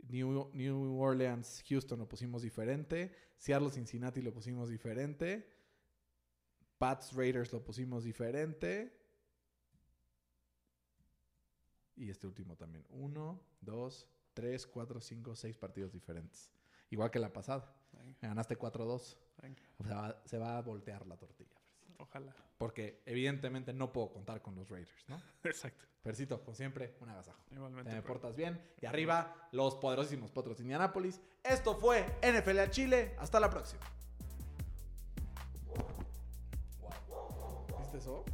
New, 0.09 0.51
New 0.53 1.01
Orleans, 1.01 1.63
Houston 1.69 1.99
lo 1.99 2.09
pusimos 2.09 2.43
diferente. 2.43 3.15
Seattle, 3.37 3.71
Cincinnati 3.71 4.23
lo 4.23 4.33
pusimos 4.33 4.69
diferente. 4.69 5.49
Pats, 6.79 7.13
Raiders 7.13 7.53
lo 7.53 7.63
pusimos 7.65 8.05
diferente. 8.05 9.01
Y 11.97 12.11
este 12.11 12.27
último 12.27 12.57
también. 12.57 12.85
Uno, 12.91 13.41
dos, 13.61 14.09
tres, 14.33 14.67
cuatro, 14.67 15.01
cinco, 15.01 15.37
seis 15.37 15.57
partidos 15.57 15.93
diferentes. 15.93 16.51
Igual 16.91 17.11
que 17.11 17.19
la 17.21 17.33
pasada. 17.33 17.73
Venga, 17.93 18.17
Me 18.21 18.29
ganaste 18.29 18.59
4-2. 18.59 19.17
venga. 19.41 19.63
O 19.79 19.85
sea, 19.85 19.95
va- 19.97 20.23
se 20.25 20.39
va 20.39 20.59
a 20.59 20.63
voltear 20.63 21.07
la 21.07 21.17
tortilla. 21.17 21.61
Ojalá. 22.09 22.35
Porque 22.59 23.03
evidentemente 23.07 23.73
no 23.73 23.93
puedo 23.93 24.13
contar 24.13 24.41
con 24.43 24.55
los 24.55 24.69
Raiders, 24.71 25.09
¿no? 25.09 25.21
Exacto. 25.45 25.85
Percito, 26.03 26.39
como 26.41 26.55
siempre, 26.55 26.95
un 27.01 27.09
agasajo. 27.09 27.43
Igualmente. 27.51 27.91
Te 27.91 27.97
me 27.97 28.03
pero- 28.03 28.13
portas 28.15 28.37
bien. 28.37 28.61
Y 28.81 28.87
arriba, 28.87 29.49
los 29.53 29.75
poderosísimos 29.77 30.31
Potros 30.31 30.59
de 30.59 30.65
Indianápolis. 30.65 31.21
Esto 31.43 31.77
fue 31.77 32.05
NFL 32.23 32.59
a 32.61 32.71
Chile. 32.71 33.17
Hasta 33.19 33.41
la 33.41 33.49
próxima. 33.51 33.83
¿Viste 37.81 37.99
eso? 37.99 38.25